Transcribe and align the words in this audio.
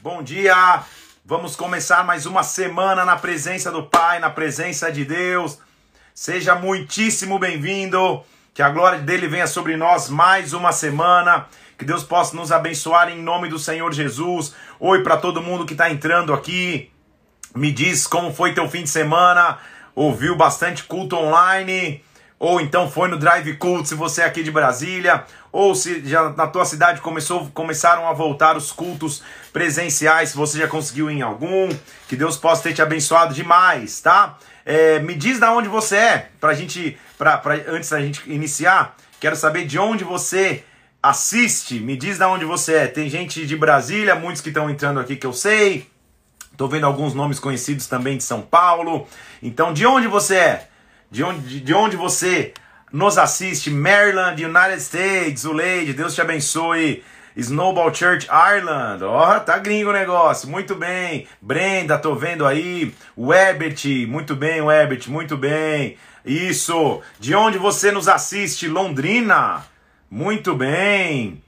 bom 0.00 0.22
dia. 0.22 0.82
Vamos 1.24 1.54
começar 1.56 2.04
mais 2.04 2.26
uma 2.26 2.42
semana 2.42 3.04
na 3.04 3.16
presença 3.16 3.70
do 3.70 3.82
Pai, 3.82 4.18
na 4.18 4.30
presença 4.30 4.90
de 4.90 5.04
Deus. 5.04 5.58
Seja 6.14 6.54
muitíssimo 6.54 7.38
bem-vindo. 7.38 8.22
Que 8.54 8.62
a 8.62 8.70
glória 8.70 8.98
dele 8.98 9.28
venha 9.28 9.46
sobre 9.46 9.76
nós 9.76 10.08
mais 10.08 10.52
uma 10.52 10.72
semana. 10.72 11.46
Que 11.78 11.84
Deus 11.84 12.02
possa 12.02 12.34
nos 12.34 12.50
abençoar 12.50 13.08
em 13.08 13.22
nome 13.22 13.48
do 13.48 13.58
Senhor 13.58 13.92
Jesus. 13.92 14.54
Oi 14.80 15.02
para 15.02 15.16
todo 15.16 15.42
mundo 15.42 15.66
que 15.66 15.74
está 15.74 15.90
entrando 15.90 16.32
aqui. 16.32 16.90
Me 17.54 17.70
diz 17.70 18.06
como 18.06 18.34
foi 18.34 18.54
teu 18.54 18.68
fim 18.68 18.82
de 18.82 18.90
semana. 18.90 19.58
Ouviu 19.94 20.34
bastante 20.34 20.84
culto 20.84 21.16
online? 21.16 22.02
Ou 22.38 22.60
então 22.60 22.90
foi 22.90 23.08
no 23.08 23.18
Drive 23.18 23.56
Cult 23.56 23.88
se 23.88 23.94
você 23.94 24.22
é 24.22 24.24
aqui 24.24 24.44
de 24.44 24.50
Brasília, 24.50 25.24
ou 25.50 25.74
se 25.74 26.06
já 26.06 26.30
na 26.30 26.46
tua 26.46 26.64
cidade 26.64 27.00
começou, 27.00 27.50
começaram 27.54 28.08
a 28.08 28.12
voltar 28.12 28.56
os 28.56 28.72
cultos 28.72 29.22
presenciais, 29.52 30.30
se 30.30 30.36
você 30.36 30.58
já 30.58 30.68
conseguiu 30.68 31.10
em 31.10 31.22
algum, 31.22 31.68
que 32.08 32.16
Deus 32.16 32.36
possa 32.36 32.64
ter 32.64 32.74
te 32.74 32.82
abençoado 32.82 33.34
demais, 33.34 34.00
tá? 34.00 34.38
É, 34.64 34.98
me 35.00 35.14
diz 35.14 35.38
da 35.38 35.52
onde 35.52 35.68
você 35.68 35.96
é, 35.96 36.28
pra 36.40 36.54
gente, 36.54 36.98
pra, 37.16 37.38
pra, 37.38 37.54
antes 37.68 37.88
da 37.88 38.00
gente 38.00 38.22
iniciar, 38.30 38.96
quero 39.18 39.36
saber 39.36 39.64
de 39.64 39.78
onde 39.78 40.04
você 40.04 40.62
assiste, 41.02 41.80
me 41.80 41.96
diz 41.96 42.18
da 42.18 42.28
onde 42.28 42.44
você 42.44 42.74
é. 42.74 42.86
Tem 42.86 43.08
gente 43.08 43.46
de 43.46 43.56
Brasília, 43.56 44.14
muitos 44.14 44.42
que 44.42 44.48
estão 44.48 44.68
entrando 44.68 45.00
aqui 45.00 45.16
que 45.16 45.26
eu 45.26 45.32
sei, 45.32 45.88
tô 46.56 46.68
vendo 46.68 46.84
alguns 46.84 47.14
nomes 47.14 47.38
conhecidos 47.38 47.86
também 47.86 48.16
de 48.16 48.24
São 48.24 48.42
Paulo, 48.42 49.06
então 49.42 49.72
de 49.72 49.86
onde 49.86 50.06
você 50.06 50.36
é? 50.36 50.68
de 51.10 51.24
onde, 51.24 51.60
de 51.60 51.74
onde 51.74 51.96
você 51.96 52.52
nos 52.92 53.18
assiste, 53.18 53.70
Maryland, 53.70 54.42
United 54.42 54.80
States, 54.80 55.44
o 55.44 55.52
Lady, 55.52 55.92
Deus 55.92 56.14
te 56.14 56.20
abençoe. 56.20 57.02
Snowball 57.36 57.94
Church 57.94 58.26
Ireland, 58.26 59.04
ó, 59.04 59.36
oh, 59.36 59.40
tá 59.40 59.58
gringo 59.58 59.90
o 59.90 59.92
negócio, 59.92 60.48
muito 60.48 60.74
bem. 60.74 61.28
Brenda, 61.40 61.96
tô 61.96 62.16
vendo 62.16 62.44
aí. 62.44 62.92
Webert, 63.16 63.84
muito 64.08 64.34
bem, 64.34 64.60
Webert, 64.60 65.08
muito 65.08 65.36
bem. 65.36 65.96
Isso, 66.24 67.00
de 67.20 67.36
onde 67.36 67.56
você 67.56 67.92
nos 67.92 68.08
assiste? 68.08 68.66
Londrina, 68.66 69.64
muito 70.10 70.56
bem. 70.56 71.40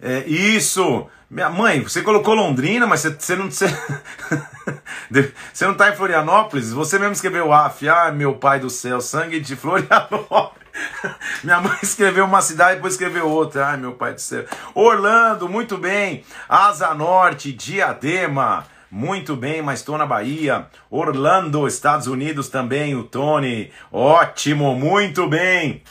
É, 0.00 0.24
isso, 0.26 1.06
minha 1.30 1.50
mãe, 1.50 1.82
você 1.82 2.02
colocou 2.02 2.34
Londrina, 2.34 2.86
mas 2.86 3.00
você, 3.00 3.10
você 3.10 3.36
não. 3.36 3.50
Você, 3.50 3.66
você 5.52 5.66
não 5.66 5.74
tá 5.74 5.90
em 5.90 5.96
Florianópolis? 5.96 6.72
Você 6.72 6.98
mesmo 6.98 7.12
escreveu 7.12 7.52
AF. 7.52 7.88
Ah, 7.88 8.10
meu 8.12 8.34
pai 8.36 8.60
do 8.60 8.70
céu, 8.70 9.00
sangue 9.00 9.40
de 9.40 9.56
Florianópolis. 9.56 10.58
Minha 11.42 11.60
mãe 11.60 11.78
escreveu 11.82 12.24
uma 12.24 12.40
cidade, 12.40 12.76
depois 12.76 12.94
escreveu 12.94 13.28
outra. 13.28 13.68
Ai, 13.68 13.76
meu 13.76 13.92
pai 13.92 14.14
do 14.14 14.20
céu. 14.20 14.44
Orlando, 14.74 15.48
muito 15.48 15.76
bem. 15.76 16.24
Asa 16.48 16.94
Norte, 16.94 17.52
Diadema. 17.52 18.66
Muito 18.90 19.36
bem, 19.36 19.60
mas 19.60 19.80
estou 19.80 19.98
na 19.98 20.06
Bahia. 20.06 20.66
Orlando, 20.90 21.66
Estados 21.66 22.06
Unidos 22.06 22.48
também, 22.48 22.94
o 22.94 23.04
Tony. 23.04 23.70
Ótimo, 23.92 24.74
muito 24.74 25.28
bem. 25.28 25.82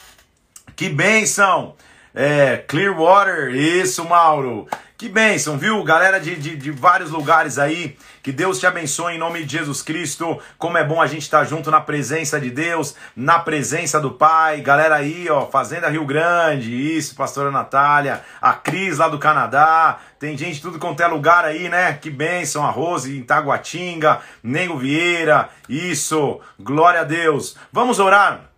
Que 0.74 0.88
bênção. 0.88 1.76
É, 2.14 2.56
Clearwater, 2.66 3.54
isso, 3.54 4.04
Mauro. 4.04 4.66
Que 4.98 5.08
bênção, 5.08 5.56
viu? 5.56 5.84
Galera 5.84 6.18
de, 6.18 6.34
de, 6.34 6.56
de, 6.56 6.72
vários 6.72 7.12
lugares 7.12 7.56
aí. 7.56 7.96
Que 8.20 8.32
Deus 8.32 8.58
te 8.58 8.66
abençoe 8.66 9.14
em 9.14 9.18
nome 9.18 9.44
de 9.44 9.56
Jesus 9.56 9.80
Cristo. 9.80 10.40
Como 10.58 10.76
é 10.76 10.82
bom 10.82 11.00
a 11.00 11.06
gente 11.06 11.22
estar 11.22 11.44
junto 11.44 11.70
na 11.70 11.80
presença 11.80 12.40
de 12.40 12.50
Deus, 12.50 12.96
na 13.14 13.38
presença 13.38 14.00
do 14.00 14.10
Pai. 14.10 14.60
Galera 14.60 14.96
aí, 14.96 15.30
ó, 15.30 15.46
Fazenda 15.46 15.88
Rio 15.88 16.04
Grande, 16.04 16.74
isso, 16.74 17.14
pastora 17.14 17.52
Natália, 17.52 18.24
a 18.42 18.54
Cris 18.54 18.98
lá 18.98 19.08
do 19.08 19.20
Canadá. 19.20 20.00
Tem 20.18 20.36
gente 20.36 20.60
tudo 20.60 20.80
quanto 20.80 21.00
é 21.00 21.06
lugar 21.06 21.44
aí, 21.44 21.68
né? 21.68 21.92
Que 21.92 22.10
bênção, 22.10 22.66
a 22.66 22.70
Rose 22.70 23.16
em 23.16 23.22
Taguatinga, 23.22 24.18
Nego 24.42 24.76
Vieira, 24.76 25.48
isso, 25.68 26.40
glória 26.58 27.02
a 27.02 27.04
Deus. 27.04 27.56
Vamos 27.72 28.00
orar. 28.00 28.50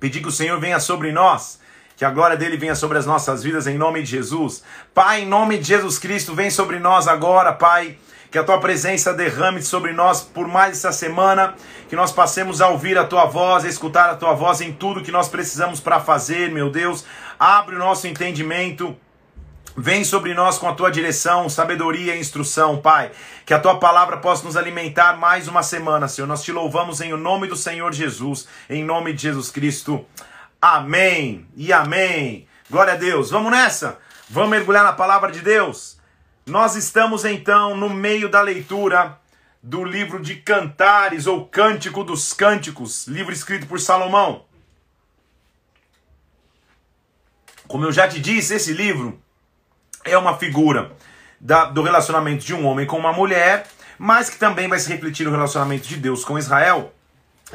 Pedir 0.00 0.20
que 0.20 0.28
o 0.28 0.32
Senhor 0.32 0.58
venha 0.58 0.80
sobre 0.80 1.12
nós 1.12 1.59
que 2.00 2.04
a 2.06 2.10
glória 2.10 2.34
dele 2.34 2.56
venha 2.56 2.74
sobre 2.74 2.96
as 2.96 3.04
nossas 3.04 3.42
vidas 3.42 3.66
em 3.66 3.76
nome 3.76 4.02
de 4.02 4.08
Jesus. 4.08 4.64
Pai, 4.94 5.20
em 5.20 5.26
nome 5.26 5.58
de 5.58 5.64
Jesus 5.64 5.98
Cristo, 5.98 6.34
vem 6.34 6.48
sobre 6.48 6.78
nós 6.78 7.06
agora, 7.06 7.52
Pai. 7.52 7.98
Que 8.30 8.38
a 8.38 8.42
tua 8.42 8.58
presença 8.58 9.12
derrame 9.12 9.60
sobre 9.60 9.92
nós 9.92 10.22
por 10.22 10.48
mais 10.48 10.78
essa 10.78 10.92
semana, 10.92 11.54
que 11.90 11.94
nós 11.94 12.10
passemos 12.10 12.62
a 12.62 12.68
ouvir 12.68 12.96
a 12.96 13.04
tua 13.04 13.26
voz, 13.26 13.66
a 13.66 13.68
escutar 13.68 14.08
a 14.08 14.14
tua 14.14 14.32
voz 14.32 14.62
em 14.62 14.72
tudo 14.72 15.02
que 15.02 15.12
nós 15.12 15.28
precisamos 15.28 15.78
para 15.78 16.00
fazer, 16.00 16.50
meu 16.50 16.70
Deus. 16.70 17.04
Abre 17.38 17.76
o 17.76 17.78
nosso 17.78 18.06
entendimento. 18.06 18.96
Vem 19.76 20.02
sobre 20.02 20.32
nós 20.32 20.56
com 20.56 20.70
a 20.70 20.72
tua 20.72 20.90
direção, 20.90 21.50
sabedoria 21.50 22.16
e 22.16 22.20
instrução, 22.20 22.78
Pai. 22.78 23.10
Que 23.44 23.52
a 23.52 23.60
tua 23.60 23.78
palavra 23.78 24.16
possa 24.16 24.46
nos 24.46 24.56
alimentar 24.56 25.18
mais 25.18 25.48
uma 25.48 25.62
semana, 25.62 26.08
Senhor. 26.08 26.26
Nós 26.26 26.42
te 26.42 26.50
louvamos 26.50 27.02
em 27.02 27.12
nome 27.14 27.46
do 27.46 27.56
Senhor 27.56 27.92
Jesus, 27.92 28.48
em 28.70 28.82
nome 28.82 29.12
de 29.12 29.20
Jesus 29.20 29.50
Cristo. 29.50 30.02
Amém 30.60 31.48
e 31.56 31.72
amém. 31.72 32.46
Glória 32.68 32.92
a 32.92 32.96
Deus. 32.96 33.30
Vamos 33.30 33.50
nessa? 33.50 33.98
Vamos 34.28 34.50
mergulhar 34.50 34.84
na 34.84 34.92
palavra 34.92 35.32
de 35.32 35.40
Deus? 35.40 35.98
Nós 36.44 36.76
estamos 36.76 37.24
então 37.24 37.74
no 37.74 37.88
meio 37.88 38.28
da 38.28 38.42
leitura 38.42 39.18
do 39.62 39.82
livro 39.82 40.20
de 40.20 40.36
Cantares 40.36 41.26
ou 41.26 41.46
Cântico 41.46 42.04
dos 42.04 42.34
Cânticos, 42.34 43.06
livro 43.06 43.32
escrito 43.32 43.66
por 43.66 43.80
Salomão. 43.80 44.44
Como 47.66 47.86
eu 47.86 47.92
já 47.92 48.06
te 48.06 48.20
disse, 48.20 48.54
esse 48.54 48.74
livro 48.74 49.18
é 50.04 50.18
uma 50.18 50.36
figura 50.36 50.92
da, 51.40 51.64
do 51.64 51.82
relacionamento 51.82 52.44
de 52.44 52.52
um 52.52 52.66
homem 52.66 52.86
com 52.86 52.98
uma 52.98 53.12
mulher, 53.14 53.66
mas 53.98 54.28
que 54.28 54.38
também 54.38 54.68
vai 54.68 54.78
se 54.78 54.90
refletir 54.90 55.24
no 55.24 55.30
relacionamento 55.30 55.88
de 55.88 55.96
Deus 55.96 56.22
com 56.22 56.38
Israel 56.38 56.92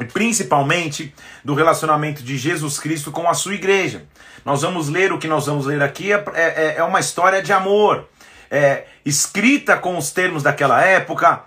principalmente 0.04 1.14
do 1.44 1.54
relacionamento 1.54 2.22
de 2.22 2.36
Jesus 2.36 2.78
Cristo 2.78 3.10
com 3.10 3.28
a 3.28 3.34
sua 3.34 3.54
igreja. 3.54 4.04
Nós 4.44 4.62
vamos 4.62 4.88
ler 4.88 5.12
o 5.12 5.18
que 5.18 5.26
nós 5.26 5.46
vamos 5.46 5.66
ler 5.66 5.82
aqui, 5.82 6.12
é, 6.12 6.24
é, 6.34 6.74
é 6.78 6.84
uma 6.84 7.00
história 7.00 7.42
de 7.42 7.52
amor, 7.52 8.08
é, 8.50 8.84
escrita 9.04 9.76
com 9.76 9.96
os 9.96 10.10
termos 10.10 10.42
daquela 10.42 10.82
época, 10.82 11.44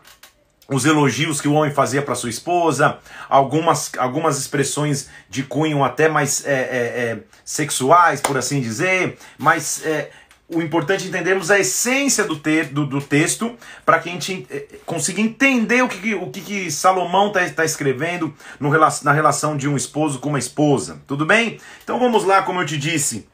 os 0.68 0.86
elogios 0.86 1.42
que 1.42 1.48
o 1.48 1.54
homem 1.54 1.74
fazia 1.74 2.02
para 2.02 2.14
sua 2.14 2.30
esposa, 2.30 3.00
algumas, 3.28 3.92
algumas 3.98 4.38
expressões 4.38 5.10
de 5.30 5.44
cunho 5.44 5.84
até 5.84 6.08
mais 6.08 6.46
é, 6.46 6.52
é, 6.52 6.56
é 6.56 7.20
sexuais, 7.44 8.22
por 8.22 8.38
assim 8.38 8.62
dizer, 8.62 9.18
mas 9.38 9.84
é, 9.84 10.12
o 10.50 10.62
importante 10.62 11.06
é 11.06 11.08
entendermos 11.08 11.52
a 11.52 11.60
essência 11.60 12.24
do, 12.24 12.36
te, 12.36 12.64
do, 12.64 12.86
do 12.86 13.00
texto 13.00 13.56
para 13.86 14.00
que 14.00 14.10
a 14.10 14.12
gente 14.12 14.48
eh, 14.50 14.66
consiga 14.86 15.22
entender 15.22 15.84
o 15.84 15.88
que, 15.88 16.16
o 16.16 16.28
que, 16.32 16.42
que 16.42 16.72
Salomão 16.72 17.28
está 17.28 17.48
tá 17.50 17.66
escrevendo 17.66 18.34
no, 18.60 18.72
na 19.04 19.12
relação 19.12 19.56
de 19.56 19.70
um 19.70 19.78
esposo 19.78 20.20
com 20.20 20.30
uma 20.30 20.40
esposa. 20.40 21.02
Tudo 21.06 21.26
bem? 21.26 21.60
Então 21.84 22.00
vamos 22.00 22.24
lá, 22.24 22.42
como 22.42 22.62
eu 22.62 22.66
te 22.66 22.78
disse. 22.78 23.28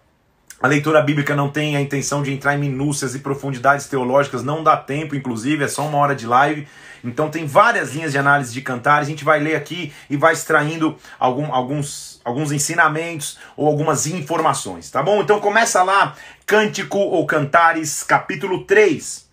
A 0.61 0.67
leitura 0.67 1.01
bíblica 1.01 1.35
não 1.35 1.49
tem 1.49 1.75
a 1.77 1.81
intenção 1.81 2.21
de 2.21 2.33
entrar 2.33 2.55
em 2.55 2.59
minúcias 2.59 3.13
e 3.13 3.19
profundidades 3.19 3.87
teológicas, 3.87 4.43
não 4.43 4.63
dá 4.63 4.75
tempo, 4.75 5.15
inclusive, 5.15 5.63
é 5.63 5.67
só 5.67 5.85
uma 5.85 5.97
hora 5.97 6.15
de 6.15 6.25
live. 6.25 6.67
Então 7.03 7.29
tem 7.29 7.45
várias 7.45 7.93
linhas 7.93 8.11
de 8.11 8.17
análise 8.17 8.53
de 8.53 8.61
cantar, 8.61 8.99
a 8.99 9.03
gente 9.03 9.23
vai 9.23 9.39
ler 9.39 9.55
aqui 9.55 9.93
e 10.09 10.17
vai 10.17 10.33
extraindo 10.33 10.97
algum, 11.19 11.53
alguns, 11.53 12.14
alguns 12.25 12.51
ensinamentos 12.51 13.37
ou 13.55 13.67
algumas 13.67 14.07
informações, 14.07 14.89
tá 14.89 15.03
bom? 15.03 15.21
Então 15.21 15.39
começa 15.39 15.83
lá, 15.83 16.15
Cântico 16.45 16.97
ou 16.97 17.25
Cantares, 17.27 18.01
capítulo 18.01 18.65
3. 18.65 19.29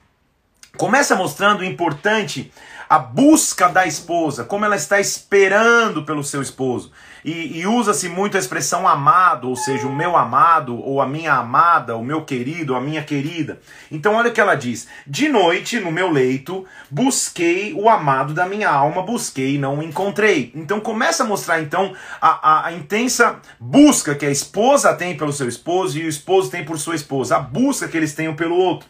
Começa 0.77 1.17
mostrando 1.17 1.61
o 1.61 1.65
importante 1.65 2.53
a 2.89 2.99
busca 2.99 3.69
da 3.69 3.87
esposa, 3.87 4.45
como 4.45 4.67
ela 4.67 4.77
está 4.77 5.01
esperando 5.01 6.05
pelo 6.05 6.23
seu 6.23 6.43
esposo. 6.43 6.93
E, 7.25 7.60
e 7.60 7.66
usa-se 7.66 8.09
muito 8.09 8.37
a 8.37 8.41
expressão 8.41 8.87
amado, 8.87 9.49
ou 9.49 9.56
seja, 9.56 9.87
o 9.87 9.94
meu 9.94 10.16
amado, 10.16 10.77
ou 10.77 11.00
a 11.00 11.06
minha 11.06 11.34
amada, 11.34 11.97
o 11.97 12.05
meu 12.05 12.25
querido, 12.25 12.75
a 12.75 12.81
minha 12.81 13.03
querida. 13.03 13.60
Então, 13.91 14.15
olha 14.15 14.31
o 14.31 14.33
que 14.33 14.41
ela 14.41 14.55
diz: 14.55 14.88
De 15.06 15.29
noite, 15.29 15.79
no 15.79 15.93
meu 15.93 16.11
leito, 16.11 16.64
busquei 16.91 17.73
o 17.75 17.88
amado 17.88 18.35
da 18.35 18.47
minha 18.47 18.69
alma, 18.69 19.02
busquei 19.02 19.55
e 19.55 19.58
não 19.58 19.79
o 19.79 19.82
encontrei. 19.82 20.52
Então, 20.55 20.81
começa 20.81 21.23
a 21.23 21.26
mostrar 21.26 21.61
então 21.61 21.94
a, 22.20 22.50
a, 22.50 22.67
a 22.67 22.73
intensa 22.73 23.41
busca 23.61 24.14
que 24.14 24.26
a 24.26 24.31
esposa 24.31 24.93
tem 24.94 25.17
pelo 25.17 25.32
seu 25.32 25.49
esposo 25.49 25.99
e 25.99 26.05
o 26.05 26.08
esposo 26.08 26.50
tem 26.50 26.64
por 26.64 26.79
sua 26.79 26.97
esposa, 26.97 27.37
a 27.37 27.41
busca 27.41 27.87
que 27.87 27.97
eles 27.97 28.14
têm 28.14 28.35
pelo 28.35 28.56
outro. 28.56 28.88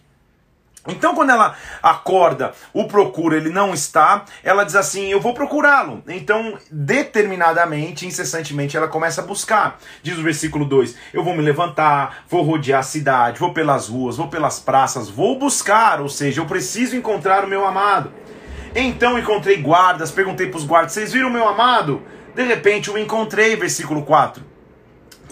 Então, 0.88 1.14
quando 1.14 1.30
ela 1.30 1.54
acorda, 1.80 2.52
o 2.72 2.88
procura, 2.88 3.36
ele 3.36 3.50
não 3.50 3.72
está, 3.72 4.24
ela 4.42 4.64
diz 4.64 4.74
assim: 4.74 5.12
Eu 5.12 5.20
vou 5.20 5.32
procurá-lo. 5.32 6.02
Então, 6.08 6.58
determinadamente, 6.70 8.04
incessantemente, 8.04 8.76
ela 8.76 8.88
começa 8.88 9.22
a 9.22 9.24
buscar. 9.24 9.78
Diz 10.02 10.18
o 10.18 10.22
versículo 10.22 10.64
2: 10.64 10.96
Eu 11.12 11.22
vou 11.22 11.36
me 11.36 11.42
levantar, 11.42 12.24
vou 12.28 12.42
rodear 12.42 12.80
a 12.80 12.82
cidade, 12.82 13.38
vou 13.38 13.52
pelas 13.52 13.88
ruas, 13.88 14.16
vou 14.16 14.26
pelas 14.26 14.58
praças, 14.58 15.08
vou 15.08 15.38
buscar, 15.38 16.00
ou 16.00 16.08
seja, 16.08 16.40
eu 16.40 16.46
preciso 16.46 16.96
encontrar 16.96 17.44
o 17.44 17.48
meu 17.48 17.64
amado. 17.64 18.12
Então 18.74 19.18
encontrei 19.18 19.58
guardas, 19.58 20.10
perguntei 20.10 20.48
para 20.48 20.58
os 20.58 20.64
guardas: 20.64 20.92
Vocês 20.92 21.12
viram 21.12 21.28
o 21.28 21.32
meu 21.32 21.46
amado? 21.46 22.02
De 22.34 22.42
repente 22.42 22.90
o 22.90 22.98
encontrei, 22.98 23.54
versículo 23.54 24.02
4. 24.02 24.51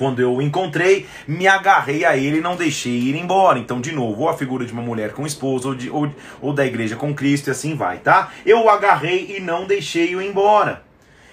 Quando 0.00 0.20
eu 0.20 0.37
o 0.37 0.41
encontrei, 0.41 1.06
me 1.29 1.47
agarrei 1.47 2.06
a 2.06 2.17
ele 2.17 2.38
e 2.38 2.41
não 2.41 2.56
deixei 2.56 2.91
ir 2.91 3.14
embora. 3.17 3.58
Então, 3.58 3.82
de 3.82 3.93
novo, 3.93 4.23
ou 4.23 4.31
a 4.31 4.35
figura 4.35 4.64
de 4.64 4.73
uma 4.73 4.81
mulher 4.81 5.12
com 5.12 5.26
esposo, 5.26 5.76
ou, 5.91 6.05
ou, 6.05 6.14
ou 6.41 6.52
da 6.55 6.64
igreja 6.64 6.97
com 6.97 7.14
Cristo, 7.14 7.49
e 7.49 7.50
assim 7.50 7.75
vai, 7.75 7.99
tá? 7.99 8.32
Eu 8.47 8.64
o 8.64 8.70
agarrei 8.70 9.37
e 9.37 9.41
não 9.41 9.67
deixei-o 9.67 10.23
embora. 10.23 10.82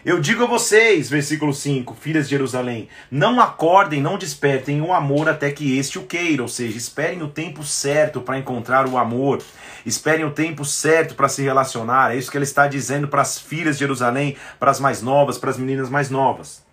Eu 0.04 0.20
digo 0.20 0.44
a 0.44 0.48
vocês, 0.48 1.10
versículo 1.10 1.54
5, 1.54 1.96
filhas 1.96 2.26
de 2.26 2.32
Jerusalém, 2.32 2.90
não 3.10 3.40
acordem, 3.40 4.02
não 4.02 4.18
despertem 4.18 4.82
o 4.82 4.92
amor 4.92 5.30
até 5.30 5.50
que 5.50 5.78
este 5.78 5.98
o 5.98 6.04
queira, 6.04 6.42
ou 6.42 6.50
seja, 6.50 6.78
esperem 6.78 7.24
o 7.24 7.30
tempo 7.30 7.64
certo 7.64 8.20
para 8.20 8.38
encontrar 8.38 8.86
o 8.86 8.98
amor, 8.98 9.42
esperem 9.86 10.26
o 10.26 10.32
tempo 10.32 10.66
certo 10.66 11.16
para 11.16 11.30
se 11.30 11.42
relacionar. 11.42 12.14
É 12.14 12.18
isso 12.18 12.30
que 12.30 12.38
ele 12.38 12.44
está 12.44 12.68
dizendo 12.68 13.08
para 13.08 13.22
as 13.22 13.40
filhas 13.40 13.78
de 13.78 13.80
Jerusalém, 13.80 14.36
para 14.60 14.72
as 14.72 14.80
mais 14.82 15.02
novas, 15.02 15.38
para 15.38 15.52
as 15.52 15.58
meninas 15.58 15.90
mais 15.90 16.10
novas. 16.10 16.67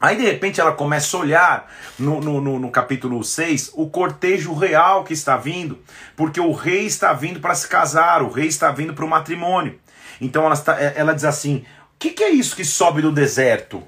Aí 0.00 0.16
de 0.16 0.24
repente 0.24 0.60
ela 0.60 0.72
começa 0.72 1.16
a 1.16 1.20
olhar 1.20 1.72
no, 1.98 2.20
no, 2.20 2.40
no, 2.40 2.58
no, 2.58 2.70
capítulo 2.70 3.24
6 3.24 3.72
o 3.74 3.90
cortejo 3.90 4.54
real 4.54 5.02
que 5.02 5.12
está 5.12 5.36
vindo, 5.36 5.78
porque 6.16 6.40
o 6.40 6.52
rei 6.52 6.86
está 6.86 7.12
vindo 7.12 7.40
para 7.40 7.54
se 7.54 7.66
casar, 7.66 8.22
o 8.22 8.30
rei 8.30 8.46
está 8.46 8.70
vindo 8.70 8.94
para 8.94 9.04
o 9.04 9.08
matrimônio. 9.08 9.78
Então 10.20 10.44
ela, 10.44 10.54
está, 10.54 10.80
é, 10.80 10.94
ela 10.96 11.12
diz 11.12 11.24
assim: 11.24 11.64
o 11.94 11.98
que, 11.98 12.10
que 12.10 12.22
é 12.22 12.30
isso 12.30 12.54
que 12.54 12.64
sobe 12.64 13.02
do 13.02 13.10
deserto? 13.10 13.82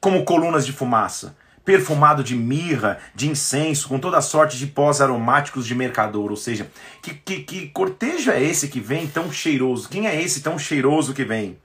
Como 0.00 0.24
colunas 0.24 0.64
de 0.64 0.72
fumaça, 0.72 1.36
perfumado 1.62 2.24
de 2.24 2.34
mirra, 2.34 2.98
de 3.14 3.28
incenso, 3.28 3.88
com 3.88 3.98
toda 3.98 4.20
sorte 4.22 4.56
de 4.56 4.66
pós 4.66 5.02
aromáticos 5.02 5.66
de 5.66 5.74
mercador. 5.74 6.30
Ou 6.30 6.36
seja, 6.36 6.70
que, 7.02 7.12
que, 7.12 7.40
que 7.40 7.68
cortejo 7.68 8.30
é 8.30 8.42
esse 8.42 8.66
que 8.66 8.80
vem 8.80 9.06
tão 9.06 9.30
cheiroso? 9.30 9.90
Quem 9.90 10.06
é 10.06 10.20
esse 10.20 10.40
tão 10.40 10.58
cheiroso 10.58 11.12
que 11.12 11.22
vem? 11.22 11.58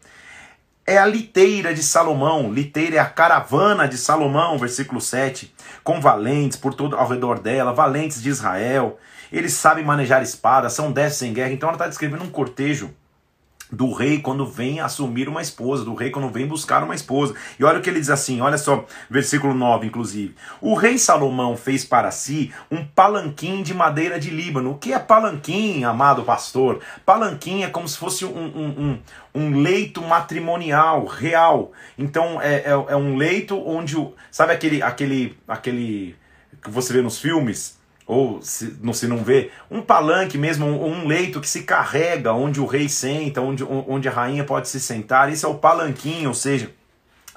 É 0.88 0.98
a 0.98 1.06
liteira 1.06 1.74
de 1.74 1.84
Salomão, 1.84 2.50
liteira 2.50 2.96
é 2.96 3.00
a 3.00 3.06
caravana 3.06 3.90
de 3.90 3.98
Salomão, 3.98 4.58
versículo 4.58 5.02
7, 5.02 5.54
com 5.84 6.00
valentes 6.00 6.58
por 6.58 6.74
todo 6.74 6.96
ao 6.96 7.10
redor 7.10 7.40
dela, 7.40 7.74
valentes 7.74 8.24
de 8.24 8.30
Israel. 8.30 8.98
Eles 9.30 9.52
sabem 9.52 9.84
manejar 9.84 10.24
espadas, 10.24 10.72
são 10.72 10.90
destros 10.90 11.24
em 11.24 11.34
guerra. 11.34 11.52
Então 11.52 11.68
ela 11.68 11.76
está 11.76 11.90
descrevendo 11.90 12.24
um 12.24 12.30
cortejo 12.30 12.90
do 13.72 13.92
rei 13.92 14.20
quando 14.20 14.46
vem 14.46 14.80
assumir 14.80 15.28
uma 15.28 15.42
esposa, 15.42 15.84
do 15.84 15.94
rei 15.94 16.10
quando 16.10 16.30
vem 16.30 16.48
buscar 16.48 16.84
uma 16.84 16.96
esposa. 16.96 17.34
E 17.60 17.64
olha 17.64 17.80
o 17.80 17.82
que 17.82 17.90
ele 17.90 18.00
diz 18.00 18.10
assim, 18.10 18.40
olha 18.42 18.58
só, 18.58 18.86
versículo 19.10 19.54
9, 19.54 19.88
inclusive. 19.88 20.36
O 20.62 20.74
rei 20.74 20.98
Salomão 20.98 21.58
fez 21.58 21.84
para 21.84 22.12
si 22.12 22.54
um 22.72 22.86
palanquim 22.86 23.62
de 23.62 23.74
madeira 23.74 24.20
de 24.20 24.30
Líbano. 24.30 24.72
O 24.72 24.78
que 24.78 24.94
é 24.94 25.00
palanquim, 25.00 25.84
amado 25.84 26.24
pastor? 26.24 26.80
Palanquim 27.06 27.64
é 27.64 27.70
como 27.70 27.88
se 27.88 27.98
fosse 27.98 28.26
um, 28.26 28.30
um, 28.30 28.68
um, 28.68 29.00
um 29.36 29.62
leito 29.62 30.02
matrimonial, 30.02 31.06
real. 31.06 31.72
Então 31.98 32.42
é, 32.42 32.58
é, 32.58 32.70
é 32.70 32.96
um 32.96 33.18
leito 33.18 33.58
onde 33.68 33.98
o. 33.98 34.14
Sabe 34.32 34.54
aquele, 34.54 34.82
aquele, 34.82 35.38
aquele 35.48 36.16
que 36.62 36.70
você 36.70 36.94
vê 36.94 37.02
nos 37.02 37.20
filmes? 37.20 37.77
Ou 38.08 38.42
se 38.42 38.78
não, 38.82 38.94
se 38.94 39.06
não 39.06 39.18
vê, 39.18 39.52
um 39.70 39.82
palanque 39.82 40.38
mesmo, 40.38 40.66
um, 40.66 41.02
um, 41.02 41.08
leito 41.08 41.42
que 41.42 41.50
se 41.50 41.64
carrega, 41.64 42.32
onde 42.32 42.62
o 42.62 42.66
rei 42.66 42.88
senta, 42.88 43.42
onde, 43.42 43.64
onde 43.64 44.08
a 44.08 44.12
rainha 44.12 44.46
pode 44.46 44.70
se 44.70 44.80
sentar. 44.80 45.32
Esse 45.32 45.46
é 45.46 45.48
o 45.48 45.56
palanquinho, 45.56 46.30
ou 46.30 46.36
seja, 46.36 46.72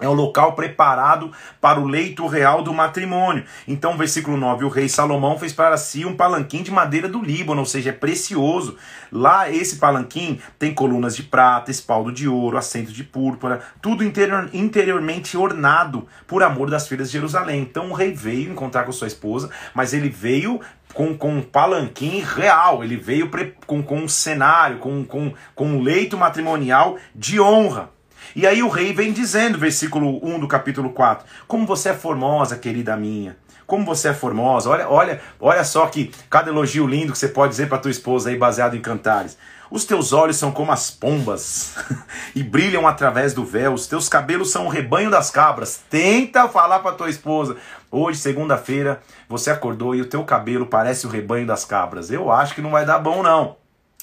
é 0.00 0.08
o 0.08 0.12
local 0.12 0.54
preparado 0.54 1.30
para 1.60 1.78
o 1.78 1.86
leito 1.86 2.26
real 2.26 2.62
do 2.62 2.72
matrimônio. 2.72 3.44
Então, 3.68 3.96
versículo 3.96 4.36
9: 4.36 4.64
O 4.64 4.68
rei 4.68 4.88
Salomão 4.88 5.38
fez 5.38 5.52
para 5.52 5.76
si 5.76 6.04
um 6.04 6.16
palanquim 6.16 6.62
de 6.62 6.70
madeira 6.70 7.08
do 7.08 7.22
Líbano, 7.22 7.60
ou 7.60 7.66
seja, 7.66 7.90
é 7.90 7.92
precioso. 7.92 8.76
Lá, 9.12 9.50
esse 9.50 9.76
palanquim 9.76 10.40
tem 10.58 10.72
colunas 10.72 11.16
de 11.16 11.22
prata, 11.22 11.70
espaldo 11.70 12.12
de 12.12 12.28
ouro, 12.28 12.56
assento 12.56 12.92
de 12.92 13.04
púrpura, 13.04 13.60
tudo 13.82 14.04
interior, 14.04 14.48
interiormente 14.52 15.36
ornado 15.36 16.06
por 16.26 16.42
amor 16.42 16.70
das 16.70 16.88
filhas 16.88 17.08
de 17.08 17.14
Jerusalém. 17.14 17.60
Então, 17.60 17.90
o 17.90 17.94
rei 17.94 18.12
veio 18.12 18.50
encontrar 18.50 18.84
com 18.84 18.92
sua 18.92 19.08
esposa, 19.08 19.50
mas 19.74 19.92
ele 19.92 20.08
veio 20.08 20.60
com, 20.94 21.16
com 21.16 21.34
um 21.36 21.42
palanquim 21.42 22.20
real, 22.20 22.82
ele 22.82 22.96
veio 22.96 23.30
com, 23.66 23.82
com 23.82 23.98
um 23.98 24.08
cenário, 24.08 24.78
com, 24.78 25.04
com, 25.04 25.32
com 25.54 25.66
um 25.66 25.80
leito 25.80 26.16
matrimonial 26.16 26.96
de 27.14 27.40
honra. 27.40 27.90
E 28.34 28.46
aí 28.46 28.62
o 28.62 28.68
rei 28.68 28.92
vem 28.92 29.12
dizendo, 29.12 29.58
versículo 29.58 30.24
1 30.24 30.38
do 30.40 30.46
capítulo 30.46 30.90
4, 30.90 31.26
como 31.48 31.66
você 31.66 31.90
é 31.90 31.94
formosa, 31.94 32.56
querida 32.56 32.96
minha. 32.96 33.36
Como 33.66 33.84
você 33.84 34.08
é 34.08 34.14
formosa. 34.14 34.68
Olha, 34.68 34.88
olha, 34.88 35.20
olha 35.38 35.64
só 35.64 35.86
que 35.86 36.12
cada 36.28 36.50
elogio 36.50 36.86
lindo 36.86 37.12
que 37.12 37.18
você 37.18 37.28
pode 37.28 37.50
dizer 37.50 37.68
para 37.68 37.78
tua 37.78 37.90
esposa 37.90 38.30
aí 38.30 38.36
baseado 38.36 38.76
em 38.76 38.80
cantares. 38.80 39.38
Os 39.70 39.84
teus 39.84 40.12
olhos 40.12 40.36
são 40.36 40.50
como 40.50 40.72
as 40.72 40.90
pombas 40.90 41.76
e 42.34 42.42
brilham 42.42 42.88
através 42.88 43.32
do 43.32 43.44
véu. 43.44 43.72
Os 43.72 43.86
teus 43.86 44.08
cabelos 44.08 44.50
são 44.50 44.66
o 44.66 44.68
rebanho 44.68 45.08
das 45.08 45.30
cabras. 45.30 45.80
Tenta 45.88 46.48
falar 46.48 46.80
para 46.80 46.96
tua 46.96 47.08
esposa. 47.08 47.56
Hoje, 47.88 48.18
segunda-feira, 48.18 49.00
você 49.28 49.50
acordou 49.50 49.94
e 49.94 50.00
o 50.00 50.08
teu 50.08 50.24
cabelo 50.24 50.66
parece 50.66 51.06
o 51.06 51.10
rebanho 51.10 51.46
das 51.46 51.64
cabras. 51.64 52.10
Eu 52.10 52.32
acho 52.32 52.56
que 52.56 52.60
não 52.60 52.72
vai 52.72 52.84
dar 52.84 52.98
bom 52.98 53.22
não 53.22 53.59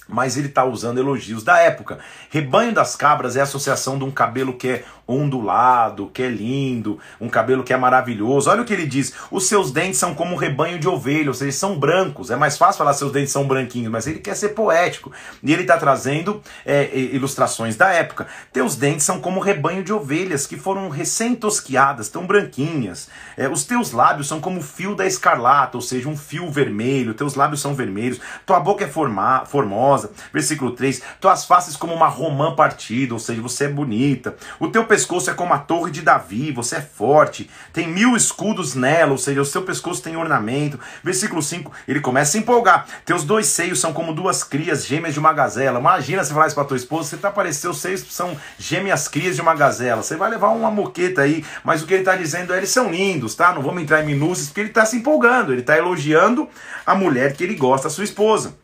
mas 0.07 0.38
ele 0.38 0.48
está 0.48 0.63
usando 0.63 1.00
elogios 1.00 1.44
da 1.44 1.59
época. 1.59 2.00
Rebanho 2.30 2.74
das 2.74 2.95
cabras 2.95 3.36
é 3.36 3.42
a 3.42 3.44
associação 3.44 3.98
de 3.98 4.04
um 4.04 4.12
cabelo 4.12 4.54
que 4.54 4.69
é 4.69 4.86
ondulado, 5.07 6.12
que 6.13 6.21
é 6.21 6.30
lindo, 6.30 7.00
um 7.19 7.30
cabelo 7.30 7.63
que 7.63 7.74
é 7.74 7.77
maravilhoso. 7.77 8.50
Olha 8.50 8.62
o 8.62 8.65
que 8.65 8.74
ele 8.74 8.86
diz: 8.86 9.13
os 9.31 9.48
seus 9.48 9.71
dentes 9.71 10.00
são 10.00 10.13
como 10.13 10.33
um 10.33 10.38
rebanho 10.38 10.77
de 10.77 10.88
ovelha, 10.88 11.30
ou 11.30 11.33
seja, 11.33 11.57
são 11.57 11.80
brancos. 11.80 12.30
É 12.30 12.36
mais 12.36 12.57
fácil 12.57 12.80
falar 12.80 12.94
seus 12.94 13.12
dentes 13.12 13.31
são 13.31 13.48
branquinhos, 13.48 13.92
mas 13.92 14.06
ele 14.06 14.19
quer 14.19 14.36
ser 14.36 14.50
poético. 14.50 15.12
E 15.42 15.54
ele 15.54 15.62
está 15.62 15.77
trazendo 15.77 16.42
é, 16.65 16.89
ilustrações 16.94 17.75
da 17.75 17.89
época. 17.89 18.27
Teus 18.51 18.75
dentes 18.75 19.06
são 19.06 19.19
como 19.19 19.38
um 19.38 19.42
rebanho 19.42 19.83
de 19.83 19.94
ovelhas 19.94 20.45
que 20.45 20.57
foram 20.57 20.89
recém-tosquiadas, 20.89 22.10
tão 22.10 22.27
branquinhas. 22.27 23.07
É, 23.38 23.48
os 23.48 23.63
teus 23.63 23.92
lábios 23.92 24.27
são 24.27 24.39
como 24.42 24.60
o 24.60 24.63
fio 24.63 24.95
da 24.95 25.06
escarlata, 25.06 25.77
ou 25.77 25.81
seja, 25.81 26.10
um 26.10 26.18
fio 26.18 26.51
vermelho. 26.51 27.13
Teus 27.13 27.36
lábios 27.36 27.62
são 27.62 27.74
vermelhos. 27.74 28.19
Tua 28.45 28.60
boca 28.60 28.83
é 28.83 28.88
forma, 28.88 29.45
formosa. 29.45 30.12
Versículo 30.33 30.71
3: 30.71 31.01
tuas 31.21 31.45
faces 31.45 31.75
como 31.75 31.94
uma 31.94 32.07
romã 32.07 32.56
partida, 32.56 33.13
ou 33.13 33.19
seja, 33.19 33.42
você 33.42 33.65
é 33.65 33.69
bonita. 33.69 34.36
O 34.60 34.68
teu 34.68 34.86
pescoço 34.86 34.96
é 35.29 35.33
como 35.33 35.53
a 35.53 35.57
torre 35.57 35.91
de 35.91 36.01
Davi, 36.01 36.51
você 36.51 36.77
é 36.77 36.81
forte, 36.81 37.49
tem 37.73 37.88
mil 37.88 38.15
escudos 38.15 38.75
nela, 38.75 39.11
ou 39.11 39.17
seja, 39.17 39.41
o 39.41 39.45
seu 39.45 39.61
pescoço 39.61 40.01
tem 40.01 40.15
ornamento. 40.15 40.79
Versículo 41.03 41.41
5, 41.41 41.71
ele 41.88 41.99
começa 41.99 42.38
a 42.38 42.39
empolgar. 42.39 42.88
Teus 43.05 43.23
dois 43.23 43.47
seios 43.47 43.79
são 43.79 43.94
como 43.94 44.13
duas 44.13 44.44
crias 44.44 44.85
gêmeas 44.85 45.13
de 45.13 45.19
uma 45.19 45.33
gazela. 45.33 45.79
Imagina 45.79 46.23
se 46.23 46.33
falar 46.33 46.47
isso 46.47 46.55
para 46.55 46.65
tua 46.65 46.77
esposa, 46.77 47.09
você 47.09 47.17
tá 47.17 47.31
parecendo, 47.31 47.73
os 47.73 47.81
seios 47.81 48.05
são 48.09 48.38
gêmeas 48.57 49.07
crias 49.07 49.35
de 49.35 49.41
uma 49.41 49.55
gazela. 49.55 50.01
Você 50.01 50.15
vai 50.15 50.29
levar 50.29 50.49
uma 50.49 50.71
moqueta 50.71 51.21
aí, 51.21 51.45
mas 51.63 51.81
o 51.81 51.85
que 51.85 51.93
ele 51.93 52.01
está 52.01 52.15
dizendo 52.15 52.53
é, 52.53 52.57
eles 52.57 52.69
são 52.69 52.91
lindos, 52.91 53.35
tá? 53.35 53.53
Não 53.53 53.61
vamos 53.61 53.81
entrar 53.81 54.01
em 54.01 54.05
minúcias, 54.05 54.47
porque 54.47 54.61
ele 54.61 54.69
está 54.69 54.85
se 54.85 54.97
empolgando, 54.97 55.51
ele 55.51 55.61
está 55.61 55.77
elogiando 55.77 56.50
a 56.85 56.95
mulher 56.95 57.33
que 57.33 57.43
ele 57.43 57.55
gosta, 57.55 57.88
a 57.88 57.91
sua 57.91 58.03
esposa. 58.03 58.55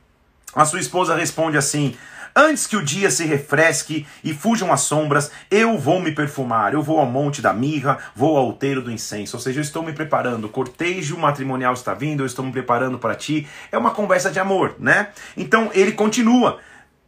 A 0.56 0.65
sua 0.65 0.79
esposa 0.79 1.15
responde 1.15 1.57
assim: 1.57 1.96
Antes 2.36 2.66
que 2.66 2.75
o 2.75 2.84
dia 2.84 3.12
se 3.12 3.25
refresque 3.25 4.08
e 4.24 4.34
fujam 4.34 4.74
as 4.74 4.82
sombras, 4.82 5.30
eu 5.52 5.78
vou 5.78 6.02
me 6.02 6.12
perfumar. 6.12 6.74
Eu 6.74 6.82
vou 6.82 7.00
ao 7.00 7.06
monte 7.06 7.42
da 7.42 7.54
mirra, 7.54 8.00
vou 8.16 8.38
ao 8.38 8.46
outeiro 8.46 8.82
do 8.82 8.92
incenso. 8.92 9.38
Ou 9.38 9.42
seja, 9.42 9.60
eu 9.60 9.63
estou 9.63 9.84
me 9.84 9.94
preparando. 9.94 10.46
O 10.46 10.50
cortejo 10.50 11.18
matrimonial 11.18 11.74
está 11.74 11.94
vindo, 11.94 12.24
eu 12.24 12.28
estou 12.28 12.44
me 12.44 12.52
preparando 12.52 12.98
para 12.98 13.13
ti. 13.13 13.48
É 13.72 13.78
uma 13.78 13.92
conversa 13.92 14.32
de 14.32 14.40
amor, 14.40 14.75
né? 14.80 15.10
Então 15.38 15.70
ele 15.74 15.92
continua. 15.92 16.60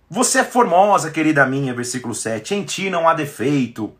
Você 0.07 0.39
é 0.39 0.43
formosa, 0.43 1.09
querida 1.09 1.45
minha, 1.47 1.73
versículo 1.73 2.13
7. 2.13 2.53
Em 2.53 2.63
ti 2.63 2.89
não 2.91 3.09
há 3.09 3.15
defeito. 3.15 3.95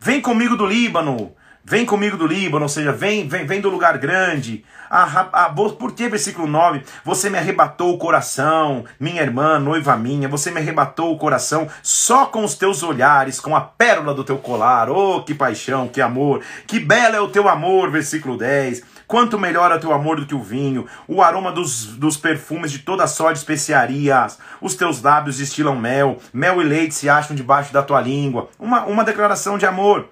Vem 0.00 0.20
comigo 0.22 0.56
do 0.56 0.64
Líbano. 0.64 1.34
Vem 1.62 1.84
comigo 1.84 2.16
do 2.16 2.26
Líbano, 2.26 2.64
ou 2.64 2.68
seja, 2.68 2.90
vem, 2.90 3.28
vem, 3.28 3.46
vem 3.46 3.60
do 3.60 3.68
lugar 3.68 3.98
grande. 3.98 4.64
Ah, 4.88 5.28
ah, 5.32 5.54
por 5.78 5.92
que, 5.92 6.08
versículo 6.08 6.48
9? 6.48 6.82
Você 7.04 7.28
me 7.28 7.38
arrebatou 7.38 7.94
o 7.94 7.98
coração, 7.98 8.84
minha 8.98 9.22
irmã, 9.22 9.58
noiva 9.58 9.94
minha, 9.96 10.26
você 10.26 10.50
me 10.50 10.58
arrebatou 10.58 11.12
o 11.12 11.18
coração 11.18 11.68
só 11.82 12.26
com 12.26 12.44
os 12.44 12.54
teus 12.54 12.82
olhares, 12.82 13.38
com 13.38 13.54
a 13.54 13.60
pérola 13.60 14.14
do 14.14 14.24
teu 14.24 14.38
colar. 14.38 14.90
Oh, 14.90 15.22
que 15.22 15.34
paixão, 15.34 15.86
que 15.86 16.00
amor, 16.00 16.42
que 16.66 16.80
belo 16.80 17.14
é 17.14 17.20
o 17.20 17.28
teu 17.28 17.46
amor, 17.46 17.90
versículo 17.90 18.38
10. 18.38 18.82
Quanto 19.06 19.38
melhor 19.38 19.70
é 19.70 19.74
o 19.74 19.80
teu 19.80 19.92
amor 19.92 20.18
do 20.18 20.26
que 20.26 20.34
o 20.34 20.42
vinho, 20.42 20.86
o 21.06 21.20
aroma 21.20 21.52
dos, 21.52 21.84
dos 21.86 22.16
perfumes 22.16 22.72
de 22.72 22.78
toda 22.78 23.06
sorte 23.06 23.34
de 23.34 23.40
especiarias. 23.40 24.38
Os 24.60 24.74
teus 24.74 25.02
lábios 25.02 25.36
destilam 25.36 25.76
mel, 25.76 26.18
mel 26.32 26.60
e 26.60 26.64
leite 26.64 26.94
se 26.94 27.08
acham 27.08 27.36
debaixo 27.36 27.72
da 27.72 27.82
tua 27.82 28.00
língua. 28.00 28.48
Uma, 28.58 28.84
uma 28.86 29.04
declaração 29.04 29.58
de 29.58 29.66
amor. 29.66 30.08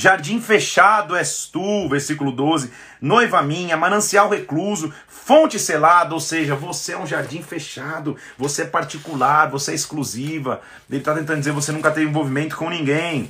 Jardim 0.00 0.40
fechado 0.40 1.16
és 1.16 1.46
tu, 1.52 1.88
versículo 1.88 2.30
12. 2.30 2.70
Noiva 3.00 3.42
minha, 3.42 3.76
manancial 3.76 4.28
recluso, 4.28 4.94
fonte 5.08 5.58
selada, 5.58 6.14
ou 6.14 6.20
seja, 6.20 6.54
você 6.54 6.92
é 6.92 6.96
um 6.96 7.04
jardim 7.04 7.42
fechado, 7.42 8.16
você 8.38 8.62
é 8.62 8.66
particular, 8.66 9.50
você 9.50 9.72
é 9.72 9.74
exclusiva. 9.74 10.60
Ele 10.88 11.00
está 11.00 11.12
tentando 11.12 11.40
dizer 11.40 11.50
você 11.50 11.72
nunca 11.72 11.90
teve 11.90 12.08
envolvimento 12.08 12.56
com 12.56 12.70
ninguém. 12.70 13.28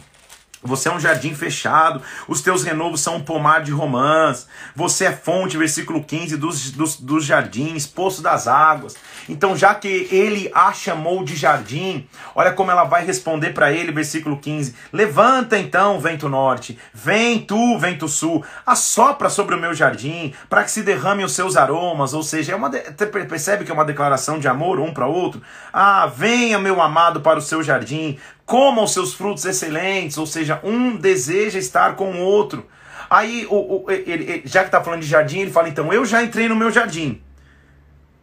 Você 0.63 0.89
é 0.89 0.93
um 0.93 0.99
jardim 0.99 1.35
fechado, 1.35 2.03
os 2.27 2.43
teus 2.43 2.65
renovos 2.65 3.01
são 3.01 3.17
um 3.17 3.21
pomar 3.21 3.63
de 3.63 3.71
romãs, 3.71 4.49
você 4.75 5.07
é 5.07 5.13
fonte, 5.13 5.57
versículo 5.57 6.03
15, 6.03 6.37
dos, 6.37 6.71
dos, 6.73 6.97
dos 6.97 7.25
jardins, 7.25 7.87
poço 7.87 8.23
das 8.23 8.49
águas. 8.49 8.97
Então, 9.29 9.57
já 9.57 9.75
que 9.75 10.09
ele 10.11 10.51
a 10.55 10.73
chamou 10.73 11.23
de 11.23 11.37
jardim, 11.37 12.09
olha 12.35 12.53
como 12.53 12.71
ela 12.71 12.85
vai 12.85 13.05
responder 13.05 13.51
para 13.51 13.71
ele, 13.71 13.93
versículo 13.93 14.39
15: 14.39 14.75
Levanta 14.93 15.59
então, 15.59 16.01
vento 16.01 16.29
norte, 16.29 16.79
vem 16.93 17.39
tu, 17.39 17.79
vento 17.79 18.09
sul, 18.09 18.45
assopra 18.67 19.31
sobre 19.31 19.55
o 19.55 19.61
meu 19.61 19.75
jardim, 19.75 20.33
para 20.49 20.65
que 20.65 20.71
se 20.71 20.83
derrame 20.83 21.25
os 21.25 21.33
seus 21.33 21.57
aromas. 21.57 22.15
Ou 22.15 22.23
seja, 22.23 22.53
é 22.53 22.57
uma 22.57 22.71
de... 22.71 22.81
percebe 23.29 23.65
que 23.65 23.71
é 23.71 23.75
uma 23.75 23.85
declaração 23.85 24.39
de 24.39 24.49
amor 24.49 24.81
um 24.81 24.93
para 24.93 25.07
outro? 25.07 25.43
Ah, 25.73 26.07
venha, 26.07 26.59
meu 26.59 26.81
amado, 26.81 27.21
para 27.21 27.39
o 27.39 27.43
seu 27.43 27.63
jardim, 27.63 28.19
coma 28.49 28.83
os 28.83 28.95
seus 28.95 29.13
frutos 29.13 29.45
excelentes, 29.45 30.17
ou 30.17 30.27
seja, 30.27 30.59
um 30.65 30.97
deseja 30.97 31.59
estar 31.59 31.97
com 31.97 32.13
o 32.13 32.21
outro. 32.21 32.67
Aí, 33.11 33.47
o, 33.51 33.85
o 33.85 33.91
ele, 33.91 34.11
ele, 34.11 34.43
já 34.47 34.61
que 34.61 34.69
está 34.69 34.83
falando 34.83 35.03
de 35.03 35.07
jardim, 35.07 35.41
ele 35.41 35.51
fala: 35.51 35.69
então, 35.69 35.93
eu 35.93 36.05
já 36.07 36.23
entrei 36.23 36.49
no 36.49 36.57
meu 36.57 36.71
jardim, 36.71 37.21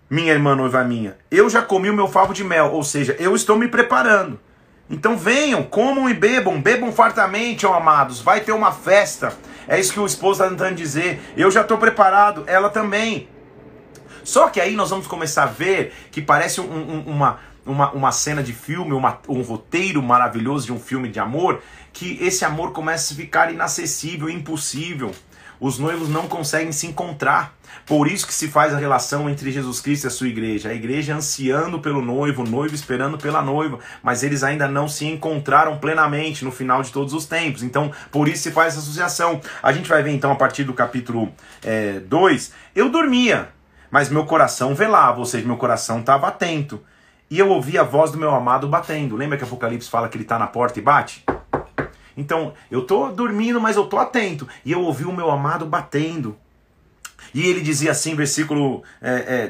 minha 0.10 0.34
irmã 0.34 0.56
noiva 0.56 0.84
minha, 0.84 1.16
eu 1.30 1.48
já 1.48 1.62
comi 1.62 1.92
o 1.92 1.94
meu 1.94 2.08
favo 2.08 2.34
de 2.34 2.44
mel, 2.44 2.72
ou 2.72 2.84
seja, 2.84 3.16
eu 3.20 3.36
estou 3.36 3.56
me 3.56 3.68
preparando. 3.68 4.40
Então 4.90 5.16
venham, 5.16 5.64
comam 5.64 6.10
e 6.10 6.14
bebam, 6.14 6.60
bebam 6.60 6.92
fartamente, 6.92 7.66
ó 7.66 7.76
amados, 7.76 8.20
vai 8.20 8.42
ter 8.42 8.52
uma 8.52 8.72
festa. 8.72 9.32
É 9.68 9.80
isso 9.80 9.94
que 9.94 10.00
o 10.00 10.06
esposo 10.06 10.44
está 10.44 10.50
tentando 10.50 10.76
dizer. 10.76 11.20
Eu 11.38 11.50
já 11.50 11.62
estou 11.62 11.78
preparado, 11.78 12.44
ela 12.48 12.70
também. 12.70 13.28
Só 14.24 14.48
que 14.50 14.60
aí 14.60 14.76
nós 14.76 14.90
vamos 14.90 15.08
começar 15.08 15.44
a 15.44 15.48
ver 15.48 15.94
que 16.12 16.22
parece 16.22 16.62
um, 16.62 16.66
um, 16.66 17.04
uma, 17.08 17.40
uma, 17.66 17.92
uma 17.92 18.12
cena 18.12 18.44
de 18.44 18.54
filme, 18.54 18.94
uma, 18.94 19.20
um 19.28 19.42
roteiro 19.42 20.02
maravilhoso 20.02 20.66
de 20.66 20.74
um 20.74 20.80
filme 20.80 21.10
de 21.10 21.20
amor, 21.20 21.62
que 21.92 22.18
esse 22.22 22.46
amor 22.46 22.72
começa 22.72 23.14
a 23.14 23.18
ficar 23.18 23.52
inacessível, 23.52 24.30
impossível. 24.30 25.12
Os 25.60 25.80
noivos 25.80 26.10
não 26.10 26.28
conseguem 26.28 26.72
se 26.72 26.86
encontrar. 26.86 27.56
Por 27.86 28.08
isso 28.08 28.28
que 28.28 28.34
se 28.34 28.48
faz 28.48 28.74
a 28.74 28.78
relação 28.78 29.30
entre 29.30 29.52
Jesus 29.52 29.80
Cristo 29.80 30.06
e 30.06 30.08
a 30.08 30.12
sua 30.12 30.28
igreja. 30.28 30.70
A 30.70 30.74
igreja 30.74 31.16
ansiando 31.16 31.80
pelo 31.80 32.02
noivo, 32.02 32.44
o 32.44 32.48
noivo 32.48 32.76
esperando 32.76 33.18
pela 33.18 33.42
noiva, 33.42 33.80
mas 34.04 34.24
eles 34.24 34.44
ainda 34.44 34.68
não 34.68 34.88
se 34.88 35.06
encontraram 35.06 35.78
plenamente 35.78 36.44
no 36.44 36.52
final 36.52 36.82
de 36.82 36.92
todos 36.92 37.14
os 37.14 37.26
tempos. 37.26 37.64
Então, 37.64 37.92
por 38.12 38.28
isso 38.28 38.44
se 38.44 38.52
faz 38.52 38.74
essa 38.74 38.80
associação. 38.80 39.40
A 39.64 39.72
gente 39.72 39.88
vai 39.88 40.04
ver 40.04 40.12
então 40.12 40.32
a 40.32 40.36
partir 40.36 40.64
do 40.64 40.74
capítulo 40.74 41.32
2. 42.08 42.52
É, 42.52 42.80
eu 42.80 42.90
dormia, 42.90 43.50
mas 43.90 44.10
meu 44.10 44.26
coração 44.26 44.76
velava, 44.76 45.20
ou 45.20 45.26
seja, 45.26 45.46
meu 45.46 45.58
coração 45.58 46.00
estava 46.00 46.28
atento. 46.28 46.82
E 47.30 47.40
eu 47.40 47.50
ouvi 47.50 47.78
a 47.78 47.84
voz 47.84 48.12
do 48.12 48.18
meu 48.18 48.34
amado 48.34 48.68
batendo. 48.68 49.16
Lembra 49.16 49.38
que 49.38 49.44
Apocalipse 49.44 49.90
fala 49.90 50.08
que 50.08 50.16
ele 50.16 50.24
está 50.24 50.38
na 50.38 50.48
porta 50.48 50.80
e 50.80 50.82
bate? 50.82 51.26
Então, 52.16 52.54
eu 52.70 52.82
estou 52.82 53.12
dormindo, 53.12 53.60
mas 53.60 53.76
eu 53.76 53.84
estou 53.84 54.00
atento. 54.00 54.48
E 54.64 54.72
eu 54.72 54.82
ouvi 54.82 55.06
o 55.06 55.12
meu 55.12 55.30
amado 55.30 55.66
batendo. 55.66 56.38
E 57.34 57.46
ele 57.46 57.62
dizia 57.62 57.92
assim, 57.92 58.16
versículo 58.16 58.84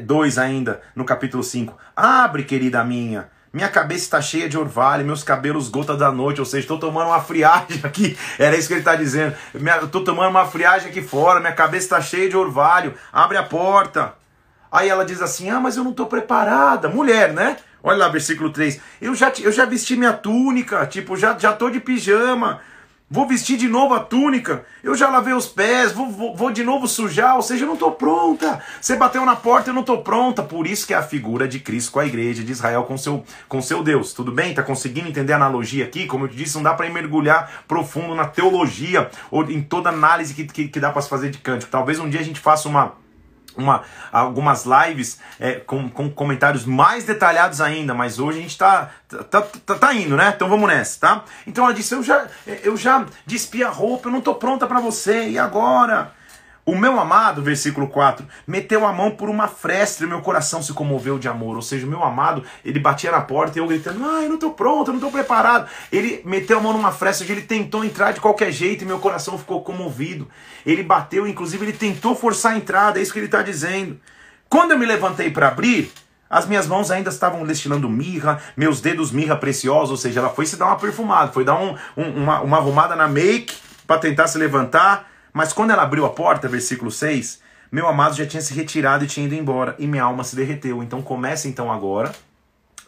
2 0.03 0.37
é, 0.37 0.41
é, 0.41 0.43
ainda, 0.43 0.81
no 0.95 1.05
capítulo 1.05 1.43
5: 1.43 1.77
Abre, 1.95 2.43
querida 2.43 2.83
minha. 2.83 3.29
Minha 3.53 3.69
cabeça 3.69 4.03
está 4.03 4.21
cheia 4.21 4.49
de 4.49 4.57
orvalho, 4.57 5.05
meus 5.05 5.23
cabelos 5.23 5.69
gota 5.69 5.95
da 5.95 6.11
noite, 6.11 6.41
ou 6.41 6.45
seja, 6.45 6.63
estou 6.63 6.77
tomando 6.77 7.07
uma 7.07 7.21
friagem 7.21 7.79
aqui. 7.83 8.17
Era 8.37 8.57
isso 8.57 8.67
que 8.67 8.73
ele 8.73 8.81
está 8.81 8.95
dizendo. 8.95 9.35
Estou 9.83 10.03
tomando 10.03 10.29
uma 10.29 10.45
friagem 10.45 10.89
aqui 10.89 11.01
fora, 11.01 11.39
minha 11.39 11.53
cabeça 11.53 11.85
está 11.85 12.01
cheia 12.01 12.29
de 12.29 12.35
orvalho. 12.35 12.95
Abre 13.13 13.37
a 13.37 13.43
porta. 13.43 14.13
Aí 14.71 14.89
ela 14.89 15.05
diz 15.05 15.21
assim: 15.21 15.49
Ah, 15.49 15.59
mas 15.59 15.77
eu 15.77 15.83
não 15.83 15.91
estou 15.91 16.07
preparada. 16.07 16.89
Mulher, 16.89 17.31
né? 17.31 17.57
Olha 17.85 17.99
lá, 17.99 18.09
versículo 18.09 18.49
3. 18.49 18.81
Eu 18.99 19.13
já, 19.13 19.31
eu 19.39 19.51
já 19.51 19.63
vesti 19.63 19.95
minha 19.95 20.11
túnica, 20.11 20.87
tipo, 20.87 21.15
já, 21.15 21.37
já 21.37 21.53
tô 21.53 21.69
de 21.69 21.79
pijama. 21.79 22.59
Vou 23.07 23.27
vestir 23.27 23.57
de 23.57 23.67
novo 23.67 23.93
a 23.93 23.99
túnica. 23.99 24.65
Eu 24.83 24.95
já 24.95 25.07
lavei 25.07 25.35
os 25.35 25.45
pés, 25.45 25.91
vou, 25.91 26.09
vou, 26.09 26.35
vou 26.35 26.49
de 26.49 26.63
novo 26.63 26.87
sujar, 26.87 27.35
ou 27.35 27.43
seja, 27.43 27.63
eu 27.63 27.67
não 27.67 27.75
estou 27.75 27.91
pronta. 27.91 28.59
Você 28.81 28.95
bateu 28.95 29.23
na 29.23 29.35
porta, 29.35 29.69
eu 29.69 29.73
não 29.75 29.81
estou 29.81 30.01
pronta. 30.01 30.41
Por 30.41 30.65
isso 30.65 30.87
que 30.87 30.95
é 30.95 30.97
a 30.97 31.03
figura 31.03 31.47
de 31.47 31.59
Cristo 31.59 31.91
com 31.91 31.99
a 31.99 32.07
igreja 32.07 32.43
de 32.43 32.51
Israel, 32.51 32.85
com 32.85 32.97
seu, 32.97 33.23
com 33.47 33.61
seu 33.61 33.83
Deus. 33.83 34.13
Tudo 34.13 34.31
bem? 34.31 34.55
Tá 34.55 34.63
conseguindo 34.63 35.07
entender 35.07 35.33
a 35.33 35.35
analogia 35.35 35.85
aqui? 35.85 36.07
Como 36.07 36.25
eu 36.25 36.29
te 36.29 36.35
disse, 36.35 36.55
não 36.55 36.63
dá 36.63 36.73
para 36.73 36.89
mergulhar 36.89 37.65
profundo 37.67 38.15
na 38.15 38.25
teologia 38.25 39.11
ou 39.29 39.43
em 39.43 39.61
toda 39.61 39.89
análise 39.89 40.33
que, 40.33 40.43
que, 40.45 40.67
que 40.69 40.79
dá 40.79 40.89
para 40.89 41.03
se 41.03 41.09
fazer 41.09 41.29
de 41.29 41.37
cântico. 41.37 41.71
Talvez 41.71 41.99
um 41.99 42.09
dia 42.09 42.21
a 42.21 42.23
gente 42.23 42.39
faça 42.39 42.67
uma 42.67 43.04
uma, 43.57 43.83
algumas 44.11 44.65
lives 44.65 45.19
é, 45.39 45.53
com, 45.53 45.89
com, 45.89 46.09
comentários 46.09 46.65
mais 46.65 47.03
detalhados 47.03 47.61
ainda, 47.61 47.93
mas 47.93 48.19
hoje 48.19 48.39
a 48.39 48.41
gente 48.41 48.57
tá, 48.57 48.89
tá, 49.29 49.41
tá, 49.41 49.75
tá, 49.75 49.93
indo, 49.93 50.15
né? 50.15 50.33
Então 50.35 50.49
vamos 50.49 50.67
nessa, 50.67 50.99
tá? 50.99 51.23
Então 51.45 51.63
ela 51.63 51.73
disse: 51.73 51.93
Eu 51.93 52.03
já, 52.03 52.27
eu 52.45 52.75
já 52.75 53.05
despi 53.25 53.63
a 53.63 53.69
roupa, 53.69 54.07
eu 54.07 54.11
não 54.11 54.21
tô 54.21 54.35
pronta 54.35 54.67
para 54.67 54.79
você, 54.79 55.29
e 55.29 55.39
agora? 55.39 56.11
O 56.65 56.75
meu 56.75 56.99
amado, 56.99 57.43
versículo 57.43 57.87
4, 57.87 58.25
meteu 58.47 58.87
a 58.87 58.91
mão 58.91 59.11
por 59.11 59.29
uma 59.29 59.47
fresta 59.47 60.03
e 60.03 60.07
meu 60.07 60.21
coração 60.21 60.63
se 60.63 60.73
comoveu 60.73 61.19
de 61.19 61.27
amor. 61.27 61.55
Ou 61.55 61.61
seja, 61.61 61.85
o 61.85 61.89
meu 61.89 62.03
amado, 62.03 62.43
ele 62.63 62.79
batia 62.79 63.11
na 63.11 63.21
porta 63.21 63.59
e 63.59 63.61
eu 63.61 63.67
gritando: 63.67 64.03
Ai, 64.03 64.25
eu 64.25 64.29
não 64.29 64.35
estou 64.35 64.51
pronto, 64.51 64.87
eu 64.87 64.93
não 64.93 64.95
estou 64.95 65.11
preparado. 65.11 65.69
Ele 65.91 66.23
meteu 66.25 66.57
a 66.57 66.61
mão 66.61 66.73
numa 66.73 66.91
fresta 66.91 67.23
ele 67.23 67.43
tentou 67.43 67.85
entrar 67.85 68.13
de 68.13 68.19
qualquer 68.19 68.51
jeito 68.51 68.83
e 68.83 68.87
meu 68.87 68.97
coração 68.97 69.37
ficou 69.37 69.61
comovido. 69.61 70.27
Ele 70.65 70.81
bateu, 70.81 71.27
inclusive, 71.27 71.65
ele 71.65 71.73
tentou 71.73 72.15
forçar 72.15 72.53
a 72.53 72.57
entrada, 72.57 72.97
é 72.97 73.01
isso 73.03 73.13
que 73.13 73.19
ele 73.19 73.27
está 73.27 73.43
dizendo. 73.43 73.99
Quando 74.49 74.71
eu 74.71 74.79
me 74.79 74.85
levantei 74.85 75.29
para 75.29 75.49
abrir, 75.49 75.91
as 76.29 76.47
minhas 76.47 76.65
mãos 76.65 76.89
ainda 76.89 77.09
estavam 77.09 77.45
destilando 77.45 77.87
mirra, 77.87 78.41
meus 78.57 78.81
dedos 78.81 79.11
mirra 79.11 79.35
preciosa, 79.35 79.91
ou 79.91 79.97
seja, 79.97 80.19
ela 80.19 80.29
foi 80.29 80.45
se 80.45 80.55
dar 80.57 80.65
uma 80.65 80.77
perfumada, 80.77 81.31
foi 81.31 81.43
dar 81.43 81.55
um, 81.55 81.75
um, 81.95 82.23
uma, 82.23 82.41
uma 82.41 82.57
arrumada 82.57 82.95
na 82.95 83.07
make 83.07 83.55
para 83.85 83.99
tentar 83.99 84.27
se 84.27 84.37
levantar. 84.37 85.14
Mas 85.35 85.51
quando 85.51 85.71
ela 85.71 85.83
abriu 85.83 86.05
a 86.05 86.09
porta, 86.11 86.47
versículo 86.47 86.89
6, 86.89 87.41
meu 87.69 87.89
amado 87.89 88.15
já 88.15 88.25
tinha 88.25 88.39
se 88.39 88.53
retirado 88.53 89.03
e 89.03 89.07
tinha 89.07 89.25
ido 89.25 89.35
embora, 89.35 89.75
e 89.77 89.85
minha 89.85 90.05
alma 90.05 90.23
se 90.23 90.33
derreteu. 90.33 90.81
Então 90.81 91.01
começa 91.01 91.49
então 91.49 91.69
agora 91.69 92.13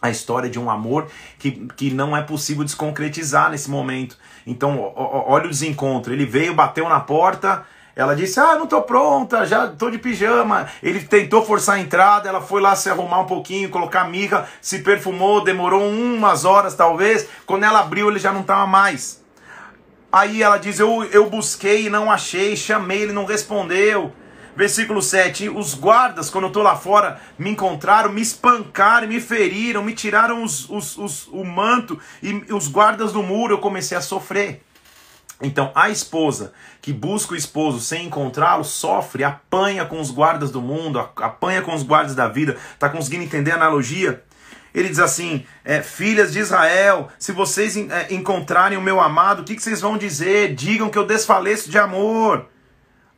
a 0.01 0.09
história 0.09 0.49
de 0.49 0.57
um 0.57 0.69
amor 0.69 1.09
que, 1.37 1.67
que 1.75 1.93
não 1.93 2.15
é 2.15 2.21
possível 2.21 2.63
desconcretizar 2.63 3.51
nesse 3.51 3.69
momento. 3.69 4.17
Então, 4.45 4.93
olha 4.95 5.47
o 5.47 5.49
desencontro. 5.49 6.13
Ele 6.13 6.25
veio, 6.25 6.53
bateu 6.53 6.87
na 6.87 7.01
porta, 7.01 7.65
ela 7.93 8.15
disse: 8.15 8.39
Ah, 8.39 8.55
não 8.55 8.65
tô 8.65 8.81
pronta, 8.81 9.45
já 9.45 9.67
tô 9.67 9.89
de 9.89 9.97
pijama. 9.97 10.69
Ele 10.81 11.01
tentou 11.01 11.45
forçar 11.45 11.75
a 11.75 11.79
entrada, 11.81 12.29
ela 12.29 12.39
foi 12.39 12.61
lá 12.61 12.77
se 12.77 12.89
arrumar 12.89 13.19
um 13.19 13.25
pouquinho, 13.25 13.69
colocar 13.69 14.05
mirra, 14.05 14.47
se 14.61 14.79
perfumou, 14.79 15.43
demorou 15.43 15.85
umas 15.85 16.45
horas 16.45 16.75
talvez. 16.75 17.27
Quando 17.45 17.65
ela 17.65 17.81
abriu, 17.81 18.09
ele 18.09 18.19
já 18.19 18.31
não 18.31 18.39
estava 18.39 18.65
mais. 18.65 19.26
Aí 20.11 20.41
ela 20.41 20.57
diz: 20.57 20.79
eu, 20.79 21.03
eu 21.05 21.29
busquei 21.29 21.85
e 21.85 21.89
não 21.89 22.11
achei, 22.11 22.55
chamei, 22.55 23.01
ele 23.03 23.13
não 23.13 23.25
respondeu. 23.25 24.13
Versículo 24.55 25.01
7: 25.01 25.49
Os 25.49 25.75
guardas, 25.75 26.29
quando 26.29 26.45
eu 26.45 26.49
estou 26.49 26.63
lá 26.63 26.75
fora, 26.75 27.19
me 27.37 27.51
encontraram, 27.51 28.11
me 28.11 28.21
espancaram, 28.21 29.07
me 29.07 29.21
feriram, 29.21 29.83
me 29.83 29.93
tiraram 29.93 30.43
os, 30.43 30.67
os, 30.69 30.97
os, 30.97 31.27
o 31.27 31.43
manto 31.43 31.99
e 32.23 32.43
os 32.51 32.67
guardas 32.67 33.11
do 33.11 33.21
muro. 33.21 33.53
Eu 33.53 33.59
comecei 33.59 33.95
a 33.95 34.01
sofrer. 34.01 34.63
Então, 35.39 35.71
a 35.75 35.89
esposa 35.89 36.51
que 36.81 36.91
busca 36.91 37.33
o 37.33 37.37
esposo 37.37 37.79
sem 37.79 38.07
encontrá-lo 38.07 38.63
sofre, 38.63 39.23
apanha 39.23 39.85
com 39.85 39.99
os 39.99 40.09
guardas 40.09 40.49
do 40.49 40.61
mundo, 40.61 40.99
apanha 40.99 41.61
com 41.61 41.75
os 41.75 41.83
guardas 41.83 42.15
da 42.15 42.27
vida. 42.27 42.57
Está 42.73 42.89
conseguindo 42.89 43.23
entender 43.23 43.51
a 43.51 43.55
analogia? 43.55 44.23
Ele 44.77 44.89
diz 44.89 44.99
assim: 44.99 45.43
é, 45.65 45.81
Filhas 45.81 46.31
de 46.31 46.37
Israel, 46.37 47.09
se 47.17 47.31
vocês 47.31 47.75
é, 47.75 48.13
encontrarem 48.13 48.77
o 48.77 48.81
meu 48.81 49.01
amado, 49.01 49.41
o 49.41 49.43
que, 49.43 49.55
que, 49.55 49.63
vocês 49.63 49.81
vão 49.81 49.97
dizer? 49.97 50.53
Digam 50.53 50.87
que 50.87 50.97
eu 50.99 51.05
desfaleço 51.05 51.71
de 51.71 51.79
amor. 51.79 52.45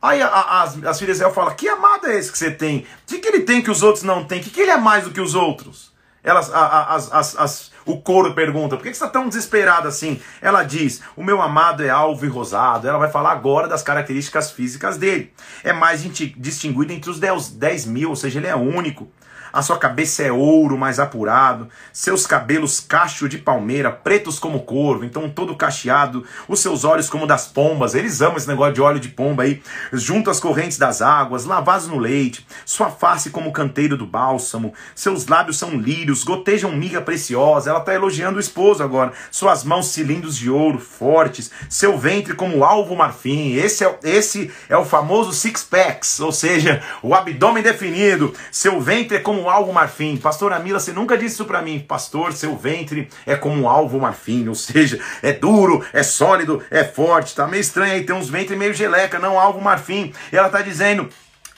Aí 0.00 0.22
a, 0.22 0.26
a, 0.26 0.62
as, 0.62 0.82
as 0.82 0.98
filhas 0.98 1.18
de 1.18 1.22
Israel 1.22 1.34
falam: 1.34 1.54
Que 1.54 1.68
amado 1.68 2.06
é 2.06 2.16
esse 2.16 2.32
que 2.32 2.38
você 2.38 2.50
tem? 2.50 2.78
O 2.78 2.84
que, 3.06 3.18
que 3.18 3.28
ele 3.28 3.40
tem 3.40 3.60
que 3.60 3.70
os 3.70 3.82
outros 3.82 4.02
não 4.02 4.24
têm? 4.24 4.40
O 4.40 4.42
que, 4.42 4.48
que 4.48 4.60
ele 4.62 4.70
é 4.70 4.78
mais 4.78 5.04
do 5.04 5.10
que 5.10 5.20
os 5.20 5.34
outros? 5.34 5.90
Elas, 6.24 6.50
a, 6.52 6.94
as, 6.94 7.70
o 7.84 8.00
coro 8.00 8.34
pergunta: 8.34 8.76
Por 8.76 8.82
que, 8.82 8.90
que 8.90 8.96
você 8.96 9.04
está 9.04 9.12
tão 9.12 9.28
desesperado 9.28 9.86
assim? 9.86 10.18
Ela 10.40 10.62
diz: 10.62 11.02
O 11.14 11.22
meu 11.22 11.42
amado 11.42 11.84
é 11.84 11.90
alvo 11.90 12.24
e 12.24 12.28
rosado. 12.30 12.88
Ela 12.88 12.98
vai 12.98 13.10
falar 13.10 13.32
agora 13.32 13.68
das 13.68 13.82
características 13.82 14.50
físicas 14.50 14.96
dele. 14.96 15.30
É 15.62 15.74
mais 15.74 16.02
distinguido 16.38 16.90
entre 16.90 17.10
os 17.10 17.20
10 17.20 17.84
mil, 17.84 18.08
ou 18.08 18.16
seja, 18.16 18.38
ele 18.38 18.46
é 18.46 18.56
único 18.56 19.12
a 19.52 19.62
sua 19.62 19.78
cabeça 19.78 20.22
é 20.22 20.32
ouro 20.32 20.76
mais 20.78 20.98
apurado, 20.98 21.68
seus 21.92 22.26
cabelos 22.26 22.80
cacho 22.80 23.28
de 23.28 23.38
palmeira, 23.38 23.90
pretos 23.90 24.38
como 24.38 24.60
corvo, 24.60 25.04
então 25.04 25.28
todo 25.28 25.56
cacheado, 25.56 26.24
os 26.48 26.60
seus 26.60 26.84
olhos 26.84 27.08
como 27.08 27.26
das 27.26 27.46
pombas, 27.46 27.94
eles 27.94 28.20
amam 28.20 28.36
esse 28.36 28.48
negócio 28.48 28.74
de 28.74 28.80
óleo 28.80 29.00
de 29.00 29.08
pomba 29.08 29.42
aí, 29.42 29.62
junto 29.92 30.30
às 30.30 30.40
correntes 30.40 30.78
das 30.78 31.02
águas, 31.02 31.44
lavados 31.44 31.88
no 31.88 31.98
leite, 31.98 32.46
sua 32.64 32.90
face 32.90 33.30
como 33.30 33.50
o 33.50 33.52
canteiro 33.52 33.96
do 33.96 34.06
bálsamo, 34.06 34.74
seus 34.94 35.26
lábios 35.26 35.58
são 35.58 35.70
lírios, 35.70 36.24
gotejam 36.24 36.72
miga 36.72 37.00
preciosa, 37.00 37.70
ela 37.70 37.80
está 37.80 37.94
elogiando 37.94 38.36
o 38.36 38.40
esposo 38.40 38.82
agora, 38.82 39.12
suas 39.30 39.64
mãos 39.64 39.88
cilindros 39.88 40.36
de 40.36 40.50
ouro, 40.50 40.78
fortes, 40.78 41.50
seu 41.68 41.98
ventre 41.98 42.34
como 42.34 42.64
alvo 42.64 42.96
marfim, 42.96 43.54
esse 43.54 43.84
é, 43.84 43.98
esse 44.02 44.50
é 44.68 44.76
o 44.76 44.84
famoso 44.84 45.32
six 45.32 45.62
packs, 45.62 46.20
ou 46.20 46.32
seja, 46.32 46.82
o 47.02 47.14
abdômen 47.14 47.62
definido, 47.62 48.34
seu 48.50 48.80
ventre 48.80 49.16
é 49.16 49.20
como 49.20 49.39
um 49.40 49.50
alvo 49.50 49.72
marfim. 49.72 50.16
Pastor 50.16 50.52
Amila, 50.52 50.78
você 50.78 50.92
nunca 50.92 51.16
disse 51.16 51.34
isso 51.34 51.44
para 51.44 51.62
mim. 51.62 51.80
Pastor, 51.80 52.32
seu 52.32 52.56
ventre 52.56 53.08
é 53.26 53.34
como 53.34 53.62
um 53.62 53.68
alvo 53.68 53.98
marfim, 53.98 54.48
ou 54.48 54.54
seja, 54.54 55.00
é 55.22 55.32
duro, 55.32 55.84
é 55.92 56.02
sólido, 56.02 56.62
é 56.70 56.84
forte. 56.84 57.34
Tá 57.34 57.46
meio 57.46 57.60
estranho 57.60 57.92
aí, 57.92 58.04
tem 58.04 58.14
uns 58.14 58.28
ventres 58.28 58.58
meio 58.58 58.74
geleca, 58.74 59.18
não 59.18 59.38
alvo 59.38 59.60
marfim. 59.60 60.12
E 60.32 60.36
ela 60.36 60.48
tá 60.48 60.62
dizendo, 60.62 61.08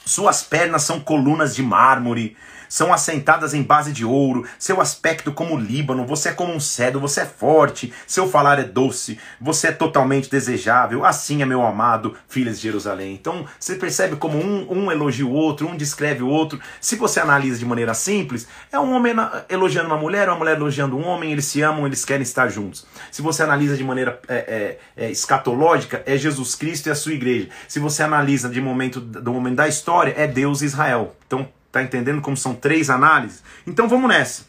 suas 0.05 0.43
pernas 0.43 0.83
são 0.83 1.01
colunas 1.01 1.55
de 1.55 1.63
mármore 1.63 2.37
são 2.73 2.91
assentadas 2.91 3.53
em 3.53 3.63
base 3.63 3.93
de 3.93 4.03
ouro, 4.03 4.47
seu 4.59 4.81
aspecto 4.81 5.31
como 5.31 5.59
Líbano, 5.59 6.07
você 6.07 6.31
é 6.31 6.33
como 6.33 6.55
um 6.55 6.59
cedro, 6.59 6.99
você 6.99 7.21
é 7.21 7.27
forte, 7.27 7.93
seu 8.07 8.27
falar 8.27 8.59
é 8.59 8.65
doce, 8.65 9.19
você 9.39 9.67
é 9.67 9.73
totalmente 9.73 10.31
desejável, 10.31 11.05
assim 11.05 11.43
é 11.43 11.45
meu 11.45 11.67
amado, 11.67 12.17
filhas 12.27 12.57
de 12.57 12.63
Jerusalém. 12.63 13.13
Então 13.13 13.45
você 13.61 13.75
percebe 13.75 14.17
como 14.17 14.39
um, 14.39 14.67
um 14.73 14.91
elogia 14.91 15.27
o 15.27 15.31
outro, 15.31 15.69
um 15.69 15.77
descreve 15.77 16.23
o 16.23 16.29
outro. 16.29 16.59
Se 16.81 16.97
você 16.97 17.21
analisa 17.21 17.59
de 17.59 17.67
maneira 17.67 17.93
simples, 17.93 18.49
é 18.73 18.81
um 18.81 18.95
homem 18.95 19.15
elogiando 19.51 19.89
uma 19.89 19.99
mulher, 19.99 20.27
uma 20.31 20.39
mulher 20.39 20.57
elogiando 20.57 20.97
um 20.97 21.07
homem, 21.07 21.31
eles 21.31 21.45
se 21.45 21.61
amam, 21.61 21.87
eles 21.87 22.07
querem 22.07 22.23
estar 22.23 22.49
juntos. 22.49 22.87
Se 23.11 23.21
você 23.21 23.43
analisa 23.43 23.77
de 23.77 23.85
maneira 23.85 24.19
é, 24.27 24.79
é, 24.97 25.05
é, 25.05 25.11
escatológica, 25.11 26.03
é 26.07 26.17
Jesus 26.17 26.55
Cristo 26.55 26.87
e 26.87 26.91
a 26.91 26.95
sua 26.95 27.13
igreja. 27.13 27.51
Se 27.69 27.79
você 27.79 28.03
analisa 28.03 28.49
de 28.49 28.63
momento, 28.63 28.99
do 28.99 29.31
momento 29.31 29.57
da 29.57 29.69
história, 29.69 30.15
é 30.17 30.27
Deus 30.27 30.63
e 30.63 30.65
Israel. 30.65 31.15
Então 31.27 31.47
Tá 31.73 31.83
entendendo 31.83 32.21
como 32.21 32.37
são 32.37 32.55
três 32.55 32.91
análises? 32.91 33.43
Então 33.67 33.89
vamos 33.89 34.07
nessa. 34.07 34.45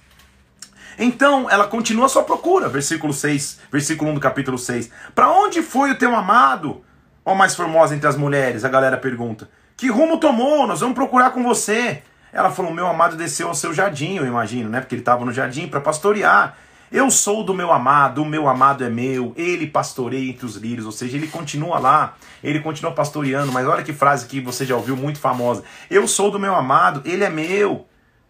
Então 0.99 1.49
ela 1.49 1.65
continua 1.65 2.09
sua 2.09 2.23
procura, 2.23 2.67
versículo 2.67 3.13
6, 3.13 3.61
versículo 3.71 4.11
1 4.11 4.15
do 4.15 4.19
capítulo 4.19 4.57
6. 4.57 4.91
Para 5.15 5.31
onde 5.31 5.61
foi 5.61 5.91
o 5.91 5.97
teu 5.97 6.13
amado, 6.13 6.83
ó 7.23 7.33
mais 7.33 7.55
formosa 7.55 7.95
entre 7.95 8.07
as 8.07 8.17
mulheres? 8.17 8.65
A 8.65 8.69
galera 8.69 8.97
pergunta. 8.97 9.49
Que 9.77 9.89
rumo 9.89 10.19
tomou? 10.19 10.67
Nós 10.67 10.81
vamos 10.81 10.95
procurar 10.95 11.31
com 11.31 11.41
você. 11.41 12.03
Ela 12.31 12.51
falou: 12.51 12.73
Meu 12.73 12.87
amado 12.87 13.15
desceu 13.15 13.47
ao 13.47 13.55
seu 13.55 13.73
jardim, 13.73 14.17
eu 14.17 14.25
imagino, 14.25 14.69
né? 14.69 14.81
Porque 14.81 14.95
ele 14.95 15.01
estava 15.01 15.23
no 15.23 15.31
jardim 15.31 15.67
para 15.67 15.79
pastorear. 15.79 16.57
Eu 16.93 17.09
sou 17.09 17.43
do 17.43 17.55
meu 17.55 17.71
amado, 17.71 18.21
o 18.21 18.25
meu 18.25 18.47
amado 18.47 18.83
é 18.83 18.89
meu, 18.89 19.33
ele 19.35 19.65
pastoreia 19.65 20.29
entre 20.29 20.45
os 20.45 20.57
lírios, 20.57 20.85
ou 20.85 20.91
seja, 20.91 21.17
ele 21.17 21.25
continua 21.25 21.79
lá, 21.79 22.13
ele 22.43 22.59
continua 22.59 22.91
pastoreando, 22.91 23.51
mas 23.51 23.65
olha 23.65 23.81
que 23.81 23.91
frase 23.91 24.27
que 24.27 24.39
você 24.39 24.63
já 24.63 24.75
ouviu 24.75 24.95
muito 24.95 25.17
famosa. 25.17 25.63
Eu 25.89 26.07
sou 26.07 26.29
do 26.29 26.39
meu 26.39 26.53
amado, 26.53 27.01
ele 27.03 27.23
é 27.23 27.31
meu. 27.31 27.87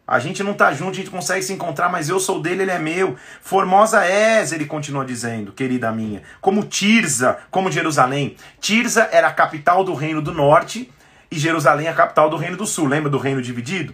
A 0.07 0.17
gente 0.17 0.41
não 0.43 0.53
tá 0.53 0.71
junto, 0.71 0.91
a 0.91 0.93
gente 0.93 1.09
consegue 1.09 1.43
se 1.43 1.51
encontrar, 1.51 1.89
mas 1.89 2.07
eu 2.07 2.21
sou 2.21 2.41
dele, 2.41 2.61
ele 2.61 2.71
é 2.71 2.79
meu. 2.79 3.17
Formosa 3.41 4.05
és, 4.05 4.53
ele 4.53 4.65
continua 4.65 5.03
dizendo, 5.03 5.51
querida 5.51 5.91
minha. 5.91 6.23
Como 6.39 6.63
Tirza, 6.63 7.39
como 7.51 7.69
Jerusalém. 7.69 8.37
Tirza 8.61 9.09
era 9.11 9.27
a 9.27 9.33
capital 9.33 9.83
do 9.83 9.93
reino 9.93 10.21
do 10.21 10.33
norte 10.33 10.89
e 11.29 11.37
Jerusalém 11.37 11.89
a 11.89 11.93
capital 11.93 12.29
do 12.29 12.37
reino 12.37 12.55
do 12.55 12.65
sul. 12.65 12.87
Lembra 12.87 13.09
do 13.09 13.17
reino 13.17 13.41
dividido? 13.41 13.93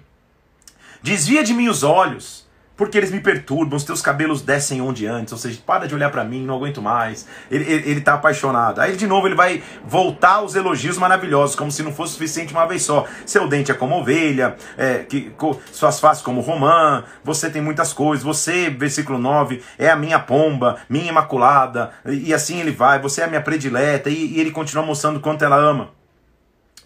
Desvia 1.02 1.44
de 1.44 1.56
mim 1.56 1.70
os 1.70 1.82
olhos 1.82 2.48
porque 2.80 2.98
eles 2.98 3.12
me 3.12 3.20
perturbam, 3.20 3.76
os 3.76 3.84
teus 3.84 4.02
cabelos 4.02 4.42
descem 4.42 4.80
onde 4.80 5.06
antes, 5.06 5.34
ou 5.34 5.38
seja, 5.38 5.60
para 5.66 5.86
de 5.86 5.94
olhar 5.94 6.10
para 6.10 6.24
mim, 6.24 6.46
não 6.46 6.56
aguento 6.56 6.82
mais. 6.82 7.28
Ele, 7.52 7.66
ele, 7.66 7.92
ele 7.92 8.02
tá 8.02 8.14
apaixonado. 8.14 8.80
Aí 8.80 8.96
de 8.96 9.06
novo 9.06 9.28
ele 9.28 9.36
vai 9.36 9.62
voltar 9.86 10.36
aos 10.36 10.56
elogios 10.56 10.98
maravilhosos, 10.98 11.58
como 11.58 11.70
se 11.70 11.84
não 11.84 11.92
fosse 11.92 12.14
suficiente 12.14 12.54
uma 12.54 12.66
vez 12.66 12.84
só. 12.84 13.06
Seu 13.26 13.50
dente 13.50 13.70
é 13.70 13.74
como 13.74 14.00
ovelha, 14.00 14.56
é, 14.78 15.00
que, 15.00 15.30
suas 15.74 16.00
faces 16.00 16.24
como 16.24 16.40
romã, 16.40 17.04
você 17.22 17.50
tem 17.50 17.62
muitas 17.62 17.92
coisas, 17.92 18.24
você, 18.24 18.70
versículo 18.70 19.20
9, 19.20 19.62
é 19.78 19.90
a 19.90 19.98
minha 19.98 20.18
pomba, 20.18 20.78
minha 20.88 21.10
imaculada, 21.10 21.92
e, 22.06 22.30
e 22.30 22.34
assim 22.34 22.62
ele 22.62 22.72
vai, 22.72 22.98
você 22.98 23.20
é 23.20 23.26
a 23.26 23.28
minha 23.28 23.42
predileta, 23.42 24.10
e, 24.10 24.38
e 24.38 24.40
ele 24.40 24.52
continua 24.52 24.86
mostrando 24.86 25.20
quanto 25.20 25.44
ela 25.44 25.58
ama. 25.58 25.99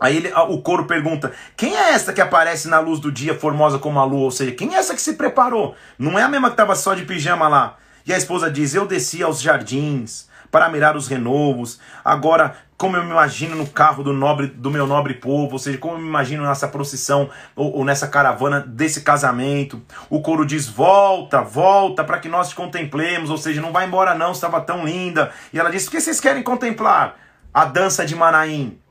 Aí 0.04 0.18
ele, 0.18 0.34
o 0.50 0.62
coro 0.62 0.84
pergunta: 0.84 1.32
quem 1.56 1.74
é 1.74 1.94
essa 1.94 2.12
que 2.12 2.20
aparece 2.20 2.68
na 2.68 2.82
luz 2.82 3.00
do 3.00 3.10
dia, 3.10 3.40
formosa 3.40 3.80
como 3.80 4.00
a 4.00 4.04
lua? 4.04 4.26
Ou 4.26 4.32
seja, 4.32 4.52
quem 4.52 4.76
é 4.76 4.78
essa 4.78 4.94
que 4.94 5.02
se 5.02 5.14
preparou? 5.14 5.78
Não 5.98 6.20
é 6.20 6.24
a 6.24 6.28
mesma 6.28 6.50
que 6.50 6.56
estava 6.56 6.76
só 6.76 6.94
de 6.94 7.06
pijama 7.06 7.48
lá. 7.48 7.78
E 8.06 8.14
a 8.14 8.18
esposa 8.18 8.52
diz: 8.52 8.76
Eu 8.76 8.86
desci 8.86 9.24
aos 9.24 9.42
jardins 9.42 10.28
para 10.52 10.68
mirar 10.68 10.98
os 10.98 11.08
renovos. 11.08 11.80
Agora, 12.04 12.54
como 12.78 12.98
eu 12.98 13.04
me 13.06 13.12
imagino 13.12 13.56
no 13.56 13.66
carro 13.66 14.04
do 14.04 14.12
nobre 14.12 14.48
do 14.48 14.70
meu 14.70 14.86
nobre 14.86 15.14
povo, 15.14 15.54
ou 15.54 15.60
seja, 15.60 15.78
como 15.78 15.94
eu 15.94 16.00
me 16.00 16.08
imagino 16.10 16.46
nessa 16.46 16.68
procissão 16.68 17.30
ou, 17.56 17.78
ou 17.78 17.86
nessa 17.86 18.10
caravana 18.10 18.60
desse 18.60 19.04
casamento. 19.04 19.82
O 20.10 20.22
coro 20.22 20.46
diz: 20.46 20.68
volta, 20.68 21.42
volta 21.42 22.04
para 22.04 22.20
que 22.20 22.28
nós 22.28 22.50
te 22.50 22.56
contemplemos, 22.56 23.30
ou 23.30 23.38
seja, 23.38 23.62
não 23.62 23.72
vai 23.72 23.86
embora 23.88 24.14
não, 24.14 24.34
estava 24.34 24.60
tão 24.60 24.84
linda. 24.84 25.32
E 25.54 25.58
ela 25.58 25.72
diz: 25.72 25.88
o 25.88 25.92
que 25.92 26.02
vocês 26.02 26.20
querem 26.20 26.44
contemplar? 26.44 27.16
A 27.54 27.64
dança 27.64 28.06
de 28.06 28.18
Manaim. 28.18 28.83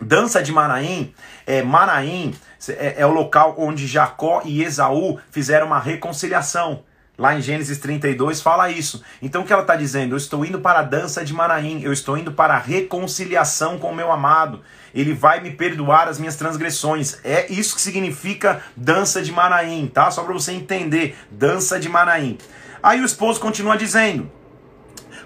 Dança 0.00 0.42
de 0.42 0.52
Manaim, 0.52 1.12
é, 1.46 1.62
Manaim 1.62 2.34
é, 2.68 2.96
é, 2.98 3.06
o 3.06 3.10
local 3.10 3.54
onde 3.58 3.86
Jacó 3.86 4.42
e 4.44 4.62
Esaú 4.62 5.18
fizeram 5.30 5.66
uma 5.66 5.78
reconciliação. 5.78 6.84
Lá 7.18 7.34
em 7.34 7.42
Gênesis 7.42 7.78
32 7.78 8.40
fala 8.40 8.70
isso. 8.70 9.02
Então 9.20 9.42
o 9.42 9.44
que 9.44 9.52
ela 9.52 9.62
está 9.62 9.74
dizendo? 9.74 10.12
Eu 10.12 10.16
estou 10.16 10.44
indo 10.44 10.60
para 10.60 10.78
a 10.78 10.82
dança 10.82 11.24
de 11.24 11.34
Manaim, 11.34 11.82
eu 11.82 11.92
estou 11.92 12.16
indo 12.16 12.30
para 12.30 12.54
a 12.54 12.58
reconciliação 12.58 13.76
com 13.76 13.90
o 13.90 13.94
meu 13.94 14.12
amado. 14.12 14.62
Ele 14.94 15.12
vai 15.12 15.40
me 15.40 15.50
perdoar 15.50 16.06
as 16.06 16.20
minhas 16.20 16.36
transgressões. 16.36 17.18
É 17.24 17.52
isso 17.52 17.74
que 17.74 17.80
significa 17.80 18.62
dança 18.76 19.20
de 19.20 19.32
Manaim, 19.32 19.88
tá? 19.88 20.12
Só 20.12 20.22
para 20.22 20.32
você 20.32 20.52
entender, 20.52 21.16
dança 21.28 21.80
de 21.80 21.88
Manaim. 21.88 22.38
Aí 22.80 23.00
o 23.00 23.04
esposo 23.04 23.40
continua 23.40 23.76
dizendo: 23.76 24.30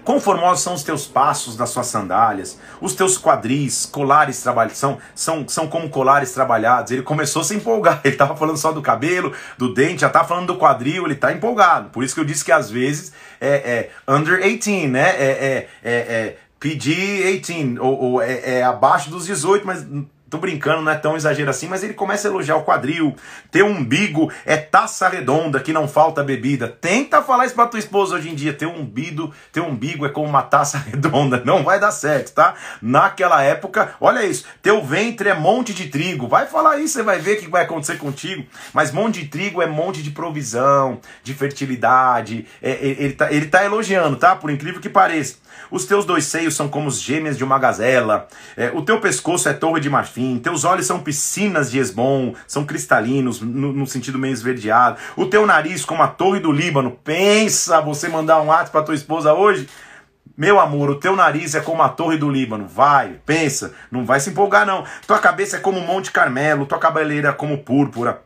Quão 0.03 0.19
formosos 0.19 0.63
são 0.63 0.73
os 0.73 0.83
teus 0.83 1.07
passos 1.07 1.55
das 1.55 1.69
suas 1.69 1.87
sandálias, 1.87 2.59
os 2.81 2.93
teus 2.93 3.17
quadris, 3.17 3.85
colares 3.85 4.41
trabalhados, 4.41 4.77
são, 4.77 4.97
são, 5.15 5.47
são 5.47 5.67
como 5.67 5.89
colares 5.89 6.31
trabalhados. 6.33 6.91
Ele 6.91 7.01
começou 7.01 7.41
a 7.41 7.45
se 7.45 7.55
empolgar, 7.55 8.01
ele 8.03 8.13
estava 8.13 8.35
falando 8.35 8.57
só 8.57 8.71
do 8.71 8.81
cabelo, 8.81 9.33
do 9.57 9.73
dente, 9.73 10.01
já 10.01 10.07
estava 10.07 10.27
falando 10.27 10.47
do 10.47 10.57
quadril, 10.57 11.05
ele 11.05 11.13
está 11.13 11.31
empolgado. 11.31 11.89
Por 11.89 12.03
isso 12.03 12.13
que 12.13 12.19
eu 12.19 12.25
disse 12.25 12.43
que 12.43 12.51
às 12.51 12.69
vezes 12.69 13.13
é, 13.39 13.49
é 13.49 13.89
under 14.07 14.41
18, 14.41 14.89
né? 14.89 15.09
É, 15.09 15.23
é, 15.23 15.67
é, 15.83 15.93
é 15.93 16.37
PG-18, 16.59 17.77
ou, 17.79 17.99
ou 17.99 18.21
é, 18.21 18.59
é 18.59 18.63
abaixo 18.63 19.09
dos 19.09 19.25
18, 19.25 19.65
mas 19.65 19.85
Tô 20.33 20.39
brincando, 20.39 20.81
não 20.81 20.91
é 20.91 20.95
tão 20.95 21.15
exagero 21.15 21.51
assim, 21.51 21.67
mas 21.67 21.83
ele 21.83 21.93
começa 21.93 22.27
a 22.27 22.31
elogiar 22.31 22.55
o 22.55 22.63
quadril. 22.63 23.15
Teu 23.51 23.67
umbigo 23.67 24.33
é 24.47 24.57
taça 24.57 25.07
redonda 25.07 25.59
que 25.59 25.71
não 25.71 25.87
falta 25.87 26.23
bebida. 26.23 26.67
Tenta 26.67 27.21
falar 27.21 27.45
isso 27.45 27.53
pra 27.53 27.67
tua 27.67 27.77
esposa 27.77 28.15
hoje 28.15 28.31
em 28.31 28.33
dia. 28.33 28.51
Teu 28.51 28.71
umbigo, 28.71 29.31
teu 29.51 29.63
umbigo 29.63 30.07
é 30.07 30.09
como 30.09 30.27
uma 30.27 30.41
taça 30.41 30.79
redonda. 30.89 31.43
Não 31.45 31.63
vai 31.63 31.79
dar 31.79 31.91
certo, 31.91 32.33
tá? 32.33 32.55
Naquela 32.81 33.43
época, 33.43 33.93
olha 34.01 34.25
isso. 34.25 34.43
Teu 34.59 34.83
ventre 34.83 35.29
é 35.29 35.35
monte 35.35 35.71
de 35.71 35.87
trigo. 35.87 36.27
Vai 36.27 36.47
falar 36.47 36.79
isso, 36.79 36.95
você 36.95 37.03
vai 37.03 37.19
ver 37.19 37.37
o 37.37 37.41
que 37.41 37.47
vai 37.47 37.61
acontecer 37.61 37.99
contigo. 37.99 38.43
Mas 38.73 38.91
monte 38.91 39.21
de 39.21 39.27
trigo 39.27 39.61
é 39.61 39.67
monte 39.67 40.01
de 40.01 40.09
provisão, 40.09 40.99
de 41.23 41.35
fertilidade. 41.35 42.47
É, 42.59 42.71
é 42.71 42.85
ele, 42.87 43.13
tá, 43.13 43.31
ele 43.31 43.45
tá 43.45 43.63
elogiando, 43.63 44.15
tá? 44.15 44.35
Por 44.35 44.49
incrível 44.49 44.81
que 44.81 44.89
pareça. 44.89 45.42
Os 45.69 45.85
teus 45.85 46.05
dois 46.05 46.25
seios 46.25 46.55
são 46.55 46.67
como 46.67 46.87
os 46.87 47.01
gêmeas 47.01 47.37
de 47.37 47.43
uma 47.43 47.57
gazela. 47.57 48.27
É, 48.55 48.71
o 48.73 48.81
teu 48.81 48.99
pescoço 48.99 49.49
é 49.49 49.53
torre 49.53 49.79
de 49.79 49.89
marfim. 49.89 50.39
Teus 50.39 50.63
olhos 50.63 50.85
são 50.85 50.99
piscinas 50.99 51.71
de 51.71 51.79
esbom, 51.79 52.33
são 52.47 52.65
cristalinos, 52.65 53.41
no, 53.41 53.73
no, 53.73 53.87
sentido 53.87 54.19
meio 54.19 54.33
esverdeado. 54.33 54.97
O 55.15 55.25
teu 55.25 55.45
nariz 55.45 55.83
como 55.83 56.03
a 56.03 56.07
torre 56.07 56.39
do 56.39 56.51
Líbano. 56.51 56.97
Pensa 57.03 57.81
você 57.81 58.07
mandar 58.07 58.41
um 58.41 58.51
ato 58.51 58.71
para 58.71 58.83
tua 58.83 58.95
esposa 58.95 59.33
hoje? 59.33 59.67
Meu 60.35 60.59
amor, 60.59 60.89
o 60.89 60.99
teu 60.99 61.15
nariz 61.15 61.53
é 61.53 61.61
como 61.61 61.83
a 61.83 61.89
torre 61.89 62.17
do 62.17 62.29
Líbano. 62.29 62.67
Vai, 62.67 63.19
pensa, 63.23 63.73
não 63.91 64.03
vai 64.03 64.19
se 64.19 64.31
empolgar 64.31 64.65
não. 64.65 64.83
Tua 65.05 65.19
cabeça 65.19 65.57
é 65.57 65.59
como 65.59 65.79
o 65.79 65.85
Monte 65.85 66.11
Carmelo, 66.11 66.65
tua 66.65 66.79
cabeleira 66.79 67.29
é 67.29 67.33
como 67.33 67.59
púrpura. 67.59 68.21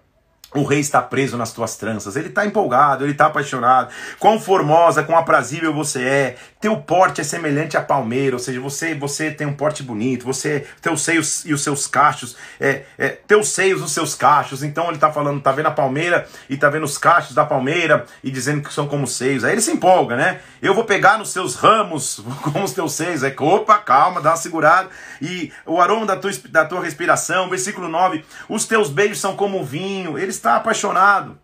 O 0.56 0.64
rei 0.64 0.80
está 0.80 1.02
preso 1.02 1.36
nas 1.36 1.52
tuas 1.52 1.76
tranças, 1.76 2.16
ele 2.16 2.30
está 2.30 2.46
empolgado, 2.46 3.04
ele 3.04 3.12
está 3.12 3.26
apaixonado. 3.26 3.90
Quão 4.18 4.40
formosa, 4.40 5.04
quão 5.04 5.18
aprazível 5.18 5.74
você 5.74 6.02
é. 6.02 6.36
Teu 6.60 6.78
porte 6.78 7.22
é 7.22 7.24
semelhante 7.24 7.78
à 7.78 7.82
palmeira, 7.82 8.36
ou 8.36 8.40
seja, 8.40 8.60
você 8.60 8.96
você 8.96 9.30
tem 9.30 9.46
um 9.46 9.54
porte 9.54 9.84
bonito, 9.84 10.26
você 10.26 10.66
teus 10.82 11.02
seios 11.02 11.46
e 11.46 11.54
os 11.54 11.62
seus 11.62 11.86
cachos, 11.88 12.36
é, 12.60 12.84
é 12.98 13.10
teus 13.10 13.50
seios 13.50 13.82
os 13.82 13.92
seus 13.92 14.16
cachos. 14.16 14.64
Então 14.64 14.86
ele 14.86 14.96
está 14.96 15.12
falando, 15.12 15.42
tá 15.42 15.52
vendo 15.52 15.68
a 15.68 15.72
palmeira 15.72 16.28
e 16.50 16.58
tá 16.58 16.70
vendo 16.70 16.84
os 16.84 16.98
cachos 16.98 17.36
da 17.36 17.46
palmeira 17.46 18.06
e 18.24 18.32
dizendo 18.32 18.62
que 18.62 18.74
são 18.74 18.88
como 18.88 19.06
seios. 19.08 19.44
Aí 19.44 19.52
ele 19.52 19.62
se 19.62 19.72
empolga, 19.72 20.16
né? 20.16 20.40
Eu 20.62 20.74
vou 20.74 20.84
pegar 20.84 21.18
nos 21.18 21.30
seus 21.30 21.56
ramos 21.56 22.22
como 22.42 22.64
os 22.64 22.74
teus 22.74 22.94
seios. 22.94 23.24
É 23.24 23.36
opa, 23.38 23.78
calma, 23.78 24.22
dá 24.22 24.32
uma 24.32 24.38
segurada. 24.38 24.90
E 25.22 25.52
o 25.66 25.80
aroma 25.80 26.06
da 26.06 26.18
tua, 26.18 26.32
da 26.50 26.66
tua 26.66 26.82
respiração, 26.82 27.50
versículo 27.50 27.88
9, 27.88 28.26
os 28.50 28.66
teus 28.66 28.90
beijos 28.90 29.20
são 29.20 29.36
como 29.36 29.64
vinho. 29.64 30.18
Ele 30.18 30.32
está 30.32 30.56
apaixonado. 30.56 31.38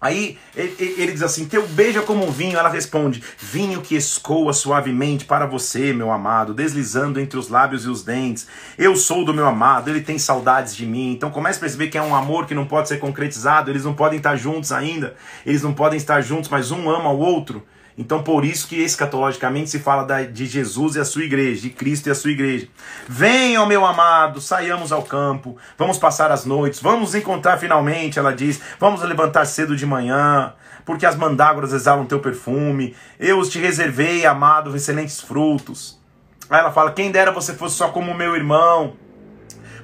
Aí 0.00 0.38
ele, 0.56 1.12
diz 1.12 1.22
assim: 1.22 1.46
Teu 1.46 1.66
beijo 1.68 1.98
é 1.98 2.02
como 2.02 2.26
um 2.26 2.30
vinho. 2.30 2.58
Ela 2.58 2.70
responde: 2.70 3.22
Vinho 3.38 3.82
que 3.82 3.94
escoa 3.94 4.52
suavemente 4.52 5.26
para 5.26 5.44
você, 5.44 5.92
meu 5.92 6.10
amado, 6.10 6.54
deslizando 6.54 7.20
entre 7.20 7.38
os 7.38 7.48
lábios 7.48 7.84
e 7.84 7.88
os 7.88 8.02
dentes. 8.02 8.46
Eu 8.78 8.96
sou 8.96 9.24
do 9.26 9.34
meu 9.34 9.46
amado, 9.46 9.90
ele 9.90 10.00
tem 10.00 10.18
saudades 10.18 10.74
de 10.74 10.86
mim. 10.86 11.12
Então 11.12 11.30
comece 11.30 11.58
a 11.58 11.60
perceber 11.60 11.88
que 11.88 11.98
é 11.98 12.02
um 12.02 12.14
amor 12.14 12.46
que 12.46 12.54
não 12.54 12.64
pode 12.64 12.88
ser 12.88 12.98
concretizado. 12.98 13.70
Eles 13.70 13.84
não 13.84 13.92
podem 13.92 14.16
estar 14.16 14.36
juntos 14.36 14.72
ainda. 14.72 15.14
Eles 15.44 15.62
não 15.62 15.74
podem 15.74 15.98
estar 15.98 16.22
juntos, 16.22 16.48
mas 16.48 16.70
um 16.70 16.88
ama 16.88 17.10
o 17.10 17.18
outro. 17.18 17.62
Então, 18.00 18.22
por 18.22 18.46
isso 18.46 18.66
que 18.66 18.76
escatologicamente 18.76 19.68
se 19.68 19.78
fala 19.78 20.24
de 20.24 20.46
Jesus 20.46 20.96
e 20.96 21.00
a 21.00 21.04
sua 21.04 21.22
igreja, 21.22 21.60
de 21.60 21.68
Cristo 21.68 22.06
e 22.06 22.10
a 22.10 22.14
sua 22.14 22.30
igreja. 22.30 22.66
Venham, 23.06 23.66
meu 23.66 23.84
amado, 23.84 24.40
saiamos 24.40 24.90
ao 24.90 25.02
campo, 25.02 25.58
vamos 25.76 25.98
passar 25.98 26.32
as 26.32 26.46
noites, 26.46 26.80
vamos 26.80 27.14
encontrar 27.14 27.58
finalmente, 27.58 28.18
ela 28.18 28.34
diz, 28.34 28.58
vamos 28.78 29.02
levantar 29.02 29.44
cedo 29.44 29.76
de 29.76 29.84
manhã, 29.84 30.54
porque 30.86 31.04
as 31.04 31.14
mandágoras 31.14 31.74
exalam 31.74 32.06
teu 32.06 32.20
perfume, 32.20 32.96
eu 33.18 33.46
te 33.46 33.58
reservei, 33.58 34.24
amado, 34.24 34.74
excelentes 34.74 35.20
frutos. 35.20 36.00
Aí 36.48 36.58
ela 36.58 36.72
fala: 36.72 36.92
quem 36.92 37.12
dera 37.12 37.30
você 37.30 37.52
fosse 37.52 37.76
só 37.76 37.88
como 37.88 38.14
meu 38.14 38.34
irmão 38.34 38.94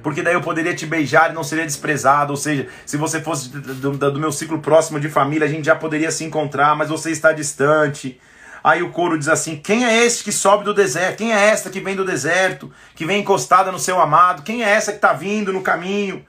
porque 0.07 0.23
daí 0.23 0.35
eu 0.35 0.41
poderia 0.41 0.73
te 0.73 0.85
beijar 0.85 1.31
e 1.31 1.33
não 1.33 1.43
seria 1.43 1.65
desprezado. 1.65 2.31
Ou 2.31 2.37
seja, 2.37 2.69
se 2.85 2.95
você 2.95 3.19
fosse 3.19 3.49
do, 3.49 3.91
do, 3.91 4.17
meu 4.17 4.31
ciclo 4.31 4.59
próximo 4.59 5.01
de 5.01 5.09
família, 5.09 5.45
a 5.45 5.49
gente 5.49 5.65
já 5.65 5.75
poderia 5.75 6.09
se 6.11 6.23
encontrar, 6.23 6.77
mas 6.77 6.87
você 6.87 7.11
está 7.11 7.33
distante. 7.33 8.17
Aí 8.63 8.81
o 8.81 8.89
coro 8.89 9.19
diz 9.19 9.27
assim: 9.27 9.57
Quem 9.57 9.83
é 9.83 10.05
esse 10.05 10.23
que 10.23 10.31
sobe 10.31 10.63
do 10.63 10.73
deserto? 10.73 11.17
Quem 11.17 11.33
é 11.33 11.49
esta 11.49 11.69
que 11.69 11.81
vem 11.81 11.93
do 11.93 12.05
deserto, 12.05 12.71
que 12.95 13.05
vem 13.05 13.19
encostada 13.19 13.69
no 13.69 13.77
seu 13.77 13.99
amado? 13.99 14.43
Quem 14.43 14.63
é 14.63 14.69
essa 14.69 14.93
que 14.93 14.97
está 14.97 15.11
vindo 15.11 15.51
no 15.51 15.61
caminho? 15.61 16.25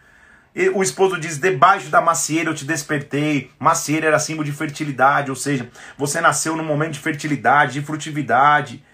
E 0.57 0.69
o 0.71 0.83
esposo 0.83 1.17
diz: 1.17 1.39
Debaixo 1.39 1.89
da 1.89 2.01
macieira 2.01 2.51
eu 2.51 2.55
te 2.57 2.65
despertei. 2.65 3.49
Macieira 3.61 4.09
era 4.09 4.19
símbolo 4.19 4.45
de 4.45 4.51
fertilidade, 4.51 5.31
ou 5.31 5.37
seja, 5.37 5.71
você 5.97 6.21
nasceu 6.21 6.57
num 6.57 6.65
momento 6.65 6.95
de 6.95 6.99
fertilidade, 6.99 7.75
de 7.75 7.83
frutividade. 7.83 8.85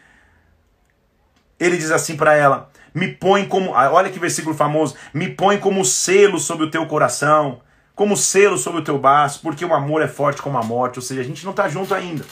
Ele 1.59 1.79
diz 1.79 1.91
assim 1.91 2.19
para 2.19 2.35
ela: 2.35 2.71
me 2.95 3.09
põe 3.09 3.47
como, 3.47 3.75
ah, 3.75 3.91
olha 3.91 4.09
que 4.09 4.21
versículo 4.21 4.55
famoso, 4.55 4.95
me 5.13 5.29
põe 5.29 5.59
como 5.59 5.85
selo 5.85 6.39
sobre 6.39 6.65
o 6.65 6.71
teu 6.71 6.87
coração, 6.87 7.61
como 7.95 8.17
selo 8.17 8.57
sobre 8.57 8.81
o 8.81 8.85
teu 8.85 8.99
braço, 8.99 9.41
porque 9.43 9.65
o 9.65 9.75
amor 9.75 10.01
é 10.01 10.09
forte 10.09 10.41
como 10.41 10.57
a 10.57 10.63
morte, 10.63 10.99
ou 11.01 11.03
seja, 11.03 11.21
a 11.21 11.25
gente 11.25 11.45
não 11.45 11.51
está 11.51 11.69
junto 11.69 11.93
ainda. 11.93 12.25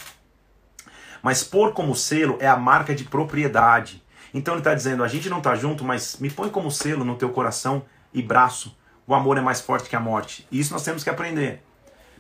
Mas 1.21 1.43
pôr 1.45 1.73
como 1.73 1.95
selo 1.95 2.37
é 2.41 2.49
a 2.49 2.57
marca 2.57 2.95
de 2.95 3.05
propriedade. 3.05 4.03
Então 4.35 4.55
ele 4.55 4.61
está 4.61 4.75
dizendo, 4.75 5.05
a 5.05 5.09
gente 5.09 5.29
não 5.29 5.39
está 5.39 5.55
junto, 5.55 5.85
mas 5.85 6.17
me 6.19 6.31
põe 6.31 6.49
como 6.49 6.71
selo 6.71 7.05
no 7.05 7.17
teu 7.17 7.31
coração 7.31 7.85
e 8.13 8.23
braço. 8.23 8.77
O 9.07 9.15
amor 9.15 9.37
é 9.37 9.41
mais 9.41 9.61
forte 9.61 9.89
que 9.89 9.97
a 9.97 10.01
morte. 10.01 10.47
E 10.51 10.59
isso 10.59 10.73
nós 10.73 10.83
temos 10.83 11.05
que 11.05 11.11
aprender. 11.11 11.63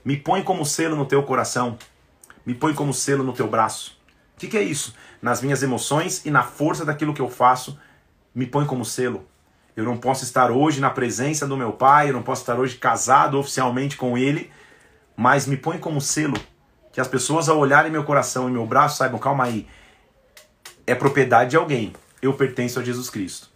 Me 0.04 0.16
põe 0.16 0.42
como 0.42 0.64
selo 0.64 0.94
no 0.94 1.06
teu 1.06 1.22
coração. 1.22 1.78
Me 2.44 2.54
põe 2.54 2.74
como 2.74 2.92
selo 2.92 3.24
no 3.24 3.32
teu 3.32 3.48
braço. 3.48 3.98
O 4.36 4.40
que, 4.40 4.48
que 4.48 4.58
é 4.58 4.62
isso? 4.62 4.94
Nas 5.20 5.40
minhas 5.40 5.62
emoções 5.62 6.24
e 6.24 6.30
na 6.30 6.42
força 6.42 6.84
daquilo 6.84 7.14
que 7.14 7.22
eu 7.22 7.28
faço, 7.28 7.78
me 8.34 8.46
põe 8.46 8.66
como 8.66 8.84
selo. 8.84 9.26
Eu 9.76 9.84
não 9.84 9.96
posso 9.96 10.24
estar 10.24 10.50
hoje 10.50 10.80
na 10.80 10.90
presença 10.90 11.46
do 11.46 11.56
meu 11.56 11.72
pai, 11.72 12.08
eu 12.08 12.12
não 12.12 12.22
posso 12.22 12.42
estar 12.42 12.58
hoje 12.58 12.76
casado 12.76 13.38
oficialmente 13.38 13.96
com 13.96 14.18
ele, 14.18 14.50
mas 15.16 15.46
me 15.46 15.56
põe 15.56 15.78
como 15.78 16.00
selo. 16.00 16.36
Que 16.92 17.00
as 17.00 17.08
pessoas 17.08 17.48
ao 17.48 17.58
olharem 17.58 17.90
meu 17.90 18.04
coração 18.04 18.48
e 18.48 18.52
meu 18.52 18.66
braço 18.66 18.98
saibam, 18.98 19.18
calma 19.18 19.44
aí, 19.44 19.66
é 20.86 20.94
propriedade 20.94 21.50
de 21.50 21.56
alguém. 21.56 21.92
Eu 22.20 22.34
pertenço 22.34 22.78
a 22.78 22.84
Jesus 22.84 23.08
Cristo. 23.08 23.48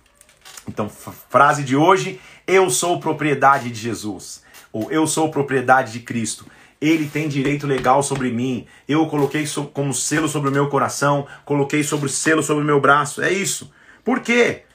Então, 0.67 0.89
frase 0.89 1.63
de 1.63 1.77
hoje: 1.77 2.21
eu 2.47 2.71
sou 2.71 3.01
propriedade 3.01 3.71
de 3.71 3.79
Jesus. 3.79 4.43
Ou 4.73 4.91
eu 4.91 5.07
sou 5.07 5.31
propriedade 5.31 5.93
de 5.93 6.01
Cristo. 6.01 6.47
Ele 6.81 7.09
tem 7.09 7.29
direito 7.29 7.67
legal 7.67 8.03
sobre 8.03 8.31
mim. 8.31 8.67
Eu 8.87 9.07
coloquei 9.07 9.45
como 9.73 9.95
selo 9.95 10.29
sobre 10.29 10.51
o 10.51 10.53
meu 10.53 10.69
coração, 10.69 11.27
coloquei 11.45 11.83
sobre 11.83 12.07
o 12.07 12.11
selo 12.11 12.43
sobre 12.43 12.63
o 12.63 12.67
meu 12.67 12.81
braço. 12.81 13.23
É 13.23 13.33
isso. 13.33 13.73
Por 14.05 14.21
quê? 14.21 14.66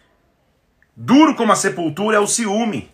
Duro 0.96 1.36
como 1.36 1.54
a 1.54 1.56
sepultura 1.56 2.18
é 2.18 2.20
o 2.20 2.28
ciúme. 2.28 2.92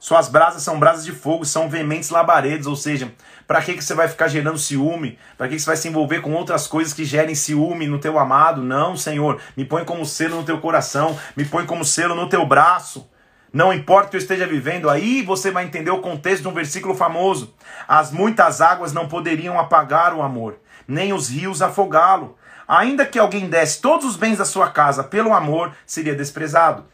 Suas 0.00 0.28
brasas 0.28 0.62
são 0.62 0.80
brasas 0.80 1.04
de 1.04 1.12
fogo, 1.12 1.44
são 1.44 1.68
veementes 1.68 2.10
labaredos, 2.10 2.66
ou 2.66 2.74
seja, 2.74 3.12
para 3.46 3.62
que, 3.62 3.74
que 3.74 3.84
você 3.84 3.94
vai 3.94 4.08
ficar 4.08 4.26
gerando 4.26 4.58
ciúme? 4.58 5.16
Para 5.38 5.46
que, 5.46 5.54
que 5.54 5.60
você 5.60 5.66
vai 5.66 5.76
se 5.76 5.86
envolver 5.86 6.22
com 6.22 6.32
outras 6.32 6.66
coisas 6.66 6.92
que 6.92 7.04
gerem 7.04 7.36
ciúme 7.36 7.86
no 7.86 8.00
teu 8.00 8.18
amado? 8.18 8.62
Não, 8.62 8.96
Senhor, 8.96 9.40
me 9.56 9.64
põe 9.64 9.84
como 9.84 10.04
selo 10.04 10.38
no 10.38 10.42
teu 10.42 10.58
coração, 10.58 11.16
me 11.36 11.44
põe 11.44 11.64
como 11.66 11.84
selo 11.84 12.16
no 12.16 12.28
teu 12.28 12.44
braço. 12.44 13.08
Não 13.52 13.72
importa 13.72 14.08
o 14.08 14.10
que 14.10 14.16
eu 14.16 14.20
esteja 14.20 14.46
vivendo, 14.46 14.90
aí 14.90 15.22
você 15.22 15.52
vai 15.52 15.64
entender 15.64 15.90
o 15.92 16.00
contexto 16.00 16.42
de 16.42 16.48
um 16.48 16.54
versículo 16.54 16.96
famoso. 16.96 17.54
As 17.86 18.10
muitas 18.10 18.60
águas 18.60 18.92
não 18.92 19.06
poderiam 19.06 19.56
apagar 19.56 20.14
o 20.14 20.22
amor, 20.22 20.58
nem 20.88 21.12
os 21.12 21.28
rios 21.28 21.62
afogá-lo. 21.62 22.36
Ainda 22.66 23.06
que 23.06 23.18
alguém 23.18 23.48
desse 23.48 23.80
todos 23.80 24.04
os 24.04 24.16
bens 24.16 24.38
da 24.38 24.44
sua 24.44 24.70
casa 24.70 25.04
pelo 25.04 25.32
amor, 25.32 25.72
seria 25.86 26.14
desprezado. 26.14 26.86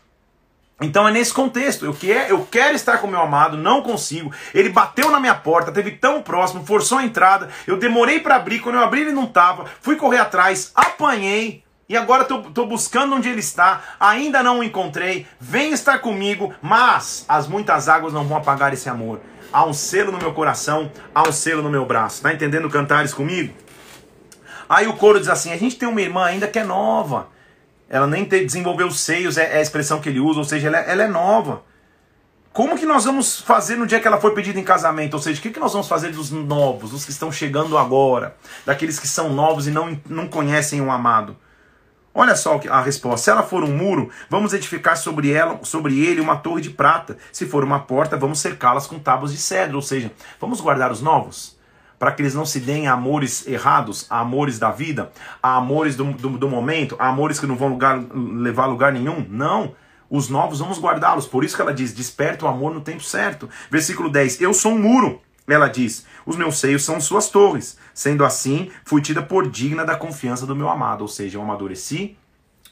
Então 0.81 1.09
é 1.09 1.11
nesse 1.11 1.33
contexto. 1.33 1.87
Eu 1.87 1.95
quero, 1.95 2.31
eu 2.31 2.47
quero 2.51 2.77
estar 2.77 2.99
com 2.99 3.07
meu 3.07 3.21
amado, 3.21 3.57
não 3.57 3.83
consigo. 3.83 4.31
Ele 4.53 4.69
bateu 4.69 5.11
na 5.11 5.19
minha 5.19 5.35
porta, 5.35 5.73
teve 5.73 5.93
tão 5.93 6.23
próximo, 6.23 6.67
forçou 6.67 6.99
a 6.99 7.05
entrada. 7.05 7.49
Eu 7.67 7.79
demorei 7.79 8.21
para 8.21 8.37
abrir, 8.37 8.61
quando 8.61 8.75
eu 8.75 8.83
abri 8.83 9.01
ele 9.01 9.13
não 9.13 9.25
estava. 9.25 9.65
Fui 9.81 9.97
correr 9.97 10.19
atrás, 10.19 10.73
apanhei. 10.75 11.65
E 11.89 11.97
agora 11.97 12.23
estou 12.23 12.67
buscando 12.67 13.15
onde 13.15 13.29
ele 13.29 13.39
está, 13.39 13.81
ainda 14.01 14.43
não 14.43 14.59
o 14.59 14.65
encontrei. 14.65 15.27
Vem 15.39 15.73
estar 15.73 16.01
comigo, 16.01 16.53
mas 16.61 17.25
as 17.29 17.47
muitas 17.47 17.89
águas 17.89 18.13
não 18.13 18.25
vão 18.25 18.37
apagar 18.37 18.73
esse 18.73 18.89
amor. 18.89 19.21
Há 19.53 19.65
um 19.65 19.73
selo 19.73 20.11
no 20.11 20.19
meu 20.19 20.35
coração, 20.35 20.91
há 21.15 21.23
um 21.27 21.31
selo 21.31 21.63
no 21.63 21.71
meu 21.71 21.87
braço. 21.87 22.21
Tá 22.21 22.35
entendendo 22.35 22.69
cantares 22.69 23.15
comigo? 23.15 23.55
Aí 24.69 24.89
o 24.89 24.95
coro 24.95 25.21
diz 25.21 25.29
assim: 25.29 25.53
a 25.53 25.57
gente 25.57 25.77
tem 25.77 25.89
uma 25.89 26.01
irmã 26.01 26.25
ainda 26.25 26.49
que 26.49 26.59
é 26.59 26.65
nova. 26.65 27.29
Ela 27.89 28.07
nem 28.07 28.25
desenvolveu 28.25 28.89
os 28.89 29.01
seios, 29.01 29.39
é, 29.39 29.55
é, 29.55 29.59
a 29.59 29.63
expressão 29.63 30.01
que 30.01 30.09
ele 30.09 30.21
usa, 30.21 30.41
ou 30.41 30.45
seja, 30.45 30.69
ela 30.69 30.79
é, 30.79 30.91
ela 30.91 31.03
é, 31.05 31.09
nova. 31.09 31.63
Como 32.53 32.77
que 32.77 32.87
nós 32.87 33.05
vamos 33.05 33.41
fazer 33.41 33.77
no 33.77 33.87
dia 33.87 34.01
que 34.01 34.09
ela 34.09 34.21
foi 34.21 34.35
pedida 34.35 34.59
em 34.59 34.65
casamento? 34.65 35.15
Ou 35.15 35.21
seja, 35.21 35.39
o 35.39 35.43
que, 35.43 35.51
que 35.51 35.61
nós 35.61 35.73
vamos 35.73 35.87
fazer 35.87 36.11
dos 36.11 36.31
novos, 36.31 36.91
dos 36.91 37.05
que 37.05 37.11
estão 37.11 37.31
chegando 37.31 37.77
agora, 37.77 38.35
daqueles 38.65 38.99
que 38.99 39.07
são 39.07 39.33
novos 39.33 39.69
e 39.69 39.71
não, 39.71 40.01
não 40.09 40.27
conhecem 40.27 40.81
o 40.81 40.91
amado? 40.91 41.37
Olha 42.15 42.35
só 42.35 42.59
a 42.71 42.81
resposta. 42.81 43.25
Se 43.25 43.31
ela 43.31 43.43
for 43.43 43.63
um 43.63 43.77
muro, 43.77 44.11
vamos 44.31 44.55
edificar 44.55 44.97
sobre 44.97 45.31
ela, 45.31 45.61
sobre 45.63 46.03
ele 46.03 46.19
uma 46.19 46.37
torre 46.37 46.63
de 46.63 46.71
prata. 46.71 47.19
Se 47.31 47.45
for 47.45 47.63
uma 47.63 47.81
porta, 47.81 48.17
vamos 48.17 48.39
cercá-las 48.39 48.87
com 48.87 48.99
tábuas 48.99 49.33
de 49.33 49.39
cedro. 49.39 49.77
Ou 49.77 49.83
seja, 49.83 50.11
vamos 50.41 50.63
guardar 50.63 50.91
os 50.91 51.03
novos 51.03 51.56
para 51.99 52.13
que 52.13 52.23
eles 52.23 52.35
não 52.35 52.45
se 52.45 52.61
deem 52.61 52.87
a 52.87 52.93
amores 52.93 53.47
errados, 53.47 54.07
a 54.11 54.21
amores 54.21 54.59
da 54.59 54.71
vida, 54.71 55.11
a 55.43 55.57
amores 55.57 55.97
do, 55.97 56.05
do, 56.13 56.31
do 56.31 56.49
momento, 56.49 56.97
a 56.99 57.09
amores 57.09 57.41
que 57.41 57.47
não 57.47 57.57
vão 57.57 57.69
lugar, 57.69 58.01
levar 58.15 58.65
a 58.65 58.67
lugar 58.67 58.93
nenhum. 58.93 59.27
Não. 59.29 59.75
Os 60.09 60.29
novos 60.29 60.61
vamos 60.61 60.79
guardá-los. 60.79 61.27
Por 61.27 61.45
isso 61.45 61.57
que 61.57 61.63
ela 61.63 61.75
diz: 61.75 61.93
desperta 61.93 62.45
o 62.45 62.49
amor 62.49 62.73
no 62.73 62.81
tempo 62.81 63.03
certo. 63.03 63.49
Versículo 63.71 64.09
10: 64.09 64.41
Eu 64.41 64.55
sou 64.55 64.73
um 64.73 64.79
muro. 64.79 65.21
Ela 65.49 65.69
diz: 65.69 66.07
Os 66.25 66.37
meus 66.37 66.59
seios 66.59 66.85
são 66.85 67.01
suas 67.01 67.29
torres. 67.29 67.77
Sendo 67.95 68.25
assim, 68.25 68.71
fui 68.85 69.01
tida 69.01 69.23
por 69.23 69.49
digna 69.51 69.85
da 69.85 69.97
confiança 69.97 70.47
do 70.47 70.57
meu 70.57 70.69
amado. 70.69 71.03
Ou 71.03 71.09
seja, 71.09 71.39
eu 71.39 71.43
amadureci, 71.43 72.17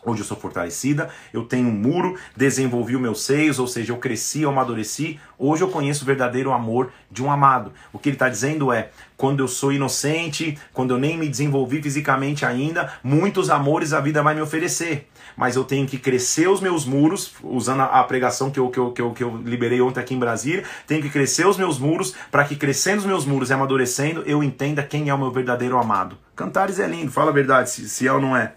Hoje 0.05 0.21
eu 0.21 0.27
sou 0.27 0.37
fortalecida, 0.37 1.09
eu 1.33 1.45
tenho 1.45 1.69
um 1.69 1.73
muro, 1.73 2.17
desenvolvi 2.37 2.95
os 2.95 3.01
meus 3.01 3.25
seios, 3.25 3.59
ou 3.59 3.67
seja, 3.67 3.93
eu 3.93 3.97
cresci, 3.97 4.43
eu 4.43 4.51
amadureci. 4.51 5.19
Hoje 5.38 5.62
eu 5.62 5.69
conheço 5.69 6.03
o 6.03 6.07
verdadeiro 6.07 6.53
amor 6.53 6.93
de 7.11 7.23
um 7.23 7.31
amado. 7.31 7.73
O 7.93 7.99
que 7.99 8.11
ele 8.11 8.17
está 8.17 8.29
dizendo 8.29 8.71
é: 8.71 8.90
quando 9.17 9.40
eu 9.40 9.49
sou 9.49 9.73
inocente, 9.73 10.59
quando 10.73 10.93
eu 10.93 10.99
nem 10.99 11.17
me 11.17 11.29
desenvolvi 11.29 11.81
fisicamente 11.81 12.45
ainda, 12.45 12.93
muitos 13.03 13.49
amores 13.49 13.95
a 13.95 14.01
vida 14.01 14.23
vai 14.23 14.35
me 14.35 14.43
oferecer. 14.43 15.09
Mas 15.37 15.57
eu 15.57 15.64
tenho 15.64 15.87
que 15.87 15.99
crescer 15.99 16.49
os 16.49 16.61
meus 16.61 16.85
muros, 16.85 17.33
usando 17.43 17.81
a 17.81 18.05
pregação 18.05 18.51
que 18.51 18.61
eu, 18.61 18.69
que 18.69 18.79
eu, 18.79 18.93
que 18.93 19.01
eu, 19.01 19.11
que 19.12 19.25
eu 19.25 19.37
liberei 19.38 19.81
ontem 19.81 20.01
aqui 20.01 20.14
em 20.14 20.19
Brasília. 20.19 20.64
Tenho 20.87 21.03
que 21.03 21.09
crescer 21.09 21.47
os 21.47 21.57
meus 21.57 21.79
muros, 21.79 22.14
para 22.31 22.45
que 22.45 22.57
crescendo 22.57 22.99
os 22.99 23.07
meus 23.07 23.25
muros 23.25 23.49
e 23.51 23.55
amadurecendo, 23.55 24.23
eu 24.27 24.45
entenda 24.45 24.83
quem 24.83 25.09
é 25.09 25.14
o 25.14 25.19
meu 25.19 25.31
verdadeiro 25.31 25.79
amado. 25.79 26.19
Cantares 26.37 26.79
é 26.79 26.87
lindo, 26.87 27.11
fala 27.11 27.31
a 27.31 27.35
verdade, 27.35 27.71
se, 27.71 27.88
se 27.88 28.07
é 28.07 28.12
ou 28.12 28.21
não 28.21 28.37
é. 28.37 28.55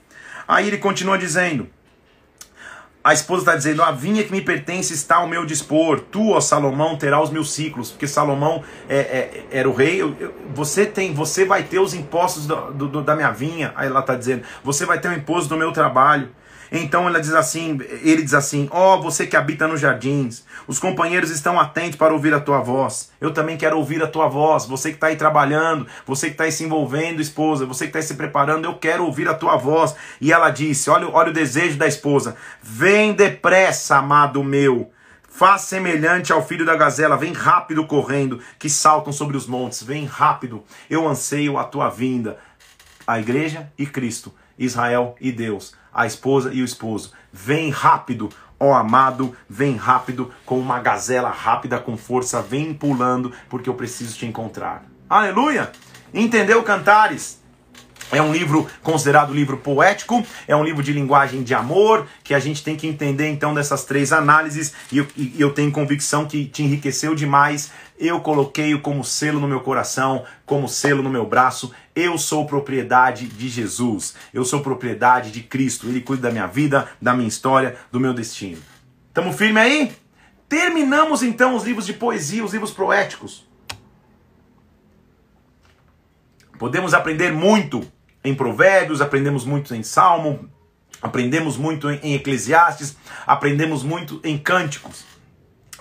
Aí 0.48 0.68
ele 0.68 0.78
continua 0.78 1.18
dizendo: 1.18 1.68
a 3.08 3.14
esposa 3.14 3.42
está 3.44 3.56
dizendo: 3.56 3.82
A 3.82 3.92
vinha 3.92 4.22
que 4.22 4.32
me 4.34 4.42
pertence 4.42 4.94
está 4.94 5.16
ao 5.16 5.28
meu 5.28 5.46
dispor. 5.46 6.02
Tu, 6.12 6.32
ó 6.32 6.42
Salomão, 6.42 6.98
terá 6.98 7.22
os 7.22 7.30
meus 7.30 7.54
ciclos. 7.54 7.90
Porque 7.90 8.06
Salomão 8.06 8.62
é, 8.90 8.98
é, 8.98 9.46
era 9.50 9.70
o 9.70 9.74
rei. 9.74 10.02
Eu, 10.02 10.14
eu, 10.20 10.34
você 10.54 10.86
tem, 10.86 11.14
você 11.14 11.46
vai 11.46 11.64
ter 11.64 11.80
os 11.80 11.94
impostos 11.94 12.46
do, 12.46 12.72
do, 12.74 13.02
da 13.02 13.16
minha 13.16 13.32
vinha. 13.32 13.72
Aí 13.78 13.88
ela 13.88 14.02
está 14.02 14.14
dizendo: 14.14 14.44
Você 14.62 14.86
vai 14.86 15.00
ter 15.00 15.08
o 15.08 15.14
imposto 15.14 15.48
do 15.48 15.58
meu 15.58 15.72
trabalho. 15.72 16.30
Então 16.72 17.08
ela 17.08 17.20
diz 17.20 17.34
assim, 17.34 17.80
ele 18.02 18.22
diz 18.22 18.34
assim: 18.34 18.68
"Ó, 18.72 18.96
oh, 18.96 19.02
você 19.02 19.26
que 19.26 19.36
habita 19.36 19.68
nos 19.68 19.80
jardins, 19.80 20.44
os 20.68 20.80
companheiros 20.80 21.30
estão 21.30 21.60
atentos 21.60 21.98
para 21.98 22.14
ouvir 22.14 22.34
a 22.34 22.40
tua 22.40 22.60
voz. 22.60 23.12
Eu 23.22 23.32
também 23.32 23.58
quero 23.58 23.78
ouvir 23.78 24.04
a 24.04 24.08
tua 24.08 24.28
voz. 24.28 24.66
Você 24.66 24.90
que 24.90 24.96
está 24.96 25.08
aí 25.08 25.16
trabalhando, 25.16 25.88
você 26.06 26.28
que 26.28 26.34
está 26.34 26.44
aí 26.44 26.52
se 26.52 26.64
envolvendo, 26.64 27.22
esposa, 27.22 27.66
você 27.66 27.86
que 27.86 27.90
está 27.90 28.00
aí 28.00 28.04
se 28.04 28.16
preparando, 28.16 28.66
eu 28.66 28.76
quero 28.76 29.06
ouvir 29.06 29.28
a 29.28 29.34
tua 29.34 29.58
voz." 29.58 29.96
E 30.20 30.32
ela 30.32 30.50
disse: 30.50 30.90
"Olha, 30.90 31.08
olha 31.10 31.30
o 31.30 31.34
desejo 31.34 31.78
da 31.78 31.88
esposa. 31.88 32.36
Vem 32.62 33.14
depressa, 33.14 33.98
amado 33.98 34.44
meu." 34.44 34.92
Faz 35.38 35.62
semelhante 35.62 36.34
ao 36.34 36.44
filho 36.44 36.66
da 36.66 36.76
gazela, 36.76 37.16
vem 37.16 37.32
rápido 37.32 37.86
correndo, 37.86 38.40
que 38.58 38.68
saltam 38.68 39.14
sobre 39.14 39.38
os 39.38 39.46
montes, 39.46 39.84
vem 39.84 40.04
rápido, 40.04 40.64
eu 40.90 41.08
anseio 41.08 41.60
a 41.60 41.64
tua 41.64 41.90
vinda. 41.90 42.40
A 43.06 43.20
igreja 43.20 43.72
e 43.78 43.86
Cristo, 43.86 44.34
Israel 44.58 45.16
e 45.20 45.32
Deus 45.32 45.76
a 45.98 46.06
esposa 46.06 46.54
e 46.54 46.62
o 46.62 46.66
esposo. 46.66 47.12
Vem 47.34 47.72
rápido, 47.72 48.30
ó 48.60 48.76
amado, 48.76 49.36
vem 49.50 49.76
rápido, 49.76 50.32
com 50.46 50.60
uma 50.60 50.80
gazela 50.80 51.32
rápida, 51.32 51.80
com 51.80 51.98
força, 51.98 52.40
vem 52.40 52.72
pulando, 52.72 53.34
porque 53.50 53.68
eu 53.68 53.74
preciso 53.74 54.16
te 54.16 54.28
encontrar. 54.28 54.84
Aleluia! 55.10 55.72
Entendeu, 56.14 56.62
Cantares? 56.62 57.42
É 58.10 58.22
um 58.22 58.32
livro 58.32 58.68
considerado 58.82 59.34
livro 59.34 59.58
poético, 59.58 60.26
é 60.48 60.56
um 60.56 60.64
livro 60.64 60.82
de 60.82 60.94
linguagem 60.94 61.44
de 61.44 61.54
amor, 61.54 62.08
que 62.24 62.34
a 62.34 62.40
gente 62.40 62.64
tem 62.64 62.78
que 62.78 62.88
entender 62.88 63.28
então 63.28 63.54
dessas 63.54 63.84
três 63.84 64.14
análises, 64.14 64.74
e 64.90 65.00
eu, 65.00 65.08
e 65.18 65.36
eu 65.38 65.52
tenho 65.52 65.72
convicção 65.72 66.26
que 66.26 66.46
te 66.46 66.64
enriqueceu 66.64 67.14
demais. 67.14 67.72
Eu 68.00 68.22
coloquei-o 68.22 68.80
como 68.80 69.04
selo 69.04 69.42
no 69.42 69.48
meu 69.48 69.60
coração, 69.60 70.24
como 70.46 70.70
selo 70.70 71.04
no 71.04 71.10
meu 71.10 71.26
braço. 71.26 71.74
Eu 71.94 72.18
sou 72.18 72.46
propriedade 72.46 73.28
de 73.28 73.50
Jesus, 73.50 74.16
eu 74.34 74.46
sou 74.46 74.62
propriedade 74.62 75.30
de 75.30 75.42
Cristo. 75.42 75.88
Ele 75.88 76.00
cuida 76.00 76.24
da 76.24 76.32
minha 76.32 76.48
vida, 76.48 76.88
da 77.02 77.14
minha 77.14 77.28
história, 77.28 77.76
do 77.92 78.00
meu 78.00 78.14
destino. 78.14 78.62
Tamo 79.14 79.34
firme 79.34 79.60
aí? 79.60 79.92
Terminamos 80.48 81.24
então 81.24 81.56
os 81.56 81.64
livros 81.66 81.86
de 81.86 81.94
poesia, 81.94 82.46
os 82.46 82.54
livros 82.54 82.72
poéticos. 82.72 83.46
Podemos 86.58 86.94
aprender 86.94 87.34
muito 87.34 87.86
em 88.28 88.36
Provérbios, 88.36 89.02
aprendemos 89.02 89.46
muito 89.46 89.74
em 89.74 89.84
Salmo, 89.84 90.50
aprendemos 91.02 91.58
muito 91.58 91.90
em 91.90 92.14
Eclesiastes, 92.14 92.98
aprendemos 93.26 93.84
muito 93.84 94.20
em 94.24 94.38
Cânticos. 94.38 95.06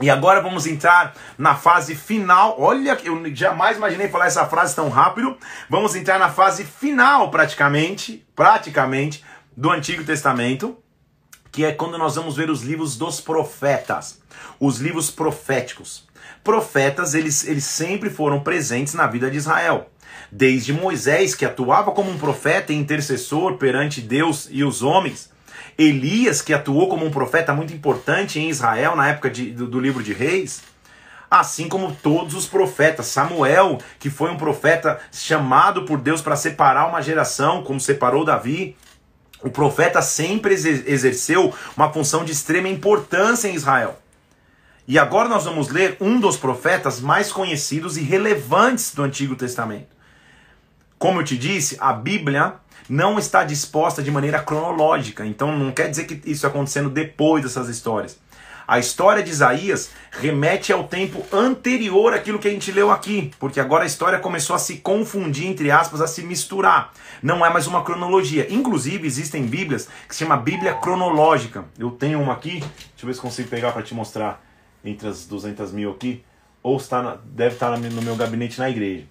E 0.01 0.11
agora 0.11 0.43
vamos 0.43 0.67
entrar 0.67 1.15
na 1.39 1.55
fase 1.55 1.95
final. 1.95 2.57
Olha, 2.59 2.99
eu 3.03 3.35
jamais 3.35 3.79
imaginei 3.79 4.09
falar 4.09 4.27
essa 4.27 4.45
frase 4.45 4.77
tão 4.77 4.91
rápido. 4.91 5.37
Vamos 5.71 5.97
entrar 5.97 6.19
na 6.19 6.29
fase 6.29 6.65
final, 6.65 7.31
praticamente, 7.31 8.25
praticamente, 8.37 9.25
do 9.57 9.71
Antigo 9.71 10.05
Testamento, 10.05 10.77
que 11.51 11.65
é 11.65 11.73
quando 11.73 11.97
nós 11.97 12.15
vamos 12.15 12.37
ver 12.37 12.51
os 12.51 12.61
livros 12.61 12.99
dos 12.99 13.23
profetas, 13.23 14.21
os 14.61 14.79
livros 14.81 15.11
proféticos. 15.11 16.07
Profetas, 16.45 17.15
eles, 17.15 17.47
eles 17.47 17.65
sempre 17.65 18.11
foram 18.11 18.41
presentes 18.41 18.93
na 18.93 19.07
vida 19.07 19.31
de 19.31 19.39
Israel 19.39 19.91
desde 20.37 20.71
Moisés, 20.71 21.35
que 21.35 21.47
atuava 21.47 21.93
como 21.93 22.11
um 22.11 22.19
profeta 22.19 22.71
e 22.71 22.77
intercessor 22.77 23.57
perante 23.57 24.03
Deus 24.03 24.47
e 24.51 24.63
os 24.63 24.83
homens, 24.83 25.31
Elias, 25.79 26.43
que 26.43 26.53
atuou 26.53 26.89
como 26.89 27.07
um 27.07 27.11
profeta 27.11 27.55
muito 27.55 27.73
importante 27.73 28.39
em 28.39 28.51
Israel 28.51 28.95
na 28.95 29.09
época 29.09 29.31
de, 29.31 29.51
do, 29.51 29.67
do 29.67 29.81
livro 29.81 30.03
de 30.03 30.13
Reis, 30.13 30.63
assim 31.31 31.69
como 31.69 31.97
todos 32.03 32.35
os 32.35 32.47
profetas. 32.47 33.07
Samuel, 33.07 33.79
que 33.99 34.11
foi 34.11 34.31
um 34.31 34.37
profeta 34.37 35.01
chamado 35.11 35.85
por 35.85 35.99
Deus 35.99 36.21
para 36.21 36.37
separar 36.37 36.87
uma 36.87 37.01
geração, 37.01 37.63
como 37.63 37.81
separou 37.81 38.23
Davi. 38.23 38.77
O 39.43 39.51
profeta 39.51 40.03
sempre 40.03 40.53
exerceu 40.55 41.53
uma 41.75 41.91
função 41.91 42.25
de 42.25 42.33
extrema 42.33 42.69
importância 42.69 43.49
em 43.49 43.55
Israel. 43.55 43.99
E 44.87 44.99
agora 44.99 45.31
nós 45.31 45.45
vamos 45.45 45.69
ler 45.69 45.97
um 45.99 46.21
dos 46.21 46.37
profetas 46.37 47.01
mais 47.01 47.33
conhecidos 47.33 47.97
e 47.97 48.03
relevantes 48.03 48.95
do 48.95 49.03
Antigo 49.03 49.35
Testamento. 49.35 49.96
Como 50.99 51.21
eu 51.21 51.25
te 51.25 51.37
disse, 51.37 51.77
a 51.79 51.93
Bíblia 51.93 52.55
não 52.89 53.19
está 53.19 53.45
disposta 53.45 54.03
de 54.03 54.11
maneira 54.11 54.43
cronológica, 54.43 55.27
então 55.27 55.57
não 55.57 55.71
quer 55.71 55.91
dizer 55.91 56.05
que 56.05 56.31
isso 56.31 56.47
acontecendo 56.47 56.89
depois 56.89 57.43
dessas 57.43 57.69
histórias. 57.69 58.19
A 58.67 58.79
história 58.81 59.23
de 59.23 59.31
Isaías 59.31 59.91
remete 60.11 60.73
ao 60.73 60.85
tempo 60.85 61.25
anterior 61.33 62.15
àquilo 62.15 62.39
que 62.39 62.49
a 62.49 62.51
gente 62.51 62.73
leu 62.73 62.91
aqui, 62.91 63.31
porque 63.39 63.61
agora 63.61 63.85
a 63.85 63.87
história 63.87 64.19
começou 64.19 64.57
a 64.57 64.59
se 64.59 64.79
confundir, 64.79 65.47
entre 65.47 65.71
aspas, 65.71 66.01
a 66.01 66.07
se 66.07 66.23
misturar. 66.23 66.93
Não 67.23 67.47
é 67.47 67.51
mais 67.51 67.69
uma 67.69 67.85
cronologia. 67.85 68.47
Inclusive, 68.51 69.07
existem 69.07 69.47
Bíblias 69.47 69.89
que 70.09 70.15
se 70.17 70.25
chama 70.25 70.37
Bíblia 70.37 70.75
cronológica. 70.75 71.65
Eu 71.79 71.93
tenho 71.93 72.21
uma 72.21 72.33
aqui, 72.33 72.59
deixa 72.59 73.03
eu 73.03 73.07
ver 73.07 73.15
se 73.15 73.21
consigo 73.21 73.49
pegar 73.49 73.71
para 73.71 73.83
te 73.83 73.95
mostrar 73.95 74.45
entre 74.85 75.07
as 75.07 75.27
200 75.27 75.71
mil 75.71 75.93
aqui, 75.93 76.25
ou 76.61 76.77
está 76.77 77.19
deve 77.25 77.55
estar 77.55 77.79
no 77.79 78.03
meu 78.03 78.17
gabinete 78.17 78.59
na 78.59 78.69
igreja. 78.69 79.05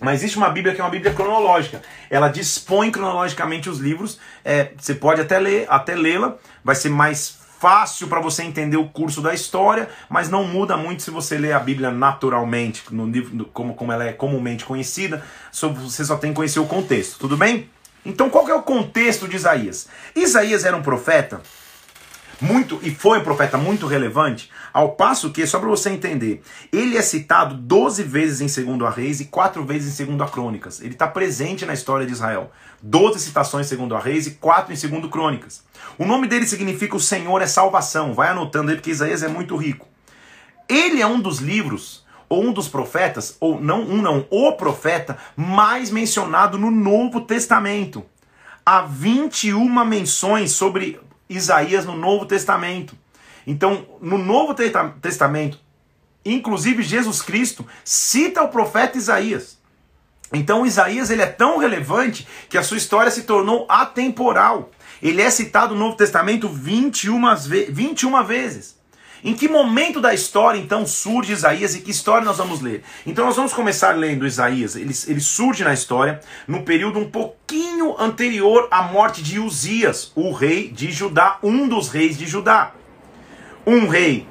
Mas 0.00 0.20
existe 0.20 0.36
uma 0.36 0.50
Bíblia 0.50 0.74
que 0.74 0.80
é 0.80 0.84
uma 0.84 0.90
Bíblia 0.90 1.12
cronológica. 1.14 1.82
Ela 2.10 2.28
dispõe 2.28 2.90
cronologicamente 2.90 3.68
os 3.70 3.78
livros. 3.78 4.18
É, 4.44 4.72
você 4.76 4.94
pode 4.94 5.20
até 5.20 5.38
ler, 5.38 5.66
até 5.68 5.94
lê-la. 5.94 6.36
Vai 6.62 6.74
ser 6.74 6.88
mais 6.88 7.38
fácil 7.58 8.08
para 8.08 8.20
você 8.20 8.42
entender 8.42 8.76
o 8.76 8.88
curso 8.88 9.22
da 9.22 9.32
história, 9.32 9.88
mas 10.08 10.28
não 10.28 10.44
muda 10.44 10.76
muito 10.76 11.02
se 11.02 11.10
você 11.10 11.38
ler 11.38 11.52
a 11.52 11.58
Bíblia 11.58 11.90
naturalmente, 11.90 12.82
no 12.90 13.06
livro, 13.06 13.46
como, 13.54 13.74
como 13.74 13.90
ela 13.90 14.04
é 14.04 14.12
comumente 14.12 14.66
conhecida. 14.66 15.24
Você 15.50 16.04
só 16.04 16.16
tem 16.16 16.30
que 16.30 16.36
conhecer 16.36 16.60
o 16.60 16.66
contexto, 16.66 17.18
tudo 17.18 17.38
bem? 17.38 17.70
Então, 18.04 18.28
qual 18.28 18.46
é 18.50 18.54
o 18.54 18.62
contexto 18.62 19.26
de 19.26 19.36
Isaías? 19.36 19.88
Isaías 20.14 20.64
era 20.66 20.76
um 20.76 20.82
profeta 20.82 21.40
muito 22.40 22.78
e 22.82 22.94
foi 22.94 23.18
um 23.18 23.24
profeta 23.24 23.56
muito 23.56 23.86
relevante, 23.86 24.50
ao 24.72 24.92
passo 24.92 25.30
que, 25.30 25.46
só 25.46 25.58
para 25.58 25.68
você 25.68 25.90
entender, 25.90 26.42
ele 26.72 26.96
é 26.96 27.02
citado 27.02 27.54
12 27.54 28.02
vezes 28.02 28.58
em 28.58 28.76
2 28.76 28.94
Reis 28.94 29.20
e 29.20 29.26
4 29.26 29.64
vezes 29.64 29.98
em 30.00 30.16
2 30.16 30.30
Crônicas. 30.30 30.80
Ele 30.80 30.94
está 30.94 31.06
presente 31.06 31.64
na 31.64 31.72
história 31.74 32.06
de 32.06 32.12
Israel. 32.12 32.50
12 32.82 33.20
citações 33.20 33.70
em 33.70 33.88
2 33.88 34.04
Reis 34.04 34.26
e 34.26 34.32
4 34.32 34.72
em 34.72 35.00
2 35.00 35.10
Crônicas. 35.10 35.62
O 35.98 36.04
nome 36.04 36.26
dele 36.26 36.46
significa 36.46 36.96
o 36.96 37.00
Senhor 37.00 37.40
é 37.40 37.46
salvação. 37.46 38.14
Vai 38.14 38.28
anotando 38.28 38.70
aí 38.70 38.76
porque 38.76 38.90
Isaías 38.90 39.22
é 39.22 39.28
muito 39.28 39.56
rico. 39.56 39.86
Ele 40.68 41.00
é 41.00 41.06
um 41.06 41.20
dos 41.20 41.38
livros 41.38 42.04
ou 42.28 42.42
um 42.42 42.52
dos 42.52 42.68
profetas, 42.68 43.36
ou 43.38 43.60
não 43.60 43.82
um 43.82 44.00
não, 44.00 44.26
o 44.30 44.52
profeta 44.52 45.16
mais 45.36 45.90
mencionado 45.90 46.58
no 46.58 46.70
Novo 46.70 47.20
Testamento. 47.20 48.04
Há 48.66 48.80
21 48.80 49.84
menções 49.84 50.52
sobre 50.52 50.98
Isaías 51.28 51.84
no 51.84 51.96
Novo 51.96 52.26
Testamento. 52.26 52.96
Então, 53.46 53.86
no 54.00 54.18
Novo 54.18 54.54
Testamento, 54.54 55.58
inclusive 56.24 56.82
Jesus 56.82 57.20
Cristo 57.20 57.66
cita 57.84 58.42
o 58.42 58.48
profeta 58.48 58.96
Isaías. 58.96 59.58
Então, 60.32 60.66
Isaías 60.66 61.10
ele 61.10 61.22
é 61.22 61.26
tão 61.26 61.58
relevante 61.58 62.26
que 62.48 62.58
a 62.58 62.62
sua 62.62 62.76
história 62.76 63.10
se 63.10 63.22
tornou 63.22 63.66
atemporal. 63.68 64.70
Ele 65.02 65.22
é 65.22 65.30
citado 65.30 65.74
no 65.74 65.80
Novo 65.80 65.96
Testamento 65.96 66.48
21, 66.48 67.20
21 67.70 68.24
vezes. 68.24 68.73
Em 69.24 69.32
que 69.32 69.48
momento 69.48 70.02
da 70.02 70.12
história 70.12 70.58
então 70.58 70.86
surge 70.86 71.32
Isaías 71.32 71.74
e 71.74 71.80
que 71.80 71.90
história 71.90 72.26
nós 72.26 72.36
vamos 72.36 72.60
ler? 72.60 72.82
Então 73.06 73.24
nós 73.24 73.36
vamos 73.36 73.54
começar 73.54 73.96
lendo 73.96 74.26
Isaías. 74.26 74.76
Ele, 74.76 74.92
ele 75.08 75.20
surge 75.20 75.64
na 75.64 75.72
história 75.72 76.20
no 76.46 76.62
período 76.62 76.98
um 76.98 77.10
pouquinho 77.10 77.98
anterior 77.98 78.68
à 78.70 78.82
morte 78.82 79.22
de 79.22 79.40
Uzias, 79.40 80.12
o 80.14 80.30
rei 80.30 80.68
de 80.68 80.92
Judá, 80.92 81.38
um 81.42 81.66
dos 81.66 81.88
reis 81.88 82.18
de 82.18 82.26
Judá. 82.26 82.74
Um 83.66 83.88
rei 83.88 84.28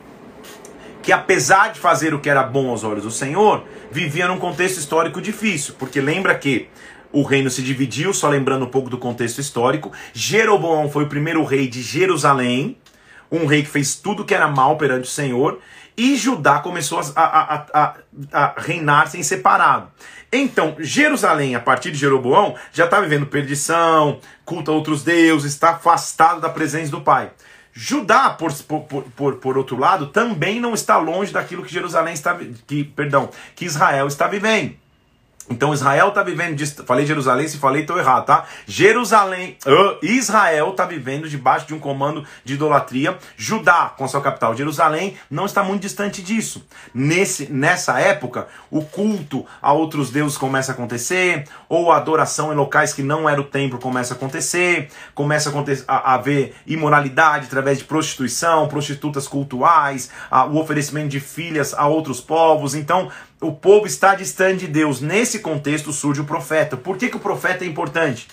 que 1.01 1.11
apesar 1.11 1.73
de 1.73 1.79
fazer 1.79 2.13
o 2.13 2.19
que 2.19 2.29
era 2.29 2.43
bom 2.43 2.69
aos 2.69 2.83
olhos 2.83 3.03
do 3.03 3.11
Senhor, 3.11 3.65
vivia 3.91 4.27
num 4.27 4.39
contexto 4.39 4.77
histórico 4.77 5.19
difícil, 5.19 5.75
porque 5.77 5.99
lembra 5.99 6.33
que 6.33 6.69
o 7.11 7.23
reino 7.23 7.49
se 7.49 7.61
dividiu, 7.61 8.13
só 8.13 8.29
lembrando 8.29 8.65
um 8.65 8.69
pouco 8.69 8.89
do 8.89 8.97
contexto 8.97 9.41
histórico. 9.41 9.91
Jeroboão 10.13 10.89
foi 10.89 11.03
o 11.03 11.09
primeiro 11.09 11.43
rei 11.43 11.67
de 11.67 11.81
Jerusalém, 11.81 12.77
um 13.33 13.47
rei 13.47 13.63
que 13.63 13.69
fez 13.69 13.95
tudo 13.95 14.23
que 14.23 14.35
era 14.35 14.47
mal 14.47 14.77
perante 14.77 15.05
o 15.07 15.11
Senhor, 15.11 15.59
e 15.97 16.15
Judá 16.15 16.59
começou 16.59 16.99
a, 17.15 17.23
a, 17.23 17.65
a, 17.73 17.95
a 18.31 18.53
reinar 18.57 19.07
sem 19.07 19.23
separado. 19.23 19.91
Então, 20.31 20.75
Jerusalém, 20.79 21.55
a 21.55 21.59
partir 21.59 21.91
de 21.91 21.97
Jeroboão, 21.97 22.55
já 22.71 22.85
está 22.85 22.99
vivendo 22.99 23.25
perdição, 23.25 24.19
culta 24.43 24.71
outros 24.71 25.03
deuses, 25.03 25.53
está 25.53 25.71
afastado 25.71 26.41
da 26.41 26.49
presença 26.49 26.91
do 26.91 27.01
Pai. 27.01 27.31
Judá, 27.71 28.29
por, 28.29 28.53
por, 28.53 29.03
por, 29.15 29.35
por, 29.35 29.57
outro 29.57 29.77
lado, 29.77 30.07
também 30.07 30.59
não 30.59 30.73
está 30.73 30.97
longe 30.97 31.33
daquilo 31.33 31.63
que 31.63 31.73
Jerusalém 31.73 32.13
está, 32.13 32.37
que, 32.67 32.83
perdão, 32.83 33.29
que 33.55 33.65
Israel 33.65 34.07
está 34.07 34.27
vivendo. 34.27 34.75
Então 35.49 35.73
Israel 35.73 36.09
está 36.09 36.23
vivendo, 36.23 36.65
falei 36.85 37.05
Jerusalém, 37.05 37.47
se 37.47 37.57
falei 37.57 37.81
estou 37.81 37.97
errado, 37.97 38.25
tá? 38.25 38.45
Jerusalém, 38.65 39.57
Israel 40.01 40.69
está 40.69 40.85
vivendo 40.85 41.27
debaixo 41.27 41.67
de 41.67 41.73
um 41.73 41.79
comando 41.79 42.25
de 42.45 42.53
idolatria. 42.53 43.17
Judá, 43.35 43.93
com 43.97 44.07
sua 44.07 44.21
capital 44.21 44.55
Jerusalém, 44.55 45.17
não 45.29 45.45
está 45.45 45.61
muito 45.61 45.81
distante 45.81 46.21
disso. 46.21 46.65
Nesse, 46.93 47.51
nessa 47.51 47.99
época, 47.99 48.47
o 48.71 48.83
culto 48.83 49.45
a 49.61 49.73
outros 49.73 50.09
deuses 50.09 50.37
começa 50.37 50.71
a 50.71 50.75
acontecer, 50.75 51.45
ou 51.67 51.91
a 51.91 51.97
adoração 51.97 52.53
em 52.53 52.55
locais 52.55 52.93
que 52.93 53.03
não 53.03 53.27
era 53.27 53.39
o 53.39 53.43
templo 53.43 53.79
começa 53.79 54.13
a 54.13 54.17
acontecer, 54.17 54.89
começa 55.13 55.49
a, 55.49 55.51
acontecer, 55.51 55.83
a 55.87 56.13
haver 56.13 56.55
imoralidade 56.65 57.47
através 57.47 57.79
de 57.79 57.83
prostituição, 57.83 58.67
prostitutas 58.69 59.27
cultuais, 59.27 60.09
a, 60.31 60.45
o 60.45 60.57
oferecimento 60.57 61.09
de 61.09 61.19
filhas 61.19 61.73
a 61.73 61.85
outros 61.85 62.21
povos. 62.21 62.75
Então, 62.75 63.11
o 63.43 63.51
povo 63.51 63.85
está 63.85 64.15
distante 64.15 64.61
de 64.61 64.67
Deus. 64.67 65.01
Nesse 65.01 65.39
contexto 65.39 65.91
surge 65.91 66.21
o 66.21 66.25
profeta. 66.25 66.77
Por 66.77 66.97
que, 66.97 67.09
que 67.09 67.17
o 67.17 67.19
profeta 67.19 67.65
é 67.65 67.67
importante? 67.67 68.27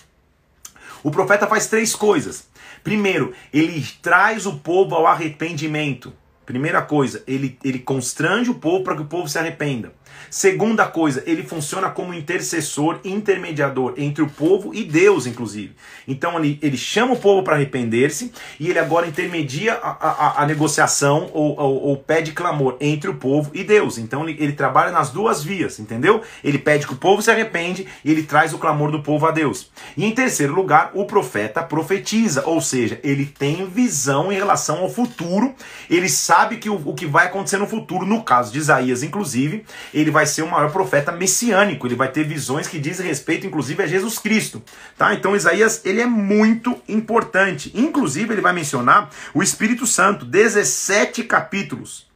O 1.03 1.11
profeta 1.11 1.47
faz 1.47 1.67
três 1.67 1.93
coisas. 1.93 2.47
Primeiro, 2.83 3.33
ele 3.53 3.85
traz 4.01 4.45
o 4.45 4.57
povo 4.57 4.95
ao 4.95 5.05
arrependimento. 5.05 6.13
Primeira 6.45 6.81
coisa, 6.81 7.23
ele, 7.27 7.57
ele 7.63 7.79
constrange 7.79 8.49
o 8.49 8.55
povo 8.55 8.83
para 8.83 8.95
que 8.95 9.01
o 9.01 9.05
povo 9.05 9.27
se 9.27 9.37
arrependa. 9.37 9.93
Segunda 10.31 10.87
coisa, 10.87 11.21
ele 11.25 11.43
funciona 11.43 11.89
como 11.89 12.13
intercessor, 12.13 13.01
intermediador 13.03 13.95
entre 13.97 14.23
o 14.23 14.29
povo 14.29 14.73
e 14.73 14.81
Deus, 14.85 15.27
inclusive. 15.27 15.75
Então 16.07 16.39
ele, 16.39 16.57
ele 16.61 16.77
chama 16.77 17.15
o 17.15 17.19
povo 17.19 17.43
para 17.43 17.57
arrepender-se 17.57 18.31
e 18.57 18.69
ele 18.69 18.79
agora 18.79 19.05
intermedia 19.05 19.73
a, 19.73 19.89
a, 19.89 20.43
a 20.43 20.45
negociação 20.45 21.29
ou, 21.33 21.59
ou, 21.59 21.83
ou, 21.83 21.97
pede 21.97 22.31
clamor 22.31 22.77
entre 22.79 23.09
o 23.09 23.15
povo 23.15 23.51
e 23.53 23.61
Deus. 23.61 23.97
Então 23.97 24.23
ele, 24.23 24.41
ele 24.41 24.53
trabalha 24.53 24.93
nas 24.93 25.09
duas 25.09 25.43
vias, 25.43 25.79
entendeu? 25.79 26.21
Ele 26.41 26.57
pede 26.57 26.87
que 26.87 26.93
o 26.93 26.97
povo 26.97 27.21
se 27.21 27.29
arrepende 27.29 27.85
e 28.05 28.09
ele 28.09 28.23
traz 28.23 28.53
o 28.53 28.57
clamor 28.57 28.89
do 28.89 29.03
povo 29.03 29.25
a 29.25 29.31
Deus. 29.31 29.69
E 29.97 30.05
em 30.05 30.11
terceiro 30.11 30.55
lugar, 30.55 30.91
o 30.93 31.03
profeta 31.03 31.61
profetiza, 31.61 32.43
ou 32.45 32.61
seja, 32.61 33.01
ele 33.03 33.25
tem 33.25 33.65
visão 33.65 34.31
em 34.31 34.35
relação 34.35 34.79
ao 34.79 34.89
futuro, 34.89 35.53
ele 35.89 36.07
sabe 36.07 36.55
que 36.55 36.69
o, 36.69 36.81
o 36.85 36.93
que 36.93 37.05
vai 37.05 37.25
acontecer 37.25 37.57
no 37.57 37.67
futuro, 37.67 38.05
no 38.05 38.23
caso 38.23 38.53
de 38.53 38.59
Isaías, 38.59 39.03
inclusive, 39.03 39.65
ele 39.93 40.09
vai 40.09 40.20
ser 40.25 40.41
o 40.41 40.49
maior 40.49 40.71
profeta 40.71 41.11
messiânico, 41.11 41.87
ele 41.87 41.95
vai 41.95 42.11
ter 42.11 42.23
visões 42.23 42.67
que 42.67 42.79
dizem 42.79 43.07
respeito, 43.07 43.45
inclusive, 43.47 43.83
a 43.83 43.87
Jesus 43.87 44.17
Cristo. 44.19 44.61
Tá? 44.97 45.13
Então 45.13 45.35
Isaías, 45.35 45.81
ele 45.85 46.01
é 46.01 46.05
muito 46.05 46.81
importante. 46.87 47.71
Inclusive, 47.75 48.33
ele 48.33 48.41
vai 48.41 48.53
mencionar 48.53 49.09
o 49.33 49.41
Espírito 49.41 49.85
Santo, 49.85 50.25
17 50.25 51.23
capítulos. 51.23 52.09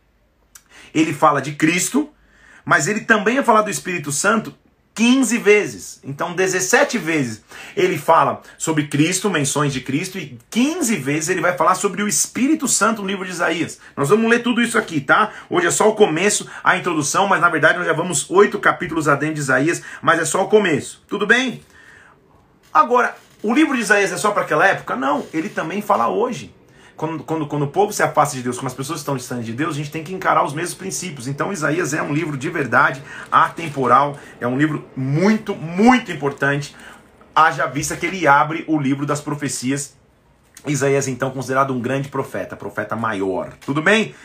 Ele 0.93 1.13
fala 1.13 1.41
de 1.41 1.53
Cristo, 1.53 2.09
mas 2.63 2.87
ele 2.87 3.01
também 3.01 3.35
vai 3.35 3.43
falar 3.43 3.61
do 3.61 3.69
Espírito 3.69 4.11
Santo 4.11 4.55
15 4.95 5.37
vezes. 5.39 5.99
Então, 6.05 6.33
17 6.33 6.97
vezes 6.97 7.43
ele 7.75 7.97
fala 7.97 8.41
sobre 8.57 8.87
Cristo, 8.87 9.29
menções 9.29 9.73
de 9.73 9.81
Cristo, 9.81 10.17
e 10.17 10.39
15 10.49 10.95
vezes 10.95 11.29
ele 11.29 11.41
vai 11.41 11.55
falar 11.57 11.75
sobre 11.75 12.01
o 12.01 12.07
Espírito 12.07 12.65
Santo 12.65 13.01
no 13.01 13.07
livro 13.09 13.25
de 13.25 13.31
Isaías. 13.31 13.77
Nós 13.95 14.07
vamos 14.07 14.29
ler 14.29 14.41
tudo 14.41 14.61
isso 14.61 14.77
aqui, 14.77 15.01
tá? 15.01 15.31
Hoje 15.49 15.67
é 15.67 15.71
só 15.71 15.89
o 15.89 15.95
começo, 15.95 16.49
a 16.63 16.77
introdução, 16.77 17.27
mas 17.27 17.41
na 17.41 17.49
verdade 17.49 17.77
nós 17.77 17.85
já 17.85 17.93
vamos 17.93 18.29
oito 18.31 18.57
capítulos 18.57 19.09
adentro 19.09 19.35
de 19.35 19.41
Isaías, 19.41 19.83
mas 20.01 20.19
é 20.19 20.25
só 20.25 20.43
o 20.43 20.47
começo. 20.47 21.03
Tudo 21.09 21.27
bem? 21.27 21.61
Agora, 22.73 23.17
o 23.43 23.53
livro 23.53 23.75
de 23.75 23.81
Isaías 23.81 24.13
é 24.13 24.17
só 24.17 24.31
para 24.31 24.43
aquela 24.43 24.65
época? 24.65 24.95
Não, 24.95 25.25
ele 25.33 25.49
também 25.49 25.81
fala 25.81 26.07
hoje 26.07 26.54
quando, 26.95 27.23
quando, 27.23 27.47
quando 27.47 27.63
o 27.63 27.67
povo 27.67 27.91
se 27.91 28.01
afasta 28.01 28.35
de 28.35 28.43
Deus, 28.43 28.57
quando 28.57 28.67
as 28.67 28.73
pessoas 28.73 28.99
estão 28.99 29.17
distantes 29.17 29.45
de 29.45 29.53
Deus, 29.53 29.75
a 29.75 29.77
gente 29.77 29.91
tem 29.91 30.03
que 30.03 30.13
encarar 30.13 30.45
os 30.45 30.53
mesmos 30.53 30.75
princípios. 30.75 31.27
Então, 31.27 31.51
Isaías 31.51 31.93
é 31.93 32.01
um 32.01 32.13
livro 32.13 32.37
de 32.37 32.49
verdade, 32.49 33.03
atemporal, 33.31 34.17
é 34.39 34.47
um 34.47 34.57
livro 34.57 34.87
muito, 34.95 35.55
muito 35.55 36.11
importante. 36.11 36.75
Haja 37.35 37.65
vista 37.65 37.97
que 37.97 38.05
ele 38.05 38.25
abre 38.25 38.63
o 38.67 38.79
livro 38.79 39.05
das 39.05 39.19
profecias. 39.19 39.97
Isaías, 40.65 41.07
então, 41.07 41.31
considerado 41.31 41.73
um 41.73 41.81
grande 41.81 42.07
profeta, 42.07 42.55
profeta 42.55 42.95
maior. 42.95 43.53
Tudo 43.65 43.81
bem? 43.81 44.15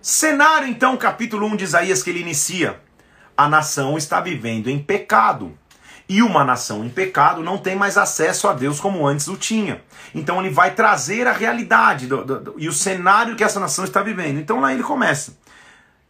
Cenário, 0.00 0.66
então, 0.66 0.96
capítulo 0.96 1.46
1 1.46 1.56
de 1.56 1.64
Isaías 1.64 2.02
que 2.02 2.08
ele 2.08 2.20
inicia. 2.20 2.80
A 3.36 3.46
nação 3.46 3.98
está 3.98 4.20
vivendo 4.20 4.70
em 4.70 4.78
pecado. 4.78 5.56
E 6.10 6.24
uma 6.24 6.44
nação 6.44 6.84
em 6.84 6.88
pecado 6.88 7.40
não 7.40 7.56
tem 7.56 7.76
mais 7.76 7.96
acesso 7.96 8.48
a 8.48 8.52
Deus 8.52 8.80
como 8.80 9.06
antes 9.06 9.28
o 9.28 9.36
tinha. 9.36 9.80
Então 10.12 10.40
ele 10.40 10.52
vai 10.52 10.74
trazer 10.74 11.28
a 11.28 11.32
realidade 11.32 12.08
do, 12.08 12.24
do, 12.24 12.40
do, 12.40 12.54
e 12.58 12.66
o 12.66 12.72
cenário 12.72 13.36
que 13.36 13.44
essa 13.44 13.60
nação 13.60 13.84
está 13.84 14.02
vivendo. 14.02 14.40
Então 14.40 14.58
lá 14.58 14.74
ele 14.74 14.82
começa. 14.82 15.38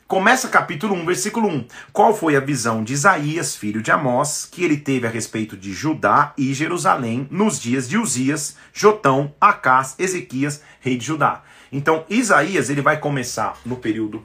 Começa 0.08 0.48
capítulo 0.48 0.94
1, 0.94 1.04
versículo 1.04 1.48
1. 1.48 1.66
Qual 1.92 2.16
foi 2.16 2.34
a 2.34 2.40
visão 2.40 2.82
de 2.82 2.94
Isaías, 2.94 3.54
filho 3.54 3.82
de 3.82 3.90
Amós, 3.90 4.48
que 4.50 4.64
ele 4.64 4.78
teve 4.78 5.06
a 5.06 5.10
respeito 5.10 5.54
de 5.54 5.70
Judá 5.70 6.32
e 6.34 6.54
Jerusalém 6.54 7.28
nos 7.30 7.60
dias 7.60 7.86
de 7.86 7.98
Uzias, 7.98 8.56
Jotão, 8.72 9.34
Acás, 9.38 9.96
Ezequias, 9.98 10.62
rei 10.80 10.96
de 10.96 11.04
Judá? 11.04 11.42
Então 11.70 12.06
Isaías 12.08 12.70
ele 12.70 12.80
vai 12.80 12.98
começar 12.98 13.54
no 13.66 13.76
período 13.76 14.24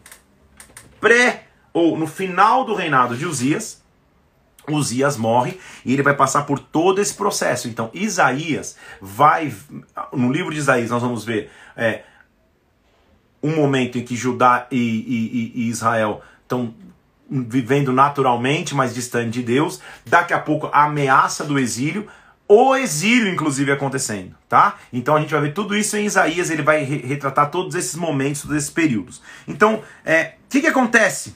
pré 1.01 1.47
ou 1.73 1.97
no 1.97 2.07
final 2.07 2.63
do 2.63 2.73
reinado 2.73 3.17
de 3.17 3.25
Uzias, 3.25 3.83
Uzias 4.69 5.17
morre 5.17 5.60
e 5.84 5.93
ele 5.93 6.04
vai 6.04 6.15
passar 6.15 6.43
por 6.43 6.60
todo 6.60 7.01
esse 7.01 7.13
processo. 7.13 7.67
Então, 7.67 7.89
Isaías 7.93 8.75
vai. 9.01 9.54
No 10.13 10.32
livro 10.32 10.54
de 10.54 10.60
Isaías, 10.60 10.89
nós 10.89 11.01
vamos 11.01 11.23
ver 11.23 11.51
é, 11.75 12.04
um 13.41 13.56
momento 13.56 13.97
em 13.97 14.04
que 14.04 14.15
Judá 14.15 14.67
e, 14.71 14.78
e, 14.78 15.51
e 15.56 15.69
Israel 15.69 16.21
estão 16.43 16.73
vivendo 17.30 17.91
naturalmente, 17.91 18.75
mas 18.75 18.93
distante 18.93 19.32
de 19.32 19.43
Deus. 19.43 19.82
Daqui 20.06 20.34
a 20.34 20.39
pouco, 20.39 20.69
a 20.71 20.86
ameaça 20.86 21.43
do 21.43 21.58
exílio. 21.58 22.08
O 22.47 22.75
exílio, 22.75 23.28
inclusive, 23.28 23.71
acontecendo, 23.71 24.36
tá? 24.47 24.75
Então 24.93 25.15
a 25.15 25.19
gente 25.19 25.32
vai 25.32 25.41
ver 25.41 25.54
tudo 25.54 25.75
isso 25.75 25.97
em 25.97 26.06
Isaías, 26.06 26.51
ele 26.51 26.62
vai 26.62 26.84
retratar 26.84 27.49
todos 27.49 27.73
esses 27.73 27.95
momentos, 27.95 28.43
todos 28.43 28.56
esses 28.56 28.69
períodos. 28.69 29.19
Então, 29.47 29.78
o 29.78 29.84
é, 30.06 30.36
que, 30.47 30.62
que 30.62 30.67
acontece? 30.67 31.36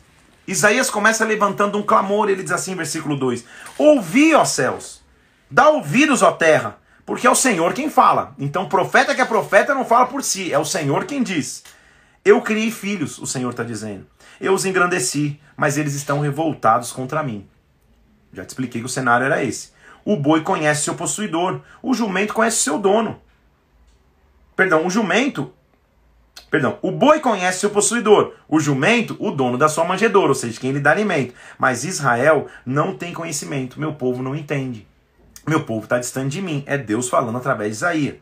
Isaías 0.50 0.90
começa 0.90 1.24
levantando 1.24 1.78
um 1.78 1.84
clamor, 1.84 2.28
ele 2.28 2.42
diz 2.42 2.52
assim, 2.52 2.74
versículo 2.74 3.16
2: 3.16 3.46
Ouvi, 3.78 4.34
ó 4.34 4.44
céus, 4.44 5.00
dá 5.50 5.70
ouvidos, 5.70 6.24
ó 6.24 6.32
terra, 6.32 6.80
porque 7.06 7.28
é 7.28 7.30
o 7.30 7.36
Senhor 7.36 7.72
quem 7.72 7.88
fala. 7.88 8.34
Então, 8.40 8.68
profeta 8.68 9.14
que 9.14 9.22
é 9.22 9.26
profeta 9.26 9.76
não 9.76 9.86
fala 9.86 10.08
por 10.08 10.24
si, 10.24 10.52
é 10.52 10.58
o 10.58 10.66
Senhor 10.66 11.06
quem 11.06 11.22
diz. 11.22 11.64
Eu 12.26 12.42
criei 12.42 12.72
filhos, 12.72 13.20
o 13.20 13.28
Senhor 13.28 13.52
está 13.52 13.64
dizendo. 13.64 14.08
Eu 14.42 14.56
os 14.56 14.66
engrandeci, 14.66 15.40
mas 15.56 15.78
eles 15.78 15.94
estão 15.94 16.20
revoltados 16.20 16.92
contra 16.92 17.22
mim. 17.22 17.48
Já 18.34 18.44
te 18.44 18.50
expliquei 18.50 18.82
que 18.82 18.88
o 18.88 18.90
cenário 18.90 19.28
era 19.28 19.44
esse. 19.44 19.70
O 20.04 20.16
boi 20.16 20.42
conhece 20.42 20.84
seu 20.84 20.96
possuidor, 20.96 21.62
o 21.80 21.94
jumento 21.94 22.34
conhece 22.34 22.58
seu 22.58 22.80
dono. 22.80 23.22
Perdão, 24.56 24.84
o 24.84 24.90
jumento 24.90 25.54
Perdão, 26.49 26.78
o 26.82 26.91
boi 26.91 27.19
conhece 27.19 27.60
seu 27.60 27.69
possuidor, 27.69 28.34
o 28.47 28.60
jumento, 28.60 29.15
o 29.19 29.32
dono 29.32 29.58
da 29.58 29.69
sua 29.69 29.86
manjedoura, 29.86 30.30
ou 30.30 30.36
seja, 30.36 30.60
quem 30.60 30.71
lhe 30.71 30.80
dá 30.80 30.91
alimento. 30.91 31.34
Mas 31.58 31.84
Israel 31.84 32.47
não 32.65 32.95
tem 32.95 33.13
conhecimento, 33.13 33.80
meu 33.80 33.93
povo 33.93 34.23
não 34.23 34.36
entende. 34.36 34.88
Meu 35.47 35.63
povo 35.63 35.84
está 35.84 35.97
distante 35.97 36.34
de 36.34 36.41
mim, 36.41 36.63
é 36.65 36.78
Deus 36.78 37.10
falando 37.10 37.38
através 37.38 37.71
de 37.71 37.78
Isaías. 37.78 38.15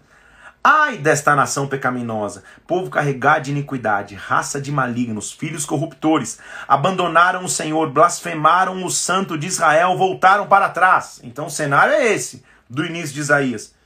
Ai 0.64 0.98
desta 0.98 1.34
nação 1.34 1.66
pecaminosa, 1.66 2.44
povo 2.68 2.90
carregado 2.90 3.46
de 3.46 3.52
iniquidade, 3.52 4.16
raça 4.16 4.60
de 4.60 4.70
malignos, 4.70 5.32
filhos 5.32 5.66
corruptores, 5.66 6.40
abandonaram 6.68 7.46
o 7.46 7.50
Senhor, 7.50 7.90
blasfemaram 7.90 8.84
o 8.84 8.92
santo 8.92 9.38
de 9.38 9.48
Israel, 9.48 9.98
voltaram 9.98 10.46
para 10.48 10.68
trás. 10.68 11.22
Então 11.24 11.46
o 11.46 11.50
cenário 11.50 11.94
é 11.94 12.14
esse, 12.14 12.44
do 12.70 12.86
início 12.86 13.16
de 13.16 13.22
Isaías. 13.22 13.77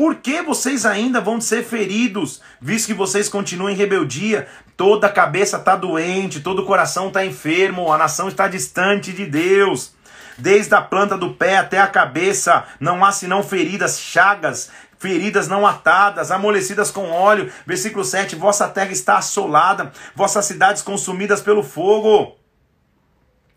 Por 0.00 0.14
que 0.14 0.40
vocês 0.40 0.86
ainda 0.86 1.20
vão 1.20 1.42
ser 1.42 1.62
feridos, 1.62 2.40
visto 2.58 2.86
que 2.86 2.94
vocês 2.94 3.28
continuam 3.28 3.68
em 3.68 3.74
rebeldia? 3.74 4.48
Toda 4.74 5.08
a 5.08 5.12
cabeça 5.12 5.58
está 5.58 5.76
doente, 5.76 6.40
todo 6.40 6.62
o 6.62 6.64
coração 6.64 7.08
está 7.08 7.22
enfermo, 7.22 7.92
a 7.92 7.98
nação 7.98 8.26
está 8.26 8.48
distante 8.48 9.12
de 9.12 9.26
Deus. 9.26 9.92
Desde 10.38 10.74
a 10.74 10.80
planta 10.80 11.18
do 11.18 11.34
pé 11.34 11.58
até 11.58 11.78
a 11.78 11.86
cabeça, 11.86 12.64
não 12.80 13.04
há 13.04 13.12
senão 13.12 13.42
feridas, 13.42 14.00
chagas, 14.00 14.70
feridas 14.98 15.48
não 15.48 15.66
atadas, 15.66 16.30
amolecidas 16.30 16.90
com 16.90 17.10
óleo. 17.10 17.52
Versículo 17.66 18.02
7: 18.02 18.36
Vossa 18.36 18.66
terra 18.68 18.92
está 18.92 19.18
assolada, 19.18 19.92
vossas 20.14 20.46
cidades 20.46 20.80
consumidas 20.80 21.42
pelo 21.42 21.62
fogo. 21.62 22.39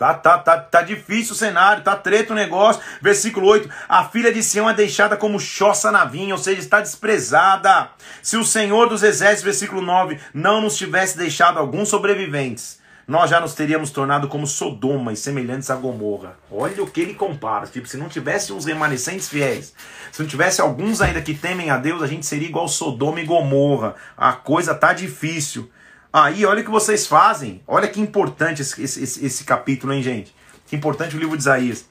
Tá, 0.04 0.14
tá, 0.16 0.38
tá, 0.38 0.58
tá 0.60 0.82
difícil 0.82 1.32
o 1.32 1.38
cenário, 1.38 1.82
tá 1.82 1.96
treta 1.96 2.34
o 2.34 2.36
negócio. 2.36 2.82
Versículo 3.02 3.48
8: 3.48 3.70
A 3.88 4.04
filha 4.04 4.34
de 4.34 4.44
Sião 4.44 4.70
é 4.70 4.74
deixada 4.74 5.16
como 5.16 5.40
choça 5.40 5.94
na 5.94 6.04
vinha, 6.04 6.36
ou 6.36 6.38
seja, 6.38 6.60
está 6.60 6.82
desprezada. 6.82 7.88
Se 8.22 8.36
o 8.36 8.44
Senhor 8.44 8.90
dos 8.90 9.02
Exércitos, 9.02 9.46
versículo 9.46 9.82
9, 9.82 10.20
não 10.34 10.60
nos 10.60 10.76
tivesse 10.76 11.18
deixado 11.18 11.58
alguns 11.58 11.88
sobreviventes, 11.88 12.82
nós 13.08 13.30
já 13.30 13.40
nos 13.40 13.54
teríamos 13.54 13.92
tornado 13.92 14.28
como 14.28 14.46
Sodoma 14.46 15.14
e 15.14 15.16
semelhantes 15.16 15.70
a 15.70 15.76
Gomorra. 15.76 16.36
Olha 16.52 16.84
o 16.84 16.88
que 16.88 17.00
ele 17.00 17.14
compara. 17.14 17.66
Tipo, 17.66 17.88
se 17.88 17.96
não 17.96 18.10
tivesse 18.10 18.52
uns 18.52 18.66
remanescentes 18.66 19.30
fiéis, 19.30 19.74
se 20.12 20.22
não 20.22 20.28
tivesse 20.28 20.60
alguns 20.60 21.00
ainda 21.00 21.22
que 21.22 21.34
temem 21.34 21.70
a 21.70 21.78
Deus, 21.78 22.04
a 22.04 22.08
gente 22.08 22.26
seria 22.26 22.50
igual 22.50 22.68
Sodoma 22.68 23.22
e 23.22 23.26
Gomorra. 23.26 23.96
A 24.18 24.34
coisa 24.34 24.76
tá 24.76 24.92
difícil. 24.92 25.72
Aí, 26.16 26.46
olha 26.46 26.62
o 26.62 26.64
que 26.64 26.70
vocês 26.70 27.08
fazem. 27.08 27.64
Olha 27.66 27.88
que 27.88 28.00
importante 28.00 28.62
esse, 28.62 28.84
esse, 28.84 29.26
esse 29.26 29.44
capítulo, 29.44 29.92
hein, 29.92 30.04
gente? 30.04 30.36
Que 30.68 30.76
importante 30.76 31.16
o 31.16 31.20
livro 31.20 31.36
de 31.36 31.42
Isaías. 31.42 31.88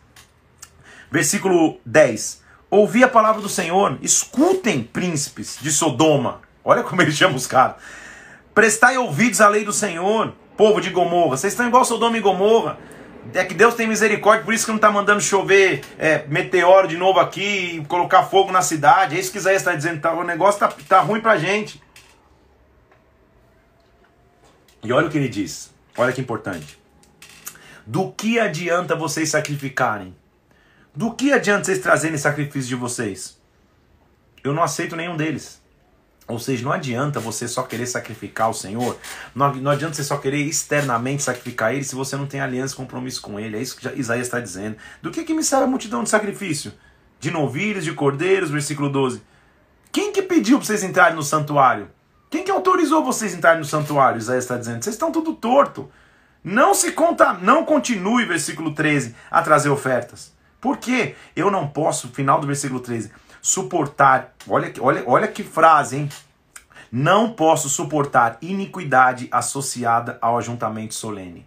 Versículo 1.10 1.80
10. 1.84 2.40
Ouvi 2.70 3.02
a 3.02 3.08
palavra 3.08 3.42
do 3.42 3.48
Senhor, 3.48 3.98
escutem, 4.00 4.82
príncipes 4.84 5.58
de 5.60 5.72
Sodoma. 5.72 6.40
Olha 6.64 6.84
como 6.84 7.02
ele 7.02 7.10
chama 7.10 7.34
os 7.34 7.48
caras. 7.48 7.76
Prestai 8.54 8.96
ouvidos 8.96 9.40
à 9.40 9.48
lei 9.48 9.64
do 9.64 9.72
Senhor, 9.72 10.32
povo 10.56 10.80
de 10.80 10.90
Gomorra. 10.90 11.36
Vocês 11.36 11.52
estão 11.52 11.66
igual 11.66 11.84
Sodoma 11.84 12.16
e 12.16 12.20
Gomorra. 12.20 12.78
É 13.34 13.44
que 13.44 13.54
Deus 13.54 13.74
tem 13.74 13.88
misericórdia, 13.88 14.44
por 14.44 14.54
isso 14.54 14.64
que 14.64 14.70
não 14.70 14.76
está 14.76 14.90
mandando 14.90 15.20
chover 15.20 15.82
é, 15.98 16.24
meteoro 16.28 16.86
de 16.86 16.96
novo 16.96 17.18
aqui 17.18 17.76
e 17.76 17.84
colocar 17.86 18.22
fogo 18.22 18.52
na 18.52 18.62
cidade. 18.62 19.16
É 19.16 19.20
isso 19.20 19.32
que 19.32 19.38
Isaías 19.38 19.62
está 19.62 19.74
dizendo. 19.74 20.00
Tá, 20.00 20.12
o 20.12 20.22
negócio 20.22 20.64
está 20.64 20.68
tá 20.88 21.00
ruim 21.00 21.20
pra 21.20 21.36
gente. 21.36 21.82
E 24.82 24.92
olha 24.92 25.06
o 25.06 25.10
que 25.10 25.18
ele 25.18 25.28
diz. 25.28 25.72
Olha 25.96 26.12
que 26.12 26.20
importante. 26.20 26.78
Do 27.86 28.12
que 28.12 28.38
adianta 28.38 28.96
vocês 28.96 29.28
sacrificarem? 29.28 30.14
Do 30.94 31.14
que 31.14 31.32
adianta 31.32 31.64
vocês 31.64 31.78
trazerem 31.78 32.18
sacrifício 32.18 32.68
de 32.68 32.74
vocês? 32.74 33.40
Eu 34.42 34.52
não 34.52 34.62
aceito 34.62 34.96
nenhum 34.96 35.16
deles. 35.16 35.62
Ou 36.26 36.38
seja, 36.38 36.64
não 36.64 36.72
adianta 36.72 37.18
você 37.18 37.48
só 37.48 37.62
querer 37.62 37.86
sacrificar 37.86 38.48
o 38.48 38.54
Senhor, 38.54 38.96
não, 39.34 39.52
não 39.56 39.70
adianta 39.70 39.94
você 39.94 40.04
só 40.04 40.16
querer 40.16 40.38
externamente 40.38 41.22
sacrificar 41.22 41.74
Ele 41.74 41.82
se 41.82 41.94
você 41.94 42.16
não 42.16 42.26
tem 42.26 42.40
aliança 42.40 42.74
e 42.74 42.76
compromisso 42.76 43.20
com 43.20 43.38
Ele. 43.38 43.56
É 43.56 43.60
isso 43.60 43.76
que 43.76 43.88
Isaías 43.98 44.28
está 44.28 44.38
dizendo. 44.38 44.76
Do 45.00 45.10
que, 45.10 45.24
que 45.24 45.34
me 45.34 45.42
serve 45.42 45.64
a 45.64 45.68
multidão 45.68 46.02
de 46.02 46.10
sacrifício? 46.10 46.72
De 47.18 47.30
novilhos, 47.30 47.84
de 47.84 47.92
cordeiros, 47.92 48.50
versículo 48.50 48.88
12. 48.88 49.22
Quem 49.90 50.12
que 50.12 50.22
pediu 50.22 50.58
para 50.58 50.66
vocês 50.66 50.82
entrarem 50.82 51.16
no 51.16 51.22
santuário? 51.22 51.90
Quem 52.32 52.42
que 52.42 52.50
autorizou 52.50 53.04
vocês 53.04 53.34
entrarem 53.34 53.58
no 53.58 53.64
santuário? 53.66 54.16
Isaías 54.16 54.44
está 54.44 54.56
dizendo. 54.56 54.82
Vocês 54.82 54.94
estão 54.94 55.12
tudo 55.12 55.34
torto. 55.34 55.90
Não 56.42 56.72
se 56.72 56.92
conta, 56.92 57.34
não 57.34 57.62
continue, 57.62 58.24
versículo 58.24 58.74
13, 58.74 59.14
a 59.30 59.42
trazer 59.42 59.68
ofertas. 59.68 60.32
Por 60.58 60.78
quê? 60.78 61.14
Eu 61.36 61.50
não 61.50 61.68
posso, 61.68 62.08
final 62.08 62.40
do 62.40 62.46
versículo 62.46 62.80
13, 62.80 63.12
suportar. 63.42 64.32
Olha, 64.48 64.72
olha, 64.80 65.04
olha 65.06 65.28
que 65.28 65.42
frase, 65.42 65.98
hein? 65.98 66.08
Não 66.90 67.34
posso 67.34 67.68
suportar 67.68 68.38
iniquidade 68.40 69.28
associada 69.30 70.16
ao 70.18 70.38
ajuntamento 70.38 70.94
solene. 70.94 71.46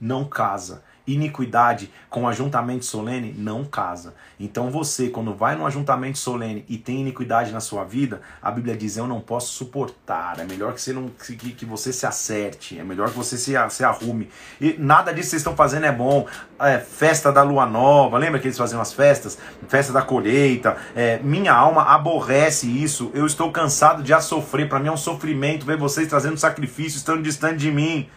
Não 0.00 0.24
casa 0.24 0.84
iniquidade 1.14 1.90
com 2.08 2.28
ajuntamento 2.28 2.84
solene 2.84 3.34
não 3.36 3.64
casa. 3.64 4.14
Então 4.38 4.70
você, 4.70 5.08
quando 5.08 5.34
vai 5.34 5.54
no 5.54 5.66
ajuntamento 5.66 6.18
solene 6.18 6.64
e 6.68 6.76
tem 6.76 7.00
iniquidade 7.00 7.52
na 7.52 7.60
sua 7.60 7.84
vida, 7.84 8.20
a 8.42 8.50
Bíblia 8.50 8.76
diz: 8.76 8.96
Eu 8.96 9.06
não 9.06 9.20
posso 9.20 9.52
suportar. 9.52 10.38
É 10.38 10.44
melhor 10.44 10.72
que 10.72 10.80
você, 10.80 10.92
não, 10.92 11.08
que, 11.08 11.36
que 11.36 11.64
você 11.64 11.92
se 11.92 12.06
acerte, 12.06 12.78
é 12.78 12.84
melhor 12.84 13.10
que 13.10 13.16
você 13.16 13.36
se, 13.36 13.54
se 13.70 13.84
arrume. 13.84 14.30
E 14.60 14.76
nada 14.78 15.12
disso 15.12 15.26
que 15.26 15.30
vocês 15.30 15.40
estão 15.40 15.56
fazendo 15.56 15.86
é 15.86 15.92
bom. 15.92 16.26
É, 16.58 16.78
festa 16.78 17.32
da 17.32 17.42
lua 17.42 17.64
nova, 17.64 18.18
lembra 18.18 18.38
que 18.38 18.46
eles 18.46 18.58
faziam 18.58 18.80
as 18.80 18.92
festas? 18.92 19.38
Festa 19.68 19.92
da 19.92 20.02
colheita. 20.02 20.76
É, 20.94 21.18
minha 21.18 21.52
alma 21.52 21.82
aborrece 21.82 22.66
isso. 22.66 23.10
Eu 23.14 23.26
estou 23.26 23.50
cansado 23.50 24.02
de 24.02 24.12
a 24.12 24.20
sofrer. 24.20 24.68
Para 24.68 24.78
mim 24.78 24.88
é 24.88 24.92
um 24.92 24.96
sofrimento 24.96 25.64
ver 25.64 25.76
vocês 25.76 26.08
trazendo 26.08 26.36
sacrifício, 26.36 26.96
estando 26.96 27.22
distante 27.22 27.58
de 27.58 27.70
mim. 27.70 28.08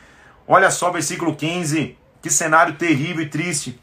Olha 0.47 0.69
só, 0.69 0.91
versículo 0.91 1.35
15. 1.35 1.97
Que 2.23 2.29
cenário 2.29 2.75
terrível 2.75 3.21
e 3.21 3.27
triste. 3.27 3.77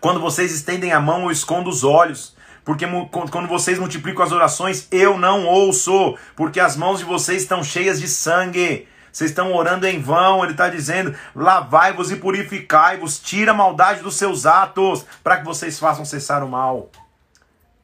Quando 0.00 0.18
vocês 0.18 0.50
estendem 0.50 0.92
a 0.92 0.98
mão, 0.98 1.24
eu 1.24 1.30
escondo 1.30 1.68
os 1.68 1.84
olhos. 1.84 2.34
Porque 2.64 2.86
quando 3.30 3.46
vocês 3.46 3.78
multiplicam 3.78 4.24
as 4.24 4.32
orações, 4.32 4.88
eu 4.90 5.18
não 5.18 5.44
ouço. 5.44 6.16
Porque 6.34 6.58
as 6.58 6.74
mãos 6.74 7.00
de 7.00 7.04
vocês 7.04 7.42
estão 7.42 7.62
cheias 7.62 8.00
de 8.00 8.08
sangue. 8.08 8.88
Vocês 9.12 9.30
estão 9.30 9.52
orando 9.54 9.86
em 9.86 10.00
vão. 10.00 10.42
Ele 10.42 10.52
está 10.52 10.70
dizendo: 10.70 11.14
lavai-vos 11.36 12.10
e 12.10 12.16
purificai-vos. 12.16 13.18
Tira 13.18 13.50
a 13.50 13.54
maldade 13.54 14.00
dos 14.00 14.14
seus 14.14 14.46
atos. 14.46 15.04
Para 15.22 15.36
que 15.36 15.44
vocês 15.44 15.78
façam 15.78 16.06
cessar 16.06 16.42
o 16.42 16.48
mal. 16.48 16.90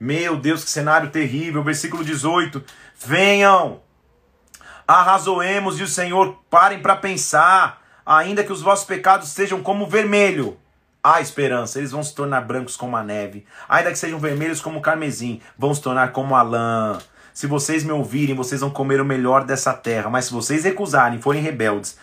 Meu 0.00 0.36
Deus, 0.36 0.64
que 0.64 0.70
cenário 0.70 1.10
terrível. 1.10 1.62
Versículo 1.62 2.02
18: 2.02 2.64
Venham, 2.98 3.82
arrazoemos 4.88 5.78
e 5.78 5.82
o 5.82 5.88
Senhor 5.88 6.38
parem 6.48 6.80
para 6.80 6.96
pensar 6.96 7.85
ainda 8.06 8.44
que 8.44 8.52
os 8.52 8.62
vossos 8.62 8.86
pecados 8.86 9.28
sejam 9.30 9.60
como 9.60 9.88
vermelho, 9.88 10.56
há 11.02 11.20
esperança, 11.20 11.78
eles 11.78 11.90
vão 11.90 12.02
se 12.02 12.14
tornar 12.14 12.42
brancos 12.42 12.76
como 12.76 12.96
a 12.96 13.02
neve. 13.02 13.44
Ainda 13.68 13.90
que 13.90 13.98
sejam 13.98 14.20
vermelhos 14.20 14.60
como 14.60 14.78
o 14.78 14.82
carmesim, 14.82 15.40
vão 15.58 15.74
se 15.74 15.82
tornar 15.82 16.12
como 16.12 16.36
a 16.36 16.42
lã. 16.42 16.98
Se 17.34 17.46
vocês 17.46 17.84
me 17.84 17.92
ouvirem, 17.92 18.34
vocês 18.34 18.60
vão 18.60 18.70
comer 18.70 19.00
o 19.00 19.04
melhor 19.04 19.44
dessa 19.44 19.74
terra. 19.74 20.08
Mas 20.08 20.26
se 20.26 20.32
vocês 20.32 20.64
recusarem, 20.64 21.20
forem 21.20 21.42
rebeldes, 21.42 21.98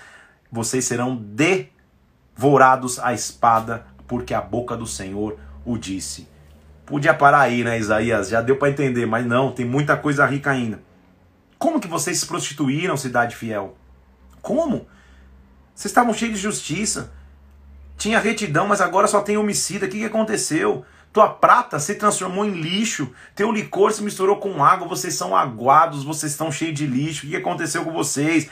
vocês 0.52 0.86
serão 0.86 1.16
devorados 1.16 3.00
à 3.00 3.14
espada, 3.14 3.86
porque 4.08 4.34
a 4.34 4.42
boca 4.42 4.78
do 4.78 4.86
Senhor 4.86 5.40
o 5.66 5.78
disse. 5.78 6.28
Podia 6.86 7.14
parar 7.14 7.40
aí, 7.40 7.64
né, 7.64 7.80
Isaías? 7.80 8.30
Já 8.30 8.42
deu 8.42 8.58
para 8.58 8.70
entender, 8.70 9.06
mas 9.06 9.26
não, 9.26 9.52
tem 9.52 9.66
muita 9.66 9.98
coisa 9.98 10.26
rica 10.26 10.52
ainda. 10.52 10.80
Como 11.58 11.80
que 11.80 11.88
vocês 11.88 12.20
se 12.20 12.26
prostituíram, 12.26 12.98
cidade 12.98 13.36
fiel? 13.36 13.78
Como? 14.42 14.86
Vocês 15.74 15.92
estavam 15.92 16.14
cheios 16.14 16.36
de 16.36 16.42
justiça. 16.42 17.12
Tinha 17.98 18.20
retidão, 18.20 18.68
mas 18.68 18.82
agora 18.82 19.08
só 19.08 19.22
tem 19.22 19.38
homicida. 19.38 19.86
O 19.86 19.90
que, 19.90 20.00
que 20.00 20.06
aconteceu? 20.06 20.86
Tua 21.14 21.30
prata 21.30 21.78
se 21.78 21.94
transformou 21.94 22.44
em 22.44 22.60
lixo. 22.60 23.12
Teu 23.36 23.52
licor 23.52 23.92
se 23.92 24.02
misturou 24.02 24.38
com 24.38 24.64
água. 24.64 24.88
Vocês 24.88 25.14
são 25.14 25.36
aguados, 25.36 26.04
vocês 26.04 26.32
estão 26.32 26.52
cheios 26.52 26.74
de 26.74 26.88
lixo. 26.88 27.28
O 27.28 27.30
que 27.30 27.36
aconteceu 27.36 27.86
com 27.86 27.92
vocês? 27.92 28.50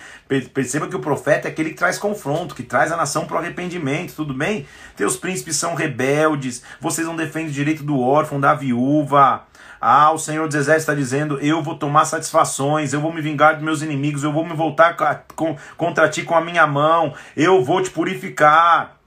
Perceba 0.53 0.88
que 0.88 0.95
o 0.95 0.99
profeta 0.99 1.47
é 1.47 1.51
aquele 1.51 1.72
que 1.72 1.76
traz 1.76 1.97
confronto, 1.97 2.53
que 2.53 2.61
traz 2.61 2.91
a 2.91 2.97
nação 2.97 3.26
para 3.26 3.38
o 3.38 3.39
arrependimento, 3.39 4.13
tudo 4.13 4.32
bem? 4.32 4.67
Teus 4.95 5.17
príncipes 5.17 5.55
são 5.55 5.74
rebeldes. 5.74 6.61
Vocês 6.80 7.07
não 7.07 7.15
defendem 7.15 7.49
o 7.49 7.53
direito 7.53 7.84
do 7.84 7.99
órfão, 7.99 8.39
da 8.39 8.53
viúva. 8.53 9.43
Ah, 9.82 10.11
o 10.11 10.19
Senhor 10.19 10.45
dos 10.47 10.55
Exércitos 10.55 10.84
está 10.84 10.93
dizendo: 10.93 11.39
eu 11.39 11.63
vou 11.63 11.75
tomar 11.75 12.05
satisfações, 12.05 12.93
eu 12.93 13.01
vou 13.01 13.11
me 13.11 13.19
vingar 13.19 13.55
dos 13.55 13.63
meus 13.63 13.82
inimigos, 13.82 14.23
eu 14.23 14.32
vou 14.32 14.45
me 14.45 14.53
voltar 14.53 14.95
com, 15.36 15.57
contra 15.75 16.07
ti 16.07 16.21
com 16.21 16.36
a 16.36 16.41
minha 16.41 16.67
mão, 16.67 17.15
eu 17.36 17.63
vou 17.63 17.82
te 17.82 17.89
purificar, 17.89 18.97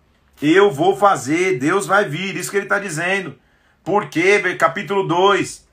eu 0.42 0.72
vou 0.72 0.96
fazer, 0.96 1.60
Deus 1.60 1.86
vai 1.86 2.06
vir, 2.06 2.36
isso 2.36 2.50
que 2.50 2.56
ele 2.56 2.66
está 2.66 2.80
dizendo. 2.80 3.38
Por 3.84 4.08
quê? 4.08 4.56
Capítulo 4.58 5.06
2, 5.06 5.64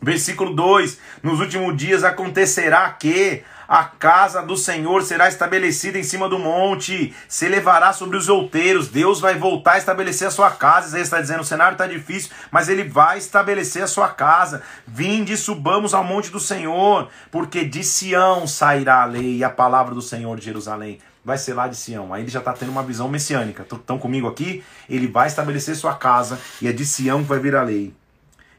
versículo 0.00 0.54
2: 0.54 1.00
Nos 1.24 1.40
últimos 1.40 1.76
dias 1.76 2.04
acontecerá 2.04 2.88
que 2.90 3.42
a 3.68 3.84
casa 3.84 4.42
do 4.42 4.56
Senhor 4.56 5.02
será 5.02 5.28
estabelecida 5.28 5.98
em 5.98 6.02
cima 6.02 6.28
do 6.28 6.38
monte, 6.38 7.14
se 7.28 7.46
elevará 7.46 7.92
sobre 7.92 8.16
os 8.16 8.28
outeiros. 8.28 8.88
Deus 8.88 9.20
vai 9.20 9.36
voltar 9.36 9.72
a 9.72 9.78
estabelecer 9.78 10.28
a 10.28 10.30
sua 10.30 10.50
casa. 10.50 10.88
Isaías 10.88 11.08
está 11.08 11.20
dizendo: 11.20 11.40
o 11.40 11.44
cenário 11.44 11.74
está 11.74 11.86
difícil, 11.86 12.30
mas 12.50 12.68
ele 12.68 12.84
vai 12.84 13.18
estabelecer 13.18 13.82
a 13.82 13.88
sua 13.88 14.08
casa. 14.08 14.62
Vinde, 14.86 15.36
subamos 15.36 15.94
ao 15.94 16.04
monte 16.04 16.30
do 16.30 16.38
Senhor, 16.38 17.08
porque 17.30 17.64
de 17.64 17.82
Sião 17.82 18.46
sairá 18.46 19.02
a 19.02 19.06
lei 19.06 19.38
e 19.38 19.44
a 19.44 19.50
palavra 19.50 19.94
do 19.94 20.02
Senhor 20.02 20.38
de 20.38 20.44
Jerusalém 20.44 21.00
vai 21.24 21.36
ser 21.36 21.54
lá 21.54 21.66
de 21.66 21.74
Sião. 21.74 22.14
Aí 22.14 22.22
ele 22.22 22.30
já 22.30 22.38
está 22.38 22.52
tendo 22.52 22.70
uma 22.70 22.84
visão 22.84 23.08
messiânica. 23.08 23.62
Estão 23.64 23.98
comigo 23.98 24.28
aqui? 24.28 24.62
Ele 24.88 25.08
vai 25.08 25.26
estabelecer 25.26 25.74
sua 25.74 25.94
casa 25.94 26.38
e 26.62 26.68
é 26.68 26.72
de 26.72 26.86
Sião 26.86 27.22
que 27.22 27.28
vai 27.28 27.40
vir 27.40 27.56
a 27.56 27.62
lei. 27.62 27.92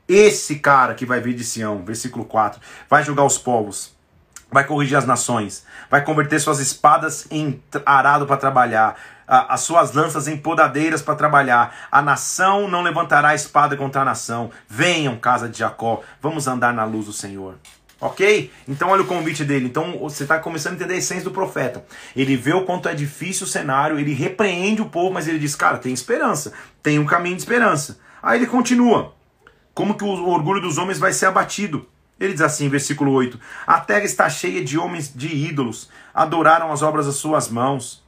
Esse 0.06 0.60
cara 0.60 0.94
que 0.94 1.06
vai 1.06 1.22
vir 1.22 1.34
de 1.34 1.46
Sião, 1.46 1.84
versículo 1.84 2.26
4, 2.26 2.60
vai 2.90 3.04
julgar 3.04 3.26
os 3.26 3.38
povos 3.38 3.97
vai 4.52 4.64
corrigir 4.66 4.98
as 4.98 5.06
nações, 5.06 5.66
vai 5.90 6.04
converter 6.04 6.40
suas 6.40 6.60
espadas 6.60 7.28
em 7.30 7.62
arado 7.86 8.26
para 8.26 8.38
trabalhar, 8.38 8.96
as 9.28 9.62
suas 9.62 9.94
lanças 9.94 10.28
em 10.28 10.38
podadeiras 10.38 11.02
para 11.02 11.16
trabalhar. 11.16 11.76
A 11.92 12.02
nação 12.02 12.68
não 12.68 12.82
levantará 12.82 13.30
a 13.30 13.36
espada 13.36 13.76
contra 13.76 14.02
a 14.02 14.06
nação. 14.06 14.50
Venham, 14.70 15.18
casa 15.18 15.50
de 15.50 15.60
Jacó, 15.60 16.02
vamos 16.22 16.48
andar 16.48 16.74
na 16.74 16.86
luz 16.86 17.08
do 17.08 17.14
Senhor. 17.14 17.56
Ok? 18.00 18.52
Então 18.68 18.90
olha 18.90 19.02
o 19.02 19.08
convite 19.08 19.44
dele. 19.44 19.66
Então 19.66 19.98
você 20.00 20.24
está 20.24 20.40
começando 20.40 20.74
a 20.74 20.76
entender 20.76 20.94
a 20.94 20.98
essência 20.98 21.24
do 21.24 21.32
profeta. 21.32 21.84
Ele 22.16 22.38
vê 22.38 22.54
o 22.54 22.64
quanto 22.64 22.88
é 22.88 22.94
difícil 22.94 23.46
o 23.46 23.50
cenário, 23.50 24.00
ele 24.00 24.14
repreende 24.14 24.82
o 24.82 24.90
povo, 24.90 25.14
mas 25.14 25.28
ele 25.28 25.40
diz: 25.40 25.56
cara, 25.56 25.78
tem 25.78 25.92
esperança, 25.92 26.54
tem 26.82 27.00
um 27.00 27.06
caminho 27.06 27.36
de 27.36 27.42
esperança. 27.42 28.00
Aí 28.22 28.40
ele 28.40 28.48
continua: 28.48 29.14
como 29.74 29.98
que 29.98 30.04
o 30.04 30.30
orgulho 30.30 30.62
dos 30.62 30.78
homens 30.78 31.00
vai 31.00 31.12
ser 31.12 31.26
abatido? 31.26 31.88
Ele 32.20 32.34
diz 32.34 32.42
assim, 32.42 32.70
versículo 32.70 33.12
8: 33.12 33.40
A 33.66 33.80
terra 33.80 34.04
está 34.04 34.30
cheia 34.30 34.64
de 34.64 34.78
homens 34.78 35.12
de 35.14 35.28
ídolos, 35.28 35.90
adoraram 36.14 36.72
as 36.72 36.82
obras 36.82 37.06
das 37.06 37.16
suas 37.16 37.50
mãos. 37.50 38.04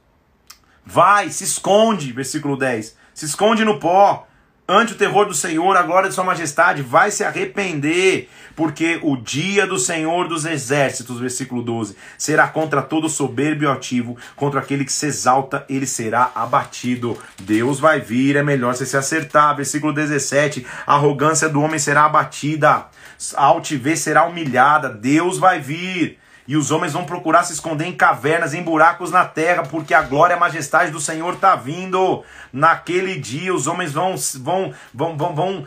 Vai, 0.84 1.30
se 1.30 1.44
esconde, 1.44 2.12
versículo 2.12 2.56
10. 2.56 2.96
Se 3.14 3.26
esconde 3.26 3.64
no 3.64 3.78
pó, 3.78 4.26
ante 4.66 4.92
o 4.92 4.96
terror 4.96 5.26
do 5.26 5.34
Senhor, 5.34 5.76
a 5.76 5.82
glória 5.82 6.08
de 6.08 6.14
Sua 6.14 6.24
Majestade, 6.24 6.82
vai 6.82 7.10
se 7.10 7.22
arrepender, 7.22 8.28
porque 8.56 8.98
o 9.02 9.16
dia 9.16 9.66
do 9.66 9.78
Senhor 9.78 10.26
dos 10.26 10.44
Exércitos, 10.44 11.20
versículo 11.20 11.62
12, 11.62 11.96
será 12.16 12.48
contra 12.48 12.80
todo 12.80 13.08
soberbo 13.08 13.64
e 13.64 13.66
altivo, 13.66 14.16
contra 14.34 14.60
aquele 14.60 14.84
que 14.84 14.92
se 14.92 15.06
exalta, 15.06 15.64
ele 15.68 15.86
será 15.86 16.32
abatido. 16.34 17.16
Deus 17.40 17.78
vai 17.78 18.00
vir, 18.00 18.36
é 18.36 18.42
melhor 18.42 18.74
você 18.74 18.86
se 18.86 18.96
acertar. 18.96 19.54
Versículo 19.54 19.92
17: 19.92 20.66
a 20.86 20.94
arrogância 20.94 21.48
do 21.48 21.60
homem 21.60 21.78
será 21.78 22.04
abatida 22.04 22.86
a 23.36 23.44
altivez 23.44 24.00
será 24.00 24.24
humilhada, 24.24 24.88
Deus 24.88 25.38
vai 25.38 25.60
vir. 25.60 26.18
E 26.48 26.56
os 26.56 26.72
homens 26.72 26.92
vão 26.92 27.04
procurar 27.04 27.44
se 27.44 27.52
esconder 27.52 27.86
em 27.86 27.92
cavernas, 27.92 28.54
em 28.54 28.62
buracos 28.62 29.12
na 29.12 29.24
terra, 29.24 29.62
porque 29.62 29.94
a 29.94 30.02
glória 30.02 30.34
e 30.34 30.36
a 30.36 30.40
majestade 30.40 30.90
do 30.90 30.98
Senhor 30.98 31.34
está 31.34 31.54
vindo. 31.54 32.24
Naquele 32.52 33.20
dia 33.20 33.54
os 33.54 33.68
homens 33.68 33.92
vão, 33.92 34.16
vão, 34.40 34.74
vão, 34.92 35.16
vão, 35.16 35.34
vão 35.34 35.66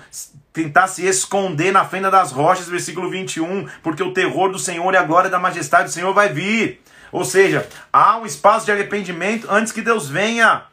tentar 0.51 0.87
se 0.87 1.05
esconder 1.05 1.71
na 1.71 1.85
fenda 1.85 2.11
das 2.11 2.31
rochas, 2.31 2.67
versículo 2.67 3.09
21, 3.09 3.67
porque 3.81 4.03
o 4.03 4.13
terror 4.13 4.51
do 4.51 4.59
Senhor 4.59 4.93
e 4.93 4.97
a 4.97 5.03
glória 5.03 5.29
da 5.29 5.39
majestade 5.39 5.85
do 5.85 5.93
Senhor 5.93 6.13
vai 6.13 6.29
vir. 6.29 6.81
Ou 7.13 7.23
seja, 7.23 7.67
há 7.91 8.17
um 8.17 8.25
espaço 8.25 8.65
de 8.65 8.71
arrependimento 8.71 9.47
antes 9.49 9.71
que 9.71 9.81
Deus 9.81 10.09
venha. 10.09 10.63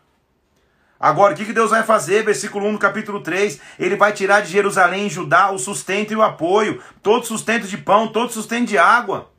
Agora, 1.01 1.33
o 1.33 1.37
que 1.37 1.51
Deus 1.51 1.71
vai 1.71 1.83
fazer? 1.83 2.23
Versículo 2.23 2.67
1 2.67 2.73
do 2.75 2.79
capítulo 2.79 3.23
3. 3.23 3.59
Ele 3.79 3.97
vai 3.97 4.13
tirar 4.13 4.43
de 4.43 4.53
Jerusalém 4.53 5.07
e 5.07 5.11
Judá 5.11 5.51
o 5.51 5.59
sustento 5.59 6.13
e 6.13 6.17
o 6.17 6.23
apoio, 6.23 6.83
todo 7.03 7.27
sustento 7.27 7.67
de 7.67 7.79
pão, 7.79 8.09
todo 8.09 8.31
sustento 8.31 8.69
de 8.69 8.77
água. 8.77 9.31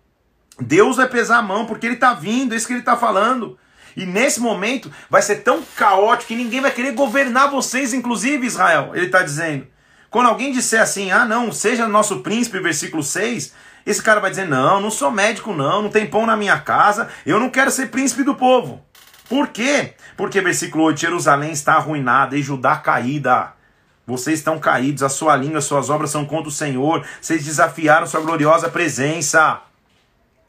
Deus 0.60 0.98
vai 0.98 1.08
pesar 1.08 1.38
a 1.38 1.42
mão, 1.44 1.68
porque 1.68 1.86
ele 1.86 1.96
está 1.96 2.16
vindo, 2.16 2.54
é 2.54 2.58
isso 2.58 2.66
que 2.66 2.74
ele 2.74 2.80
está 2.80 2.98
falando. 2.98 3.60
E 3.96 4.08
nesse 4.08 4.40
momento 4.40 4.92
vai 5.08 5.22
ser 5.22 5.38
tão 5.38 5.62
caótico 5.76 6.30
que 6.30 6.36
ninguém 6.36 6.62
vai 6.62 6.72
querer 6.72 6.94
governar 6.94 7.52
vocês, 7.52 7.94
inclusive 7.94 8.48
Israel, 8.48 8.92
ele 8.96 9.06
está 9.06 9.22
dizendo. 9.22 9.68
Quando 10.10 10.28
alguém 10.28 10.52
disser 10.52 10.82
assim, 10.82 11.12
ah 11.12 11.26
não, 11.26 11.52
seja 11.52 11.88
nosso 11.88 12.20
príncipe, 12.20 12.60
versículo 12.60 13.04
6, 13.04 13.54
Esse 13.86 14.02
cara 14.02 14.20
vai 14.20 14.30
dizer: 14.30 14.48
Não, 14.48 14.80
não 14.80 14.92
sou 14.92 15.10
médico, 15.10 15.54
não, 15.54 15.84
não 15.84 15.90
tem 15.90 16.06
pão 16.06 16.26
na 16.26 16.38
minha 16.38 16.60
casa, 16.60 17.10
eu 17.26 17.40
não 17.40 17.50
quero 17.50 17.72
ser 17.72 17.88
príncipe 17.88 18.24
do 18.24 18.36
povo. 18.36 18.84
Por 19.32 19.48
quê? 19.48 19.94
Porque, 20.18 20.42
versículo 20.42 20.84
8: 20.84 21.00
Jerusalém 21.00 21.54
está 21.54 21.76
arruinada 21.76 22.36
e 22.36 22.44
Judá 22.44 22.76
caída. 22.76 23.54
Vocês 24.06 24.40
estão 24.40 24.60
caídos, 24.60 25.04
a 25.04 25.08
sua 25.08 25.38
língua, 25.38 25.60
as 25.60 25.64
suas 25.64 25.90
obras 25.90 26.12
são 26.12 26.26
contra 26.26 26.50
o 26.50 26.52
Senhor. 26.52 27.08
Vocês 27.22 27.46
desafiaram 27.46 28.06
sua 28.06 28.20
gloriosa 28.20 28.68
presença. 28.68 29.62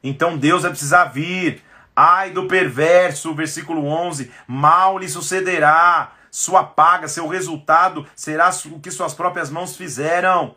Então 0.02 0.36
Deus 0.36 0.62
vai 0.62 0.72
precisar 0.72 1.04
vir. 1.04 1.62
Ai 1.94 2.30
do 2.30 2.48
perverso, 2.48 3.32
versículo 3.36 3.86
11: 3.86 4.32
mal 4.48 4.98
lhe 4.98 5.08
sucederá, 5.08 6.10
sua 6.28 6.64
paga, 6.64 7.06
seu 7.06 7.28
resultado 7.28 8.04
será 8.16 8.50
o 8.66 8.80
que 8.80 8.90
suas 8.90 9.14
próprias 9.14 9.48
mãos 9.48 9.76
fizeram. 9.76 10.56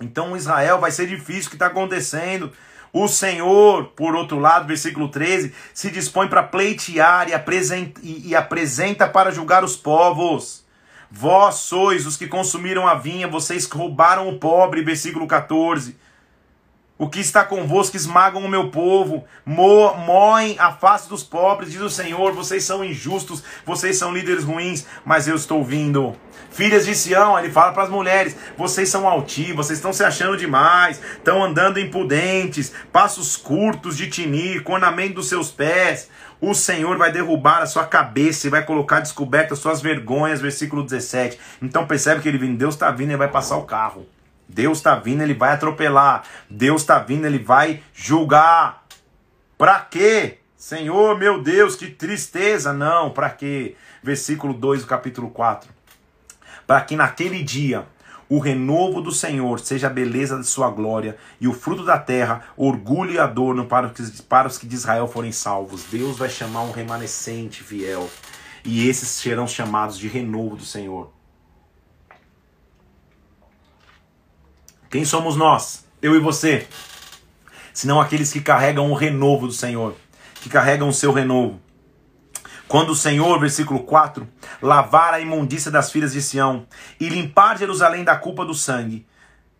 Então 0.00 0.34
Israel 0.34 0.80
vai 0.80 0.90
ser 0.90 1.06
difícil 1.06 1.48
o 1.48 1.50
que 1.50 1.56
está 1.56 1.66
acontecendo. 1.66 2.50
O 2.96 3.08
Senhor, 3.08 3.86
por 3.96 4.14
outro 4.14 4.38
lado, 4.38 4.68
versículo 4.68 5.08
13, 5.08 5.52
se 5.74 5.90
dispõe 5.90 6.28
para 6.28 6.44
pleitear 6.44 7.28
e 7.28 7.34
apresenta, 7.34 8.00
e, 8.00 8.28
e 8.28 8.36
apresenta 8.36 9.08
para 9.08 9.32
julgar 9.32 9.64
os 9.64 9.74
povos. 9.74 10.64
Vós 11.10 11.56
sois 11.56 12.06
os 12.06 12.16
que 12.16 12.28
consumiram 12.28 12.86
a 12.86 12.94
vinha, 12.94 13.26
vocês 13.26 13.64
roubaram 13.66 14.28
o 14.28 14.38
pobre, 14.38 14.80
versículo 14.80 15.26
14. 15.26 15.96
O 16.96 17.08
que 17.08 17.18
está 17.18 17.44
convosco 17.44 17.96
esmagam 17.96 18.44
o 18.44 18.48
meu 18.48 18.70
povo, 18.70 19.24
mo 19.44 19.94
moem 19.94 20.54
a 20.60 20.70
face 20.70 21.08
dos 21.08 21.24
pobres, 21.24 21.72
diz 21.72 21.80
o 21.80 21.90
Senhor. 21.90 22.32
Vocês 22.32 22.62
são 22.62 22.84
injustos, 22.84 23.42
vocês 23.66 23.98
são 23.98 24.14
líderes 24.14 24.44
ruins, 24.44 24.86
mas 25.04 25.26
eu 25.26 25.34
estou 25.34 25.64
vindo. 25.64 26.14
Filhas 26.52 26.86
de 26.86 26.94
Sião, 26.94 27.36
ele 27.36 27.50
fala 27.50 27.72
para 27.72 27.82
as 27.82 27.90
mulheres: 27.90 28.36
vocês 28.56 28.88
são 28.88 29.08
altivos, 29.08 29.66
vocês 29.66 29.80
estão 29.80 29.92
se 29.92 30.04
achando 30.04 30.36
demais, 30.36 31.00
estão 31.16 31.42
andando 31.42 31.80
impudentes, 31.80 32.72
passos 32.92 33.36
curtos 33.36 33.96
de 33.96 34.08
tinir, 34.08 34.62
com 34.62 34.74
ornamento 34.74 35.14
dos 35.14 35.28
seus 35.28 35.50
pés. 35.50 36.08
O 36.40 36.54
Senhor 36.54 36.96
vai 36.96 37.10
derrubar 37.10 37.60
a 37.60 37.66
sua 37.66 37.84
cabeça 37.84 38.46
e 38.46 38.50
vai 38.50 38.64
colocar 38.64 39.00
descobertas 39.00 39.58
suas 39.58 39.82
vergonhas, 39.82 40.40
versículo 40.40 40.84
17. 40.84 41.40
Então 41.60 41.88
percebe 41.88 42.20
que 42.22 42.28
ele 42.28 42.38
vindo, 42.38 42.56
Deus 42.56 42.74
está 42.74 42.92
vindo 42.92 43.10
e 43.10 43.16
vai 43.16 43.28
passar 43.28 43.56
o 43.56 43.64
carro. 43.64 44.06
Deus 44.48 44.78
está 44.78 44.94
vindo, 44.96 45.22
ele 45.22 45.34
vai 45.34 45.52
atropelar. 45.52 46.24
Deus 46.48 46.82
está 46.82 46.98
vindo, 46.98 47.26
ele 47.26 47.38
vai 47.38 47.82
julgar. 47.92 48.84
Para 49.56 49.80
quê? 49.80 50.38
Senhor, 50.56 51.18
meu 51.18 51.42
Deus, 51.42 51.76
que 51.76 51.88
tristeza. 51.88 52.72
Não, 52.72 53.10
para 53.10 53.30
quê? 53.30 53.76
Versículo 54.02 54.54
2 54.54 54.82
do 54.82 54.86
capítulo 54.86 55.30
4. 55.30 55.68
Para 56.66 56.80
que 56.80 56.96
naquele 56.96 57.42
dia 57.42 57.86
o 58.28 58.38
renovo 58.38 59.00
do 59.00 59.12
Senhor 59.12 59.60
seja 59.60 59.86
a 59.86 59.90
beleza 59.90 60.38
de 60.38 60.46
sua 60.46 60.70
glória 60.70 61.16
e 61.40 61.46
o 61.46 61.52
fruto 61.52 61.84
da 61.84 61.98
terra, 61.98 62.42
orgulho 62.56 63.12
e 63.12 63.18
adorno 63.18 63.66
para 63.66 63.86
os, 63.86 64.20
para 64.22 64.48
os 64.48 64.58
que 64.58 64.66
de 64.66 64.74
Israel 64.74 65.06
forem 65.06 65.30
salvos. 65.30 65.84
Deus 65.84 66.18
vai 66.18 66.30
chamar 66.30 66.62
um 66.62 66.72
remanescente 66.72 67.62
fiel. 67.62 68.10
E 68.64 68.88
esses 68.88 69.08
serão 69.08 69.46
chamados 69.46 69.98
de 69.98 70.08
renovo 70.08 70.56
do 70.56 70.64
Senhor. 70.64 71.13
Quem 74.94 75.04
somos 75.04 75.34
nós? 75.34 75.84
Eu 76.00 76.14
e 76.14 76.20
você. 76.20 76.68
Senão 77.72 78.00
aqueles 78.00 78.32
que 78.32 78.40
carregam 78.40 78.92
o 78.92 78.94
renovo 78.94 79.48
do 79.48 79.52
Senhor, 79.52 79.96
que 80.36 80.48
carregam 80.48 80.88
o 80.88 80.92
seu 80.92 81.12
renovo. 81.12 81.60
Quando 82.68 82.90
o 82.90 82.94
Senhor, 82.94 83.40
versículo 83.40 83.80
4, 83.80 84.24
lavar 84.62 85.12
a 85.12 85.18
imundícia 85.18 85.68
das 85.68 85.90
filhas 85.90 86.12
de 86.12 86.22
Sião 86.22 86.64
e 87.00 87.08
limpar 87.08 87.58
Jerusalém 87.58 88.04
da 88.04 88.14
culpa 88.14 88.44
do 88.44 88.54
sangue, 88.54 89.04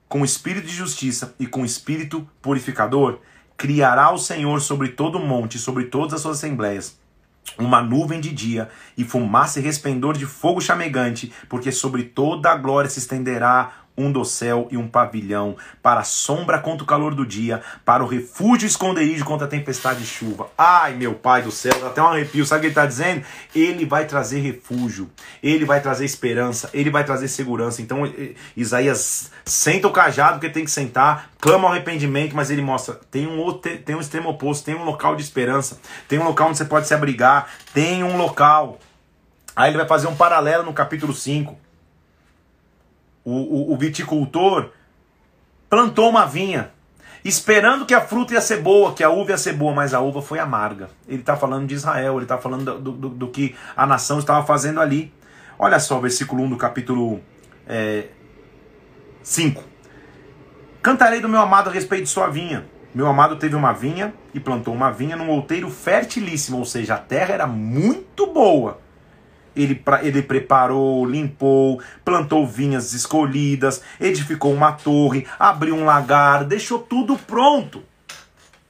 com 0.08 0.24
espírito 0.24 0.68
de 0.68 0.72
justiça 0.72 1.34
e 1.36 1.48
com 1.48 1.64
espírito 1.64 2.24
purificador, 2.40 3.18
criará 3.56 4.12
o 4.12 4.18
Senhor 4.18 4.60
sobre 4.60 4.90
todo 4.90 5.18
o 5.18 5.26
monte, 5.26 5.58
sobre 5.58 5.86
todas 5.86 6.14
as 6.14 6.20
suas 6.20 6.38
assembleias, 6.38 6.96
uma 7.58 7.82
nuvem 7.82 8.20
de 8.20 8.32
dia 8.32 8.68
e 8.96 9.02
fumaça 9.02 9.58
e 9.58 9.62
resplendor 9.62 10.16
de 10.16 10.26
fogo 10.26 10.60
chamegante, 10.60 11.32
porque 11.48 11.72
sobre 11.72 12.04
toda 12.04 12.52
a 12.52 12.56
glória 12.56 12.88
se 12.88 13.00
estenderá 13.00 13.83
um 13.96 14.10
dossel 14.10 14.68
e 14.70 14.76
um 14.76 14.88
pavilhão, 14.88 15.56
para 15.82 16.00
a 16.00 16.04
sombra 16.04 16.58
contra 16.58 16.82
o 16.82 16.86
calor 16.86 17.14
do 17.14 17.24
dia, 17.24 17.62
para 17.84 18.02
o 18.02 18.06
refúgio 18.06 18.66
e 18.66 18.68
esconderijo 18.68 19.24
contra 19.24 19.46
a 19.46 19.50
tempestade 19.50 20.02
e 20.02 20.06
chuva. 20.06 20.48
Ai, 20.58 20.94
meu 20.94 21.14
pai 21.14 21.42
do 21.42 21.50
céu, 21.50 21.78
dá 21.80 21.88
até 21.88 22.02
um 22.02 22.08
arrepio. 22.08 22.44
Sabe 22.44 22.58
o 22.58 22.60
que 22.62 22.66
ele 22.66 22.72
está 22.72 22.86
dizendo? 22.86 23.24
Ele 23.54 23.86
vai 23.86 24.06
trazer 24.06 24.40
refúgio, 24.40 25.10
ele 25.42 25.64
vai 25.64 25.80
trazer 25.80 26.04
esperança, 26.04 26.68
ele 26.74 26.90
vai 26.90 27.04
trazer 27.04 27.28
segurança. 27.28 27.80
Então, 27.80 28.02
Isaías 28.56 29.30
senta 29.44 29.86
o 29.86 29.92
cajado 29.92 30.40
que 30.40 30.48
tem 30.48 30.64
que 30.64 30.70
sentar, 30.70 31.30
clama 31.38 31.68
ao 31.68 31.72
arrependimento, 31.72 32.34
mas 32.34 32.50
ele 32.50 32.62
mostra: 32.62 32.98
tem 33.10 33.26
um, 33.26 33.38
outro, 33.38 33.76
tem 33.78 33.94
um 33.94 34.00
extremo 34.00 34.30
oposto, 34.30 34.64
tem 34.64 34.74
um 34.74 34.84
local 34.84 35.14
de 35.14 35.22
esperança, 35.22 35.78
tem 36.08 36.18
um 36.18 36.24
local 36.24 36.48
onde 36.48 36.58
você 36.58 36.64
pode 36.64 36.88
se 36.88 36.94
abrigar, 36.94 37.48
tem 37.72 38.02
um 38.02 38.16
local. 38.16 38.78
Aí 39.54 39.70
ele 39.70 39.78
vai 39.78 39.86
fazer 39.86 40.08
um 40.08 40.16
paralelo 40.16 40.64
no 40.64 40.72
capítulo 40.72 41.14
5 41.14 41.63
o, 43.24 43.32
o, 43.32 43.72
o 43.72 43.76
viticultor 43.76 44.70
plantou 45.68 46.08
uma 46.08 46.26
vinha, 46.26 46.70
esperando 47.24 47.86
que 47.86 47.94
a 47.94 48.00
fruta 48.00 48.34
ia 48.34 48.40
ser 48.40 48.60
boa, 48.60 48.92
que 48.92 49.02
a 49.02 49.10
uva 49.10 49.30
ia 49.30 49.38
ser 49.38 49.54
boa, 49.54 49.74
mas 49.74 49.94
a 49.94 50.00
uva 50.00 50.20
foi 50.20 50.38
amarga. 50.38 50.90
Ele 51.08 51.20
está 51.20 51.36
falando 51.36 51.66
de 51.66 51.74
Israel, 51.74 52.16
ele 52.16 52.24
está 52.24 52.38
falando 52.38 52.78
do, 52.78 52.92
do, 52.92 53.08
do, 53.08 53.28
que 53.28 53.56
a 53.74 53.86
nação 53.86 54.18
estava 54.18 54.44
fazendo 54.44 54.80
ali. 54.80 55.12
Olha 55.58 55.78
só 55.80 55.98
o 55.98 56.00
versículo 56.00 56.42
1 56.44 56.50
do 56.50 56.56
capítulo 56.56 57.20
é, 57.66 58.08
5. 59.22 59.62
Cantarei 60.82 61.20
do 61.20 61.28
meu 61.28 61.40
amado 61.40 61.70
a 61.70 61.72
respeito 61.72 62.04
de 62.04 62.10
sua 62.10 62.28
vinha. 62.28 62.66
Meu 62.94 63.06
amado 63.06 63.36
teve 63.36 63.56
uma 63.56 63.72
vinha 63.72 64.14
e 64.32 64.38
plantou 64.38 64.72
uma 64.74 64.90
vinha 64.92 65.16
num 65.16 65.30
outeiro 65.30 65.68
fertilíssimo, 65.70 66.58
ou 66.58 66.64
seja, 66.64 66.94
a 66.94 66.98
terra 66.98 67.34
era 67.34 67.46
muito 67.46 68.26
boa 68.26 68.83
ele, 69.56 69.82
ele 70.02 70.22
preparou, 70.22 71.04
limpou, 71.04 71.80
plantou 72.04 72.46
vinhas 72.46 72.92
escolhidas, 72.92 73.82
edificou 74.00 74.52
uma 74.52 74.72
torre, 74.72 75.26
abriu 75.38 75.74
um 75.74 75.84
lagar, 75.84 76.44
deixou 76.44 76.78
tudo 76.78 77.16
pronto. 77.16 77.82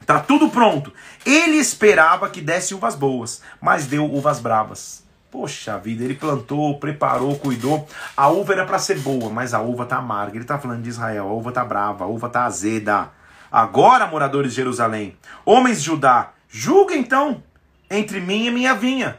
Tá 0.06 0.20
tudo 0.20 0.50
pronto. 0.50 0.92
Ele 1.24 1.56
esperava 1.56 2.28
que 2.28 2.40
desse 2.40 2.74
uvas 2.74 2.94
boas, 2.94 3.40
mas 3.60 3.86
deu 3.86 4.04
uvas 4.04 4.38
bravas. 4.38 5.02
Poxa 5.30 5.78
vida, 5.78 6.04
ele 6.04 6.14
plantou, 6.14 6.78
preparou, 6.78 7.34
cuidou. 7.36 7.88
A 8.16 8.28
uva 8.28 8.52
era 8.52 8.64
para 8.64 8.78
ser 8.78 8.98
boa, 9.00 9.30
mas 9.30 9.52
a 9.52 9.60
uva 9.60 9.84
tá 9.84 9.96
amarga. 9.96 10.36
Ele 10.36 10.44
tá 10.44 10.58
falando 10.58 10.82
de 10.82 10.90
Israel, 10.90 11.28
a 11.28 11.32
uva 11.32 11.50
tá 11.50 11.64
brava, 11.64 12.04
a 12.04 12.06
uva 12.06 12.28
tá 12.28 12.44
azeda. 12.44 13.10
Agora, 13.50 14.06
moradores 14.06 14.50
de 14.50 14.56
Jerusalém, 14.56 15.16
homens 15.44 15.78
de 15.78 15.86
Judá, 15.86 16.32
julga 16.48 16.94
então 16.94 17.42
entre 17.90 18.20
mim 18.20 18.46
e 18.46 18.50
minha 18.50 18.74
vinha. 18.74 19.18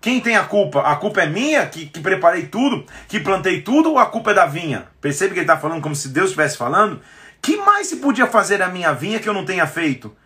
Quem 0.00 0.18
tem 0.18 0.36
a 0.36 0.44
culpa? 0.44 0.80
A 0.80 0.96
culpa 0.96 1.22
é 1.22 1.26
minha, 1.26 1.66
que, 1.66 1.86
que 1.86 2.00
preparei 2.00 2.46
tudo, 2.46 2.86
que 3.06 3.20
plantei 3.20 3.60
tudo, 3.60 3.90
ou 3.90 3.98
a 3.98 4.06
culpa 4.06 4.30
é 4.30 4.34
da 4.34 4.46
vinha? 4.46 4.86
Percebe 5.00 5.34
que 5.34 5.40
ele 5.40 5.44
está 5.44 5.58
falando 5.58 5.82
como 5.82 5.94
se 5.94 6.08
Deus 6.08 6.26
estivesse 6.26 6.56
falando? 6.56 7.00
Que 7.42 7.58
mais 7.58 7.88
se 7.88 7.96
podia 7.96 8.26
fazer 8.26 8.62
a 8.62 8.68
minha 8.68 8.92
vinha 8.92 9.18
que 9.18 9.28
eu 9.28 9.34
não 9.34 9.44
tenha 9.44 9.66
feito? 9.66 10.16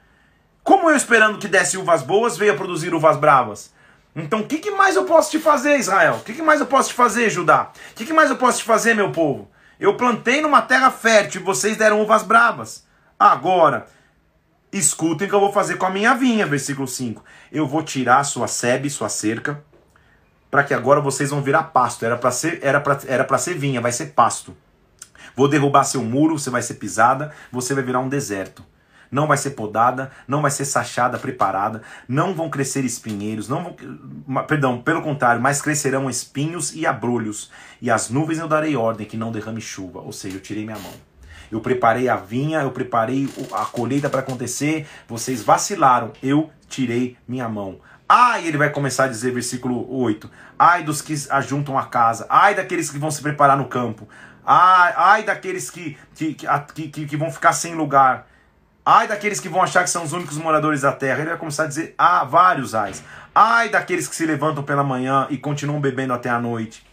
Como 0.63 0.89
eu 0.89 0.97
esperando 0.97 1.39
que 1.39 1.49
desse 1.49 1.77
uvas 1.77 2.03
boas, 2.03 2.37
veio 2.37 2.53
a 2.53 2.57
produzir 2.57 2.95
uvas 2.95 3.17
bravas? 3.17 3.75
Então, 4.15 4.41
o 4.41 4.47
que, 4.47 4.59
que, 4.59 4.71
mais 4.71 4.95
eu 4.95 5.05
posso 5.05 5.33
te 5.33 5.41
fazer, 5.41 5.77
Israel? 5.77 6.15
O 6.15 6.21
que, 6.21 6.35
que, 6.35 6.43
mais 6.43 6.61
eu 6.61 6.67
posso 6.67 6.91
te 6.91 6.95
fazer, 6.95 7.29
Judá? 7.29 7.73
O 7.91 7.95
que, 7.95 8.07
que 8.07 8.13
mais 8.13 8.31
eu 8.31 8.37
posso 8.37 8.59
te 8.59 8.65
fazer, 8.65 8.95
meu 8.95 9.11
povo? 9.11 9.51
Eu 9.79 9.97
plantei 9.97 10.41
numa 10.41 10.63
terra 10.63 10.91
fértil 10.91 11.41
e 11.41 11.45
vocês 11.45 11.77
deram 11.77 12.01
uvas 12.01 12.23
bravas. 12.23 12.87
Agora, 13.19 13.87
escutem 14.79 15.27
o 15.27 15.31
que 15.31 15.35
eu 15.35 15.41
vou 15.41 15.53
fazer 15.53 15.77
com 15.77 15.87
a 15.87 15.91
minha 15.91 16.15
vinha, 16.15 16.47
versículo 16.47 16.87
5 16.87 17.23
eu 17.55 17.69
vou 17.69 17.85
tirar 17.85 18.25
sua 18.25 18.49
sebe, 18.49 18.91
sua 18.91 19.09
cerca, 19.09 19.63
para 20.51 20.65
que 20.65 20.75
agora 20.75 21.01
vocês 21.01 21.31
vão 21.31 21.41
virar 21.41 21.63
pasto. 21.65 22.05
Era 22.05 22.19
para 22.19 22.33
ser, 22.33 22.59
era 22.63 22.81
para 22.81 22.99
era 23.07 23.25
para 23.25 23.39
ser 23.39 23.55
vinha, 23.55 23.81
vai 23.81 23.93
ser 23.93 24.07
pasto. 24.07 24.55
Vou 25.37 25.49
derrubar 25.49 25.85
seu 25.85 26.03
muro, 26.03 26.37
você 26.37 26.51
vai 26.51 26.63
ser 26.63 26.75
pisada, 26.75 27.33
você 27.53 27.73
vai 27.73 27.85
virar 27.85 28.01
um 28.01 28.09
deserto. 28.09 28.65
Não 29.11 29.29
vai 29.29 29.37
ser 29.37 29.51
podada, 29.51 30.11
não 30.27 30.43
vai 30.43 30.51
ser 30.51 30.65
sachada, 30.65 31.19
preparada, 31.19 31.83
não 32.09 32.35
vão 32.35 32.51
crescer 32.51 32.85
espinheiros, 32.85 33.49
não 33.49 33.77
vão, 34.27 34.45
perdão, 34.45 34.83
pelo 34.83 35.03
contrário, 35.03 35.41
mas 35.41 35.63
crescerão 35.63 36.11
espinhos 36.11 36.75
e 36.75 36.85
abrolhos, 36.85 37.51
e 37.81 37.91
as 37.91 38.11
nuvens 38.11 38.41
eu 38.41 38.49
darei 38.49 38.75
ordem 38.75 39.07
que 39.07 39.17
não 39.17 39.31
derrame 39.31 39.61
chuva, 39.61 40.01
ou 40.01 40.13
seja, 40.13 40.37
eu 40.37 40.41
tirei 40.41 40.65
minha 40.65 40.79
mão. 40.79 41.14
Eu 41.55 41.61
preparei 41.61 42.09
a 42.09 42.17
vinha, 42.17 42.63
eu 42.63 42.73
preparei 42.73 43.29
a 43.53 43.65
colheita 43.65 44.11
para 44.11 44.19
acontecer, 44.19 44.89
vocês 45.07 45.41
vacilaram, 45.41 46.13
eu 46.21 46.51
tirei 46.69 47.17
minha 47.29 47.49
mão. 47.49 47.79
Ai, 48.09 48.49
ele 48.49 48.59
vai 48.59 48.71
começar 48.71 49.05
a 49.05 49.07
dizer, 49.07 49.33
versículo 49.33 49.87
8: 49.89 50.29
Ai 50.59 50.83
dos 50.83 51.01
que 51.01 51.15
ajuntam 51.31 51.79
a 51.79 51.87
casa, 51.87 52.27
ai 52.29 52.57
daqueles 52.57 52.91
que 52.91 52.99
vão 52.99 53.09
se 53.09 53.23
preparar 53.23 53.57
no 53.57 53.67
campo, 53.67 54.09
ai, 54.45 54.95
ai 54.97 55.23
daqueles 55.23 55.71
que, 55.71 55.97
que, 56.17 56.35
que, 56.75 56.89
que, 56.89 57.07
que 57.07 57.17
vão 57.17 57.31
ficar 57.31 57.53
sem 57.53 57.77
lugar, 57.77 58.27
ai 58.85 59.07
daqueles 59.07 59.39
que 59.39 59.49
vão 59.49 59.63
achar 59.63 59.85
que 59.85 59.91
são 59.91 60.03
os 60.03 60.13
únicos 60.13 60.37
moradores 60.37 60.81
da 60.81 60.91
terra. 60.91 61.21
Ele 61.21 61.31
vai 61.31 61.39
começar 61.39 61.63
a 61.63 61.69
dizer 61.69 61.95
ah, 61.97 62.25
vários 62.25 62.75
ais. 62.75 63.01
Ai 63.33 63.69
daqueles 63.69 64.09
que 64.09 64.17
se 64.17 64.27
levantam 64.27 64.65
pela 64.65 64.83
manhã 64.83 65.29
e 65.31 65.39
continuam 65.39 65.81
bebendo 65.81 66.15
até 66.15 66.29
a 66.29 66.41
noite. 66.41 66.85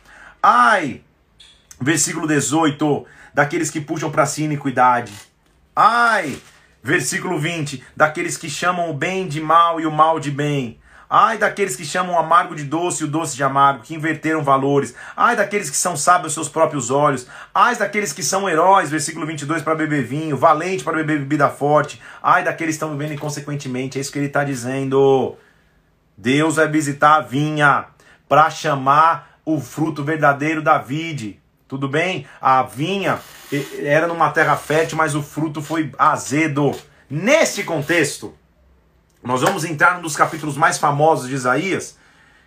Ai, 0.42 1.02
versículo 1.82 2.28
18, 2.28 3.08
daqueles 3.34 3.70
que 3.70 3.82
puxam 3.82 4.12
para 4.12 4.26
si 4.26 4.44
iniquidade. 4.44 5.14
Ai, 5.76 6.40
Versículo 6.84 7.38
20: 7.38 7.84
Daqueles 7.96 8.38
que 8.38 8.50
chamam 8.50 8.90
o 8.90 8.94
bem 8.94 9.28
de 9.28 9.40
mal 9.40 9.80
e 9.80 9.86
o 9.86 9.92
mal 9.92 10.20
de 10.20 10.32
bem. 10.32 10.80
Ai 11.14 11.38
daqueles 11.38 11.76
que 11.76 11.84
chamam 11.84 12.16
o 12.16 12.18
amargo 12.18 12.56
de 12.56 12.64
doce 12.64 13.04
e 13.04 13.06
o 13.06 13.10
doce 13.10 13.36
de 13.36 13.44
amargo, 13.44 13.84
que 13.84 13.94
inverteram 13.94 14.42
valores. 14.42 14.96
Ai 15.16 15.36
daqueles 15.36 15.70
que 15.70 15.76
são 15.76 15.98
sábios 15.98 16.28
aos 16.28 16.34
seus 16.34 16.50
próprios 16.50 16.90
olhos. 16.90 17.28
Ai 17.54 17.76
daqueles 17.76 18.14
que 18.14 18.24
são 18.24 18.50
heróis, 18.50 18.90
versículo 18.90 19.26
22, 19.26 19.62
para 19.62 19.76
beber 19.76 20.06
vinho, 20.06 20.38
valente 20.38 20.86
para 20.86 20.96
beber 20.96 21.20
bebida 21.20 21.50
forte. 21.50 22.02
Ai 22.24 22.46
daqueles 22.46 22.76
que 22.76 22.78
estão 22.78 22.98
vivendo 22.98 23.14
inconsequentemente. 23.14 23.98
É 23.98 24.02
isso 24.02 24.12
que 24.12 24.20
ele 24.20 24.28
está 24.28 24.46
dizendo. 24.46 25.36
Deus 26.18 26.56
vai 26.56 26.70
visitar 26.70 27.16
a 27.16 27.22
vinha 27.22 27.88
para 28.30 28.50
chamar 28.50 29.38
o 29.44 29.60
fruto 29.60 30.06
verdadeiro 30.06 30.62
da 30.62 30.78
vide. 30.78 31.41
Tudo 31.72 31.88
bem? 31.88 32.28
A 32.42 32.64
vinha 32.64 33.22
era 33.80 34.06
numa 34.06 34.30
terra 34.30 34.58
fértil, 34.58 34.98
mas 34.98 35.16
o 35.16 35.24
fruto 35.24 35.62
foi 35.62 35.90
azedo. 35.98 36.76
Nesse 37.10 37.64
contexto, 37.64 38.36
nós 39.24 39.40
vamos 39.40 39.64
entrar 39.64 39.96
num 39.96 40.02
dos 40.02 40.14
capítulos 40.14 40.58
mais 40.58 40.78
famosos 40.78 41.30
de 41.30 41.36
Isaías, 41.36 41.98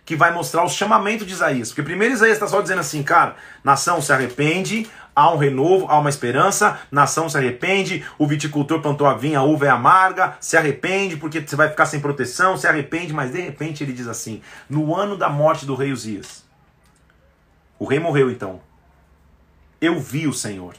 que 0.05 0.15
vai 0.15 0.31
mostrar 0.31 0.63
o 0.63 0.69
chamamento 0.69 1.25
de 1.25 1.33
Isaías. 1.33 1.69
Porque 1.69 1.81
primeiro 1.81 2.13
Isaías 2.13 2.35
está 2.35 2.47
só 2.47 2.61
dizendo 2.61 2.81
assim, 2.81 3.01
cara, 3.01 3.35
nação 3.63 3.99
se 3.99 4.13
arrepende, 4.13 4.87
há 5.15 5.33
um 5.33 5.37
renovo, 5.37 5.87
há 5.89 5.97
uma 5.97 6.09
esperança, 6.11 6.79
nação 6.91 7.27
se 7.27 7.35
arrepende, 7.35 8.05
o 8.19 8.27
viticultor 8.27 8.79
plantou 8.79 9.07
a 9.07 9.15
vinha, 9.15 9.39
a 9.39 9.43
uva 9.43 9.65
é 9.65 9.69
amarga, 9.69 10.37
se 10.39 10.55
arrepende 10.55 11.17
porque 11.17 11.41
você 11.41 11.55
vai 11.55 11.67
ficar 11.67 11.87
sem 11.87 11.99
proteção, 11.99 12.57
se 12.57 12.67
arrepende, 12.67 13.11
mas 13.11 13.31
de 13.31 13.41
repente 13.41 13.83
ele 13.83 13.91
diz 13.91 14.07
assim, 14.07 14.43
no 14.69 14.95
ano 14.95 15.17
da 15.17 15.29
morte 15.29 15.65
do 15.65 15.73
rei 15.73 15.91
Uzias, 15.91 16.45
o 17.79 17.85
rei 17.85 17.99
morreu 17.99 18.29
então, 18.29 18.61
eu 19.79 19.99
vi 19.99 20.27
o 20.27 20.33
Senhor. 20.33 20.75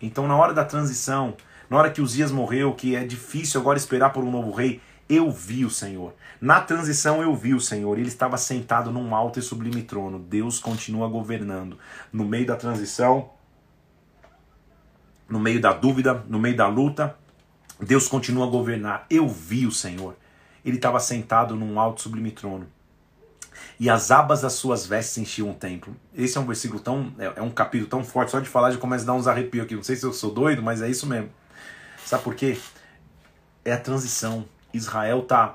Então, 0.00 0.26
na 0.26 0.36
hora 0.36 0.54
da 0.54 0.64
transição, 0.64 1.36
na 1.68 1.76
hora 1.76 1.90
que 1.90 2.00
Uzias 2.00 2.30
morreu, 2.30 2.74
que 2.74 2.94
é 2.94 3.04
difícil 3.04 3.60
agora 3.60 3.78
esperar 3.78 4.10
por 4.10 4.24
um 4.24 4.30
novo 4.30 4.52
rei, 4.52 4.80
eu 5.08 5.30
vi 5.30 5.64
o 5.64 5.70
Senhor. 5.70 6.14
Na 6.40 6.60
transição 6.60 7.22
eu 7.22 7.34
vi 7.34 7.54
o 7.54 7.60
Senhor. 7.60 7.98
Ele 7.98 8.08
estava 8.08 8.36
sentado 8.36 8.90
num 8.90 9.14
alto 9.14 9.38
e 9.38 9.42
sublime 9.42 9.82
trono. 9.82 10.18
Deus 10.18 10.58
continua 10.58 11.08
governando. 11.08 11.78
No 12.12 12.24
meio 12.24 12.46
da 12.46 12.56
transição, 12.56 13.30
no 15.28 15.40
meio 15.40 15.60
da 15.60 15.72
dúvida, 15.72 16.24
no 16.28 16.38
meio 16.38 16.56
da 16.56 16.68
luta, 16.68 17.16
Deus 17.80 18.06
continua 18.06 18.46
a 18.46 18.50
governar. 18.50 19.06
Eu 19.10 19.28
vi 19.28 19.66
o 19.66 19.72
Senhor. 19.72 20.16
Ele 20.64 20.76
estava 20.76 21.00
sentado 21.00 21.56
num 21.56 21.80
alto 21.80 22.00
e 22.00 22.02
sublime 22.02 22.30
trono 22.30 22.66
e 23.80 23.88
as 23.88 24.10
abas 24.10 24.40
das 24.40 24.54
suas 24.54 24.86
vestes 24.86 25.18
enchiam 25.18 25.50
o 25.50 25.54
templo. 25.54 25.94
Esse 26.14 26.36
é 26.36 26.40
um 26.40 26.46
versículo 26.46 26.80
tão. 26.80 27.12
É, 27.18 27.34
é 27.36 27.42
um 27.42 27.50
capítulo 27.50 27.88
tão 27.88 28.04
forte, 28.04 28.30
só 28.30 28.40
de 28.40 28.48
falar 28.48 28.72
já 28.72 28.78
começa 28.78 29.04
a 29.04 29.06
dar 29.06 29.14
uns 29.14 29.26
arrepios 29.26 29.64
aqui. 29.64 29.74
Não 29.74 29.82
sei 29.82 29.96
se 29.96 30.04
eu 30.04 30.12
sou 30.12 30.32
doido, 30.32 30.62
mas 30.62 30.82
é 30.82 30.88
isso 30.88 31.06
mesmo. 31.06 31.30
Sabe 32.04 32.24
por 32.24 32.34
quê? 32.34 32.58
É 33.64 33.72
a 33.72 33.78
transição. 33.78 34.46
Israel 34.72 35.22
tá 35.22 35.54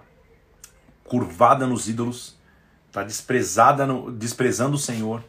curvada 1.03 1.67
nos 1.67 1.87
ídolos, 1.87 2.37
tá 2.91 3.03
desprezada 3.03 3.85
no, 3.85 4.11
desprezando 4.11 4.75
o 4.75 4.79
Senhor. 4.79 5.23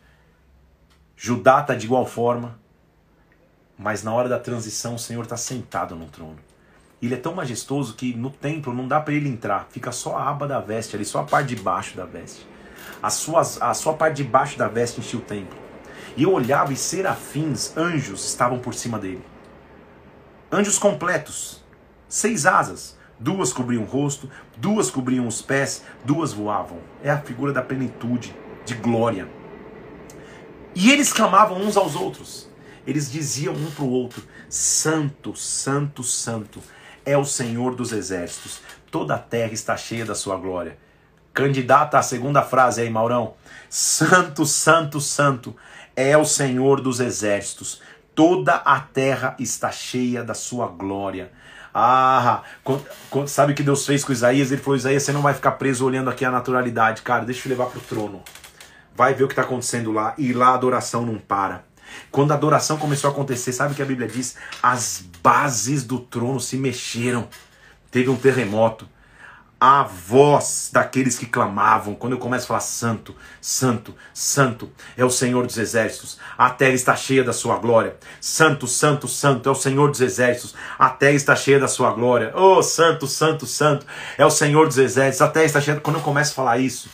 Judá 1.16 1.62
tá 1.62 1.74
de 1.74 1.86
igual 1.86 2.06
forma, 2.06 2.58
mas 3.78 4.02
na 4.02 4.12
hora 4.12 4.28
da 4.28 4.38
transição 4.38 4.94
o 4.94 4.98
Senhor 4.98 5.22
está 5.22 5.36
sentado 5.36 5.94
no 5.94 6.06
trono. 6.06 6.38
Ele 7.02 7.14
é 7.14 7.18
tão 7.18 7.34
majestoso 7.34 7.94
que 7.94 8.14
no 8.14 8.30
templo 8.30 8.72
não 8.72 8.88
dá 8.88 9.00
para 9.00 9.14
ele 9.14 9.28
entrar, 9.28 9.66
fica 9.70 9.92
só 9.92 10.16
a 10.16 10.30
aba 10.30 10.46
da 10.46 10.60
veste 10.60 10.96
ali, 10.96 11.04
só 11.04 11.20
a 11.20 11.24
parte 11.24 11.54
de 11.54 11.56
baixo 11.56 11.96
da 11.96 12.04
veste. 12.04 12.53
A 13.02 13.10
sua, 13.10 13.40
a 13.40 13.74
sua 13.74 13.94
parte 13.94 14.16
de 14.16 14.24
baixo 14.24 14.58
da 14.58 14.68
veste 14.68 15.00
enchia 15.00 15.18
o 15.18 15.22
templo. 15.22 15.58
E 16.16 16.22
eu 16.22 16.32
olhava 16.32 16.72
e 16.72 16.76
serafins, 16.76 17.76
anjos, 17.76 18.24
estavam 18.24 18.58
por 18.58 18.74
cima 18.74 18.98
dele. 18.98 19.24
Anjos 20.50 20.78
completos, 20.78 21.64
seis 22.08 22.46
asas, 22.46 22.96
duas 23.18 23.52
cobriam 23.52 23.82
o 23.82 23.86
rosto, 23.86 24.30
duas 24.56 24.90
cobriam 24.90 25.26
os 25.26 25.42
pés, 25.42 25.82
duas 26.04 26.32
voavam. 26.32 26.78
É 27.02 27.10
a 27.10 27.20
figura 27.20 27.52
da 27.52 27.62
plenitude, 27.62 28.34
de 28.64 28.74
glória. 28.74 29.28
E 30.74 30.90
eles 30.90 31.12
clamavam 31.12 31.60
uns 31.60 31.76
aos 31.76 31.94
outros. 31.94 32.48
Eles 32.86 33.10
diziam 33.10 33.54
um 33.54 33.70
para 33.70 33.84
o 33.84 33.90
outro: 33.90 34.22
Santo, 34.48 35.34
Santo, 35.34 36.02
Santo 36.02 36.60
é 37.04 37.16
o 37.16 37.24
Senhor 37.24 37.74
dos 37.74 37.92
exércitos. 37.92 38.60
Toda 38.90 39.14
a 39.14 39.18
terra 39.18 39.52
está 39.52 39.76
cheia 39.76 40.04
da 40.04 40.14
sua 40.14 40.36
glória. 40.36 40.78
Candidata 41.34 41.98
à 41.98 42.02
segunda 42.02 42.42
frase 42.42 42.80
aí, 42.80 42.88
Maurão. 42.88 43.34
Santo, 43.68 44.46
santo, 44.46 45.00
santo 45.00 45.56
é 45.96 46.16
o 46.16 46.24
Senhor 46.24 46.80
dos 46.80 47.00
exércitos. 47.00 47.82
Toda 48.14 48.54
a 48.54 48.78
terra 48.78 49.34
está 49.40 49.72
cheia 49.72 50.22
da 50.22 50.32
sua 50.32 50.68
glória. 50.68 51.32
Ah, 51.74 52.44
sabe 53.26 53.52
o 53.52 53.56
que 53.56 53.64
Deus 53.64 53.84
fez 53.84 54.04
com 54.04 54.12
Isaías? 54.12 54.52
Ele 54.52 54.62
falou: 54.62 54.76
Isaías, 54.76 55.02
você 55.02 55.12
não 55.12 55.22
vai 55.22 55.34
ficar 55.34 55.52
preso 55.52 55.84
olhando 55.84 56.08
aqui 56.08 56.24
a 56.24 56.30
naturalidade, 56.30 57.02
cara. 57.02 57.24
Deixa 57.24 57.48
eu 57.48 57.50
levar 57.50 57.66
para 57.66 57.78
o 57.78 57.82
trono. 57.82 58.22
Vai 58.94 59.12
ver 59.12 59.24
o 59.24 59.26
que 59.26 59.32
está 59.32 59.42
acontecendo 59.42 59.90
lá. 59.90 60.14
E 60.16 60.32
lá 60.32 60.50
a 60.50 60.54
adoração 60.54 61.04
não 61.04 61.18
para. 61.18 61.64
Quando 62.12 62.30
a 62.30 62.34
adoração 62.34 62.76
começou 62.76 63.10
a 63.10 63.12
acontecer, 63.12 63.52
sabe 63.52 63.72
o 63.72 63.76
que 63.76 63.82
a 63.82 63.86
Bíblia 63.86 64.06
diz? 64.06 64.36
As 64.62 65.04
bases 65.20 65.82
do 65.82 65.98
trono 65.98 66.38
se 66.38 66.56
mexeram. 66.56 67.28
Teve 67.90 68.08
um 68.08 68.16
terremoto 68.16 68.88
a 69.60 69.82
voz 69.82 70.70
daqueles 70.72 71.18
que 71.18 71.26
clamavam. 71.26 71.94
Quando 71.94 72.14
eu 72.14 72.18
começo 72.18 72.44
a 72.44 72.48
falar 72.48 72.60
santo, 72.60 73.14
santo, 73.40 73.94
santo 74.12 74.70
é 74.96 75.04
o 75.04 75.10
Senhor 75.10 75.46
dos 75.46 75.56
exércitos. 75.56 76.18
A 76.36 76.50
terra 76.50 76.74
está 76.74 76.94
cheia 76.94 77.24
da 77.24 77.32
sua 77.32 77.58
glória. 77.58 77.96
Santo, 78.20 78.66
santo, 78.66 79.08
santo 79.08 79.48
é 79.48 79.52
o 79.52 79.54
Senhor 79.54 79.90
dos 79.90 80.00
exércitos. 80.00 80.54
A 80.78 80.90
terra 80.90 81.14
está 81.14 81.34
cheia 81.34 81.58
da 81.58 81.68
sua 81.68 81.92
glória. 81.92 82.32
Oh, 82.34 82.62
santo, 82.62 83.06
santo, 83.06 83.46
santo 83.46 83.86
é 84.18 84.26
o 84.26 84.30
Senhor 84.30 84.66
dos 84.66 84.78
exércitos. 84.78 85.22
A 85.22 85.28
terra 85.28 85.46
está 85.46 85.60
cheia. 85.60 85.80
Quando 85.80 85.96
eu 85.96 86.02
começo 86.02 86.32
a 86.32 86.34
falar 86.34 86.58
isso, 86.58 86.88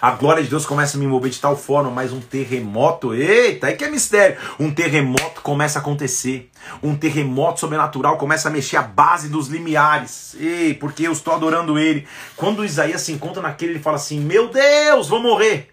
a 0.00 0.10
glória 0.12 0.42
de 0.42 0.48
Deus 0.48 0.66
começa 0.66 0.96
a 0.96 1.00
me 1.00 1.06
mover 1.06 1.30
de 1.30 1.40
tal 1.40 1.56
forma, 1.56 1.90
mas 1.90 2.12
um 2.12 2.20
terremoto, 2.20 3.14
eita, 3.14 3.66
aí 3.66 3.76
que 3.76 3.84
é 3.84 3.90
mistério. 3.90 4.36
Um 4.58 4.70
terremoto 4.70 5.40
começa 5.42 5.78
a 5.78 5.82
acontecer. 5.82 6.50
Um 6.82 6.96
terremoto 6.96 7.60
sobrenatural 7.60 8.18
começa 8.18 8.48
a 8.48 8.52
mexer 8.52 8.76
a 8.76 8.82
base 8.82 9.28
dos 9.28 9.48
limiares. 9.48 10.34
Ei, 10.38 10.74
porque 10.74 11.04
eu 11.04 11.12
estou 11.12 11.34
adorando 11.34 11.78
ele. 11.78 12.06
Quando 12.36 12.64
Isaías 12.64 13.02
se 13.02 13.12
encontra 13.12 13.42
naquele, 13.42 13.72
ele 13.72 13.80
fala 13.80 13.96
assim: 13.96 14.20
Meu 14.20 14.48
Deus, 14.48 15.08
vou 15.08 15.22
morrer. 15.22 15.70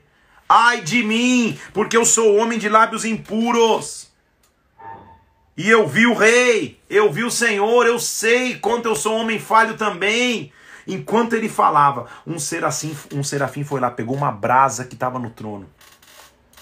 Ai 0.47 0.81
de 0.81 1.03
mim, 1.03 1.59
porque 1.73 1.97
eu 1.97 2.05
sou 2.05 2.37
homem 2.37 2.57
de 2.57 2.69
lábios 2.69 3.03
impuros. 3.03 4.07
E 5.57 5.69
eu 5.69 5.87
vi 5.87 6.05
o 6.05 6.13
rei, 6.13 6.79
eu 6.87 7.11
vi 7.11 7.23
o 7.23 7.31
Senhor, 7.31 7.87
eu 7.87 7.97
sei 7.97 8.57
quanto 8.57 8.87
eu 8.87 8.95
sou 8.95 9.15
homem 9.15 9.39
falho 9.39 9.75
também. 9.75 10.53
Enquanto 10.87 11.33
ele 11.33 11.49
falava, 11.49 12.07
um 12.25 12.39
serafim, 12.39 12.95
um 13.13 13.23
serafim 13.23 13.63
foi 13.63 13.79
lá, 13.79 13.91
pegou 13.91 14.15
uma 14.15 14.31
brasa 14.31 14.85
que 14.85 14.93
estava 14.93 15.19
no 15.19 15.29
trono 15.29 15.67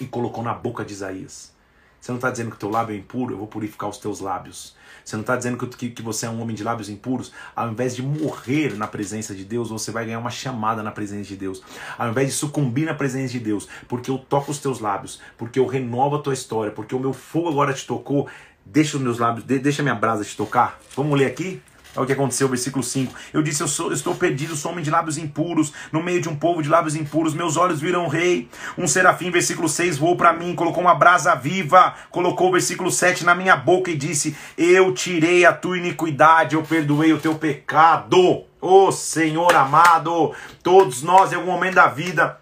e 0.00 0.06
colocou 0.06 0.42
na 0.42 0.52
boca 0.52 0.84
de 0.84 0.92
Isaías. 0.92 1.54
Você 2.00 2.12
não 2.12 2.18
está 2.18 2.30
dizendo 2.30 2.50
que 2.50 2.56
o 2.56 2.58
teu 2.58 2.70
lábio 2.70 2.94
é 2.94 2.98
impuro? 2.98 3.34
Eu 3.34 3.38
vou 3.38 3.48
purificar 3.48 3.88
os 3.88 3.98
teus 3.98 4.20
lábios. 4.20 4.76
Você 5.04 5.16
não 5.16 5.22
está 5.22 5.36
dizendo 5.36 5.56
que, 5.66 5.90
que, 5.90 6.02
você 6.02 6.26
é 6.26 6.30
um 6.30 6.40
homem 6.40 6.54
de 6.54 6.62
lábios 6.62 6.88
impuros? 6.88 7.32
Ao 7.54 7.68
invés 7.68 7.96
de 7.96 8.02
morrer 8.02 8.76
na 8.76 8.86
presença 8.86 9.34
de 9.34 9.44
Deus, 9.44 9.70
você 9.70 9.90
vai 9.90 10.04
ganhar 10.04 10.18
uma 10.18 10.30
chamada 10.30 10.82
na 10.82 10.90
presença 10.90 11.24
de 11.24 11.36
Deus. 11.36 11.62
Ao 11.98 12.08
invés 12.08 12.28
de 12.28 12.34
sucumbir 12.34 12.86
na 12.86 12.94
presença 12.94 13.32
de 13.32 13.40
Deus, 13.40 13.68
porque 13.88 14.10
eu 14.10 14.18
toco 14.18 14.50
os 14.50 14.58
teus 14.58 14.78
lábios, 14.78 15.20
porque 15.36 15.58
eu 15.58 15.66
renovo 15.66 16.16
a 16.16 16.22
tua 16.22 16.34
história, 16.34 16.70
porque 16.70 16.94
o 16.94 17.00
meu 17.00 17.12
fogo 17.12 17.48
agora 17.48 17.72
te 17.72 17.86
tocou, 17.86 18.28
deixa 18.64 18.96
os 18.96 19.02
meus 19.02 19.18
lábios, 19.18 19.44
deixa 19.44 19.82
a 19.82 19.84
minha 19.84 19.94
brasa 19.94 20.24
te 20.24 20.36
tocar. 20.36 20.78
Vamos 20.94 21.18
ler 21.18 21.26
aqui? 21.26 21.60
É 21.96 22.00
o 22.00 22.06
que 22.06 22.12
aconteceu, 22.12 22.48
versículo 22.48 22.84
5. 22.84 23.12
Eu 23.32 23.42
disse: 23.42 23.62
eu, 23.62 23.68
sou, 23.68 23.86
eu 23.86 23.94
estou 23.94 24.14
perdido, 24.14 24.54
sou 24.54 24.72
homem 24.72 24.84
de 24.84 24.90
lábios 24.90 25.16
impuros, 25.16 25.72
no 25.90 26.02
meio 26.02 26.20
de 26.20 26.28
um 26.28 26.36
povo 26.36 26.62
de 26.62 26.68
lábios 26.68 26.94
impuros, 26.94 27.34
meus 27.34 27.56
olhos 27.56 27.80
viram 27.80 28.04
o 28.04 28.08
rei. 28.08 28.48
Um 28.76 28.86
serafim, 28.86 29.30
versículo 29.30 29.68
6, 29.68 29.98
voou 29.98 30.16
para 30.16 30.32
mim, 30.32 30.54
colocou 30.54 30.82
uma 30.82 30.94
brasa 30.94 31.34
viva, 31.34 31.94
colocou 32.10 32.48
o 32.48 32.52
versículo 32.52 32.90
7 32.90 33.24
na 33.24 33.34
minha 33.34 33.56
boca 33.56 33.90
e 33.90 33.96
disse: 33.96 34.36
Eu 34.56 34.92
tirei 34.92 35.44
a 35.44 35.52
tua 35.52 35.78
iniquidade, 35.78 36.54
eu 36.54 36.62
perdoei 36.62 37.12
o 37.12 37.18
teu 37.18 37.34
pecado. 37.34 38.44
Ô 38.60 38.86
oh, 38.86 38.92
Senhor 38.92 39.54
amado, 39.54 40.32
todos 40.62 41.02
nós 41.02 41.30
em 41.30 41.36
algum 41.36 41.52
momento 41.52 41.74
da 41.74 41.86
vida 41.86 42.40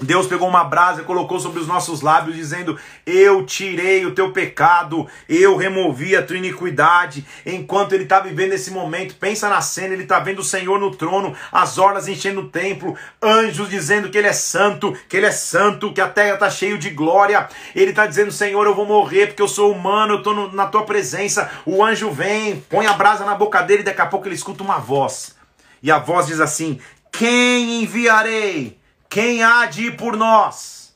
Deus 0.00 0.26
pegou 0.26 0.46
uma 0.46 0.62
brasa 0.62 1.00
e 1.00 1.04
colocou 1.04 1.40
sobre 1.40 1.58
os 1.58 1.66
nossos 1.66 2.02
lábios, 2.02 2.36
dizendo: 2.36 2.78
Eu 3.06 3.46
tirei 3.46 4.04
o 4.04 4.14
teu 4.14 4.30
pecado, 4.30 5.06
eu 5.26 5.56
removi 5.56 6.14
a 6.14 6.22
tua 6.22 6.36
iniquidade. 6.36 7.26
Enquanto 7.46 7.94
ele 7.94 8.02
está 8.02 8.20
vivendo 8.20 8.52
esse 8.52 8.70
momento, 8.70 9.14
pensa 9.14 9.48
na 9.48 9.62
cena: 9.62 9.94
ele 9.94 10.02
está 10.02 10.18
vendo 10.20 10.40
o 10.40 10.44
Senhor 10.44 10.78
no 10.78 10.94
trono, 10.94 11.34
as 11.50 11.78
orlas 11.78 12.08
enchendo 12.08 12.42
o 12.42 12.48
templo, 12.48 12.94
anjos 13.22 13.70
dizendo 13.70 14.10
que 14.10 14.18
ele 14.18 14.26
é 14.28 14.34
santo, 14.34 14.94
que 15.08 15.16
ele 15.16 15.26
é 15.26 15.32
santo, 15.32 15.92
que 15.92 16.00
a 16.00 16.08
terra 16.08 16.34
está 16.34 16.50
cheia 16.50 16.76
de 16.76 16.90
glória. 16.90 17.48
Ele 17.74 17.90
está 17.90 18.06
dizendo: 18.06 18.30
Senhor, 18.30 18.66
eu 18.66 18.74
vou 18.74 18.84
morrer 18.84 19.28
porque 19.28 19.42
eu 19.42 19.48
sou 19.48 19.72
humano, 19.72 20.14
eu 20.14 20.18
estou 20.18 20.52
na 20.52 20.66
tua 20.66 20.84
presença. 20.84 21.50
O 21.64 21.82
anjo 21.82 22.10
vem, 22.10 22.60
põe 22.68 22.86
a 22.86 22.92
brasa 22.92 23.24
na 23.24 23.34
boca 23.34 23.62
dele 23.62 23.80
e 23.80 23.84
daqui 23.84 24.02
a 24.02 24.06
pouco 24.06 24.28
ele 24.28 24.34
escuta 24.34 24.62
uma 24.62 24.78
voz. 24.78 25.34
E 25.82 25.90
a 25.90 25.98
voz 25.98 26.26
diz 26.26 26.38
assim: 26.38 26.78
Quem 27.10 27.82
enviarei? 27.82 28.78
Quem 29.08 29.42
há 29.42 29.66
de 29.66 29.86
ir 29.86 29.96
por 29.96 30.16
nós? 30.16 30.94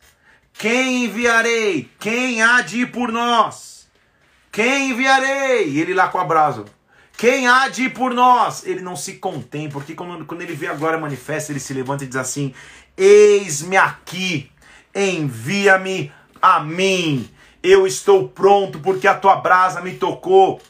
Quem 0.53 1.05
enviarei? 1.05 1.91
Quem 1.99 2.43
há 2.43 2.61
de 2.61 2.81
ir 2.81 2.87
por 2.93 3.11
nós? 3.11 3.89
Quem 4.53 4.91
enviarei? 4.91 5.79
Ele 5.79 5.95
lá 5.95 6.09
com 6.09 6.19
a 6.19 6.25
brasa. 6.25 6.65
Quem 7.17 7.47
há 7.47 7.69
de 7.69 7.85
ir 7.85 7.91
por 7.91 8.13
nós? 8.13 8.67
Ele 8.67 8.81
não 8.81 8.97
se 8.97 9.15
contém, 9.15 9.69
porque 9.69 9.95
quando, 9.95 10.25
quando 10.25 10.43
ele 10.43 10.55
vê 10.55 10.67
a 10.67 10.75
glória 10.75 10.99
manifesta, 10.99 11.53
ele 11.53 11.61
se 11.61 11.73
levanta 11.73 12.05
e 12.05 12.07
diz 12.07 12.17
assim: 12.17 12.55
Eis-me 12.97 13.77
aqui, 13.77 14.51
envia-me 14.95 16.13
a 16.41 16.61
mim. 16.61 17.29
Eu 17.63 17.87
estou 17.87 18.29
pronto, 18.29 18.81
porque 18.81 19.07
a 19.07 19.15
tua 19.15 19.37
brasa 19.37 19.81
me 19.81 19.95
tocou. 19.95 20.61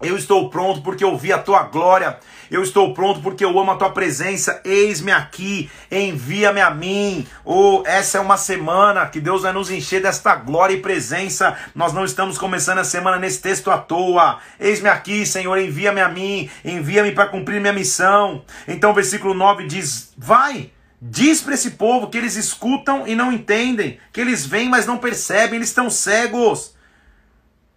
Eu 0.00 0.16
estou 0.16 0.48
pronto 0.48 0.82
porque 0.82 1.02
eu 1.02 1.16
vi 1.18 1.32
a 1.32 1.38
tua 1.38 1.64
glória. 1.64 2.18
Eu 2.50 2.62
estou 2.62 2.94
pronto 2.94 3.20
porque 3.20 3.44
eu 3.44 3.58
amo 3.58 3.72
a 3.72 3.76
tua 3.76 3.90
presença. 3.90 4.60
Eis-me 4.64 5.12
aqui, 5.12 5.70
envia-me 5.90 6.60
a 6.60 6.70
mim. 6.70 7.26
Oh, 7.44 7.82
essa 7.84 8.18
é 8.18 8.20
uma 8.20 8.36
semana 8.36 9.06
que 9.06 9.20
Deus 9.20 9.42
vai 9.42 9.52
nos 9.52 9.70
encher 9.70 10.02
desta 10.02 10.34
glória 10.34 10.74
e 10.74 10.80
presença. 10.80 11.56
Nós 11.74 11.92
não 11.92 12.04
estamos 12.04 12.38
começando 12.38 12.78
a 12.78 12.84
semana 12.84 13.18
nesse 13.18 13.40
texto 13.40 13.70
à 13.70 13.78
toa. 13.78 14.38
Eis-me 14.58 14.88
aqui, 14.88 15.26
Senhor, 15.26 15.58
envia-me 15.58 16.00
a 16.00 16.08
mim. 16.08 16.48
Envia-me 16.64 17.12
para 17.12 17.28
cumprir 17.28 17.60
minha 17.60 17.72
missão. 17.72 18.44
Então, 18.66 18.90
o 18.90 18.94
versículo 18.94 19.34
9 19.34 19.66
diz: 19.66 20.12
Vai. 20.16 20.70
Diz 21.00 21.40
para 21.40 21.54
esse 21.54 21.72
povo 21.72 22.08
que 22.08 22.18
eles 22.18 22.34
escutam 22.34 23.06
e 23.06 23.14
não 23.14 23.32
entendem, 23.32 24.00
que 24.12 24.20
eles 24.20 24.44
veem, 24.44 24.68
mas 24.68 24.84
não 24.84 24.98
percebem, 24.98 25.56
eles 25.56 25.68
estão 25.68 25.88
cegos. 25.88 26.74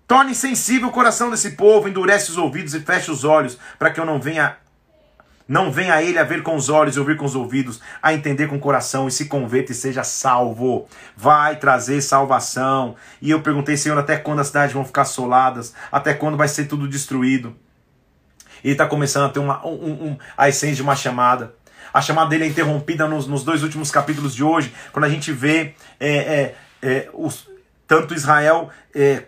Torne 0.08 0.34
sensível 0.34 0.90
o 0.90 0.92
coração 0.92 1.30
desse 1.30 1.52
povo, 1.52 1.88
endurece 1.88 2.32
os 2.32 2.38
ouvidos 2.38 2.74
e 2.74 2.82
feche 2.82 3.12
os 3.12 3.24
olhos, 3.24 3.58
para 3.78 3.92
que 3.92 4.00
eu 4.00 4.06
não 4.06 4.20
venha 4.20 4.58
não 5.48 5.72
venha 5.72 6.02
ele 6.02 6.18
a 6.18 6.24
ver 6.24 6.44
com 6.44 6.56
os 6.56 6.70
olhos 6.70 6.96
e 6.96 7.00
ouvir 7.00 7.18
com 7.18 7.26
os 7.26 7.36
ouvidos, 7.36 7.82
a 8.02 8.14
entender 8.14 8.48
com 8.48 8.56
o 8.56 8.60
coração 8.60 9.08
e 9.08 9.12
se 9.12 9.26
converta 9.26 9.72
e 9.72 9.76
seja 9.76 10.04
salvo. 10.04 10.88
Vai 11.16 11.58
trazer 11.58 12.02
salvação. 12.02 12.96
E 13.22 13.32
eu 13.32 13.42
perguntei, 13.42 13.76
Senhor, 13.78 13.98
até 13.98 14.18
quando 14.18 14.40
as 14.40 14.48
cidades 14.48 14.74
vão 14.74 14.86
ficar 14.86 15.02
assoladas? 15.02 15.74
Até 15.92 16.14
quando 16.14 16.38
vai 16.38 16.48
ser 16.48 16.66
tudo 16.66 16.88
destruído? 16.88 17.56
E 18.64 18.72
está 18.72 18.86
começando 18.86 19.26
a 19.26 19.30
ter 19.30 19.40
uma, 19.40 19.66
um, 19.66 20.10
um, 20.10 20.18
a 20.38 20.48
essência 20.48 20.76
de 20.76 20.82
uma 20.82 20.96
chamada. 20.96 21.54
A 21.94 22.02
chamada 22.02 22.30
dele 22.30 22.46
é 22.46 22.48
interrompida 22.48 23.08
nos, 23.08 23.28
nos 23.28 23.44
dois 23.44 23.64
últimos 23.64 23.92
capítulos 23.92 24.34
de 24.34 24.44
hoje, 24.44 24.74
quando 24.92 25.06
a 25.06 25.10
gente 25.10 25.32
vê 25.32 25.74
é, 26.00 26.16
é, 26.16 26.56
é, 26.82 27.10
os, 27.14 27.50
tanto 27.88 28.14
Israel 28.14 28.70
é, 28.96 29.24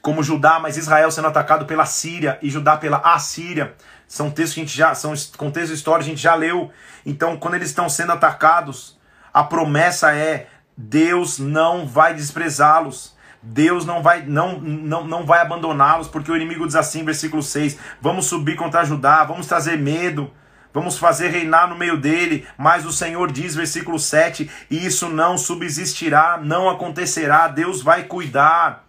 como 0.00 0.22
Judá, 0.22 0.58
mas 0.58 0.76
Israel 0.76 1.10
sendo 1.10 1.28
atacado 1.28 1.66
pela 1.66 1.84
Síria 1.84 2.38
e 2.40 2.48
Judá 2.48 2.76
pela 2.76 2.98
Assíria. 2.98 3.74
São 4.08 4.30
textos 4.30 4.54
que 4.54 4.60
a 4.60 4.64
gente 4.64 4.76
já, 4.76 4.94
são 4.94 5.12
contextos 5.36 5.78
históricos, 5.78 6.06
a 6.06 6.10
gente 6.10 6.22
já 6.22 6.34
leu. 6.34 6.70
Então, 7.04 7.36
quando 7.36 7.54
eles 7.54 7.68
estão 7.68 7.88
sendo 7.88 8.12
atacados, 8.12 8.98
a 9.34 9.42
promessa 9.42 10.14
é: 10.14 10.48
Deus 10.76 11.38
não 11.38 11.86
vai 11.86 12.14
desprezá-los. 12.14 13.16
Deus 13.42 13.86
não 13.86 14.02
vai 14.02 14.24
não, 14.26 14.58
não, 14.58 15.04
não 15.06 15.24
vai 15.24 15.40
abandoná-los, 15.40 16.08
porque 16.08 16.32
o 16.32 16.36
inimigo 16.36 16.66
diz 16.66 16.74
assim, 16.74 17.04
versículo 17.04 17.42
6: 17.42 17.78
Vamos 18.00 18.26
subir 18.26 18.56
contra 18.56 18.84
Judá, 18.84 19.22
vamos 19.24 19.46
trazer 19.46 19.78
medo, 19.78 20.32
vamos 20.74 20.98
fazer 20.98 21.28
reinar 21.28 21.68
no 21.68 21.76
meio 21.76 21.96
dele. 21.96 22.46
Mas 22.58 22.84
o 22.84 22.92
Senhor 22.92 23.30
diz, 23.30 23.54
versículo 23.54 23.98
7: 23.98 24.50
Isso 24.70 25.08
não 25.08 25.38
subsistirá, 25.38 26.40
não 26.42 26.68
acontecerá, 26.68 27.46
Deus 27.46 27.82
vai 27.82 28.04
cuidar 28.04 28.85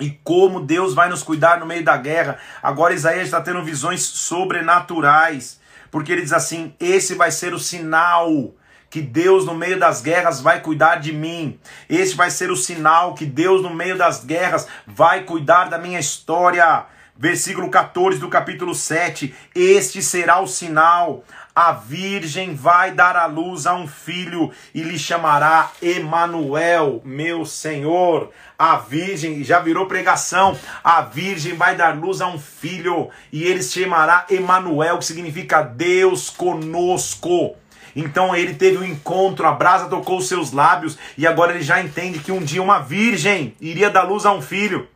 e 0.00 0.10
como 0.24 0.60
Deus 0.60 0.94
vai 0.94 1.08
nos 1.08 1.22
cuidar 1.22 1.60
no 1.60 1.66
meio 1.66 1.84
da 1.84 1.96
guerra. 1.96 2.38
Agora 2.62 2.94
Isaías 2.94 3.26
está 3.26 3.40
tendo 3.40 3.62
visões 3.62 4.02
sobrenaturais, 4.02 5.60
porque 5.90 6.10
ele 6.10 6.22
diz 6.22 6.32
assim: 6.32 6.74
esse 6.80 7.14
vai 7.14 7.30
ser 7.30 7.52
o 7.52 7.58
sinal 7.58 8.54
que 8.88 9.00
Deus 9.00 9.46
no 9.46 9.54
meio 9.54 9.78
das 9.78 10.02
guerras 10.02 10.40
vai 10.40 10.60
cuidar 10.60 10.96
de 10.96 11.12
mim. 11.12 11.60
Esse 11.88 12.16
vai 12.16 12.30
ser 12.30 12.50
o 12.50 12.56
sinal 12.56 13.14
que 13.14 13.24
Deus 13.24 13.62
no 13.62 13.72
meio 13.72 13.96
das 13.96 14.24
guerras 14.24 14.66
vai 14.86 15.22
cuidar 15.22 15.68
da 15.68 15.78
minha 15.78 16.00
história. 16.00 16.86
Versículo 17.16 17.70
14 17.70 18.18
do 18.18 18.28
capítulo 18.28 18.74
7: 18.74 19.34
Este 19.54 20.02
será 20.02 20.40
o 20.40 20.46
sinal 20.46 21.22
a 21.54 21.72
virgem 21.72 22.54
vai 22.54 22.92
dar 22.92 23.16
à 23.16 23.26
luz 23.26 23.66
a 23.66 23.74
um 23.74 23.86
filho 23.86 24.52
e 24.72 24.82
lhe 24.82 24.98
chamará 24.98 25.72
Emanuel, 25.82 27.02
meu 27.04 27.44
Senhor. 27.44 28.30
A 28.56 28.76
virgem 28.76 29.42
já 29.42 29.58
virou 29.58 29.86
pregação. 29.86 30.56
A 30.84 31.02
virgem 31.02 31.54
vai 31.54 31.74
dar 31.74 31.96
luz 31.96 32.20
a 32.20 32.28
um 32.28 32.38
filho 32.38 33.10
e 33.32 33.42
ele 33.42 33.62
se 33.62 33.80
chamará 33.80 34.26
Emanuel, 34.30 34.98
que 34.98 35.04
significa 35.04 35.62
Deus 35.62 36.30
conosco. 36.30 37.56
Então 37.96 38.34
ele 38.36 38.54
teve 38.54 38.78
um 38.78 38.84
encontro, 38.84 39.46
a 39.46 39.52
brasa 39.52 39.88
tocou 39.88 40.18
os 40.18 40.28
seus 40.28 40.52
lábios 40.52 40.96
e 41.18 41.26
agora 41.26 41.52
ele 41.52 41.64
já 41.64 41.82
entende 41.82 42.20
que 42.20 42.30
um 42.30 42.40
dia 42.40 42.62
uma 42.62 42.78
virgem 42.78 43.56
iria 43.60 43.90
dar 43.90 44.04
luz 44.04 44.24
a 44.24 44.32
um 44.32 44.40
filho. 44.40 44.88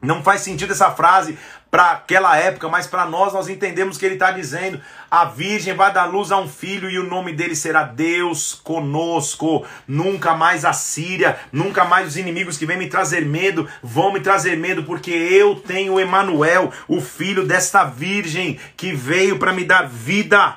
Não 0.00 0.22
faz 0.22 0.42
sentido 0.42 0.72
essa 0.72 0.92
frase 0.92 1.36
para 1.70 1.92
aquela 1.92 2.36
época, 2.36 2.68
mas 2.68 2.86
para 2.86 3.04
nós 3.04 3.32
nós 3.32 3.48
entendemos 3.48 3.98
que 3.98 4.06
ele 4.06 4.14
está 4.14 4.30
dizendo: 4.30 4.80
a 5.10 5.26
virgem 5.26 5.74
vai 5.74 5.92
dar 5.92 6.06
luz 6.06 6.32
a 6.32 6.38
um 6.38 6.48
filho 6.48 6.90
e 6.90 6.98
o 6.98 7.08
nome 7.08 7.32
dele 7.32 7.54
será 7.54 7.82
Deus 7.82 8.54
conosco. 8.54 9.66
Nunca 9.86 10.34
mais 10.34 10.64
a 10.64 10.72
Síria, 10.72 11.38
nunca 11.52 11.84
mais 11.84 12.08
os 12.08 12.16
inimigos 12.16 12.56
que 12.56 12.66
vêm 12.66 12.78
me 12.78 12.88
trazer 12.88 13.24
medo 13.24 13.68
vão 13.82 14.12
me 14.12 14.20
trazer 14.20 14.56
medo, 14.56 14.84
porque 14.84 15.10
eu 15.10 15.56
tenho 15.56 16.00
Emanuel, 16.00 16.72
o 16.86 17.00
filho 17.00 17.46
desta 17.46 17.84
virgem 17.84 18.58
que 18.76 18.92
veio 18.92 19.38
para 19.38 19.52
me 19.52 19.64
dar 19.64 19.86
vida. 19.86 20.56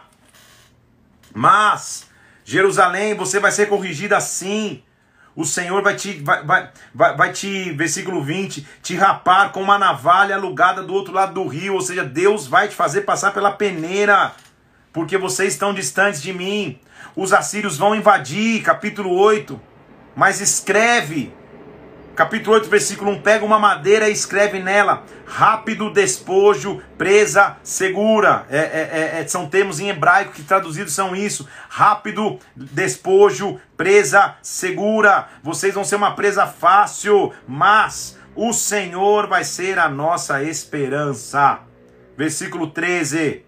Mas 1.33 2.09
Jerusalém, 2.43 3.15
você 3.15 3.39
vai 3.39 3.51
ser 3.51 3.67
corrigida 3.67 4.17
assim. 4.17 4.83
O 5.35 5.45
Senhor 5.45 5.81
vai 5.81 5.95
te, 5.95 6.21
vai, 6.21 6.43
vai, 6.43 6.69
vai, 6.93 7.31
te, 7.31 7.71
versículo 7.71 8.23
20, 8.23 8.67
te 8.83 8.95
rapar 8.95 9.51
com 9.51 9.61
uma 9.61 9.79
navalha 9.79 10.35
alugada 10.35 10.83
do 10.83 10.93
outro 10.93 11.13
lado 11.13 11.33
do 11.33 11.47
rio. 11.47 11.75
Ou 11.75 11.81
seja, 11.81 12.03
Deus 12.03 12.47
vai 12.47 12.67
te 12.67 12.75
fazer 12.75 13.01
passar 13.01 13.31
pela 13.31 13.51
peneira, 13.51 14.33
porque 14.91 15.17
vocês 15.17 15.53
estão 15.53 15.73
distantes 15.73 16.21
de 16.21 16.33
mim. 16.33 16.79
Os 17.15 17.31
assírios 17.31 17.77
vão 17.77 17.95
invadir, 17.95 18.61
capítulo 18.61 19.13
8. 19.15 19.59
Mas 20.15 20.41
escreve, 20.41 21.33
capítulo 22.21 22.55
8, 22.57 22.69
versículo 22.69 23.11
1, 23.13 23.21
pega 23.23 23.43
uma 23.43 23.57
madeira 23.57 24.07
e 24.07 24.11
escreve 24.11 24.59
nela, 24.59 25.03
rápido 25.25 25.91
despojo, 25.91 26.79
presa 26.95 27.57
segura. 27.63 28.45
É, 28.47 28.57
é, 28.59 28.61
é, 28.61 29.21
é, 29.21 29.27
são 29.27 29.47
termos 29.47 29.79
em 29.79 29.89
hebraico 29.89 30.31
que 30.31 30.43
traduzidos 30.43 30.93
são 30.93 31.15
isso. 31.15 31.49
Rápido 31.67 32.37
despojo, 32.55 33.59
presa 33.75 34.35
segura. 34.43 35.29
Vocês 35.41 35.73
vão 35.73 35.83
ser 35.83 35.95
uma 35.95 36.15
presa 36.15 36.45
fácil, 36.45 37.33
mas 37.47 38.19
o 38.35 38.53
Senhor 38.53 39.25
vai 39.25 39.43
ser 39.43 39.79
a 39.79 39.89
nossa 39.89 40.43
esperança. 40.43 41.61
Versículo 42.15 42.67
13. 42.67 43.43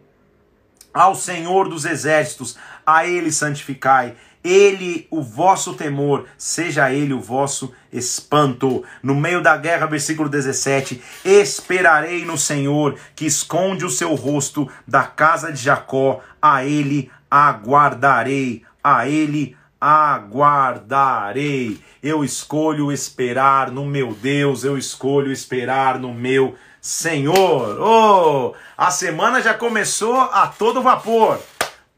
Ao 0.91 1.13
Senhor 1.13 1.69
dos 1.69 1.85
exércitos, 1.85 2.57
a 2.83 3.05
ele 3.05 3.31
santificai 3.31 4.15
ele 4.43 5.07
o 5.09 5.21
vosso 5.21 5.73
temor, 5.73 6.25
seja 6.37 6.91
ele 6.91 7.13
o 7.13 7.21
vosso 7.21 7.73
espanto. 7.91 8.83
No 9.01 9.15
meio 9.15 9.41
da 9.41 9.55
guerra, 9.55 9.85
versículo 9.85 10.27
17: 10.27 11.01
Esperarei 11.23 12.25
no 12.25 12.37
Senhor, 12.37 12.97
que 13.15 13.25
esconde 13.25 13.85
o 13.85 13.89
seu 13.89 14.13
rosto 14.15 14.69
da 14.87 15.03
casa 15.03 15.51
de 15.51 15.61
Jacó, 15.61 16.19
a 16.41 16.65
ele 16.65 17.09
aguardarei, 17.31 18.63
a 18.83 19.07
ele 19.07 19.55
aguardarei. 19.79 21.79
Eu 22.01 22.23
escolho 22.23 22.91
esperar 22.91 23.71
no 23.71 23.85
meu 23.85 24.13
Deus, 24.13 24.63
eu 24.63 24.77
escolho 24.77 25.31
esperar 25.31 25.99
no 25.99 26.13
meu 26.13 26.55
Senhor. 26.81 27.79
Oh, 27.79 28.53
a 28.77 28.91
semana 28.91 29.41
já 29.41 29.53
começou 29.53 30.19
a 30.19 30.47
todo 30.47 30.81
vapor. 30.81 31.39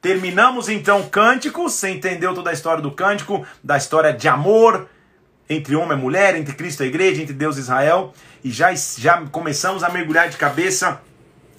Terminamos 0.06 0.70
então 0.70 1.00
o 1.00 1.10
cântico, 1.10 1.64
você 1.64 1.90
entendeu 1.90 2.32
toda 2.36 2.52
a 2.52 2.54
história 2.54 2.80
do 2.80 2.92
cântico, 2.92 3.44
da 3.64 3.76
história 3.76 4.14
de 4.14 4.28
amor 4.28 4.88
entre 5.50 5.76
homem 5.76 5.98
e 5.98 6.00
mulher, 6.00 6.36
entre 6.36 6.54
Cristo 6.54 6.82
e 6.82 6.84
a 6.84 6.88
igreja, 6.88 7.24
entre 7.24 7.34
Deus 7.34 7.58
e 7.58 7.62
Israel, 7.62 8.14
e 8.44 8.52
já, 8.52 8.72
já 8.76 9.24
começamos 9.32 9.84
a 9.84 9.90
mergulhar 9.90 10.30
de 10.30 10.38
cabeça 10.38 11.02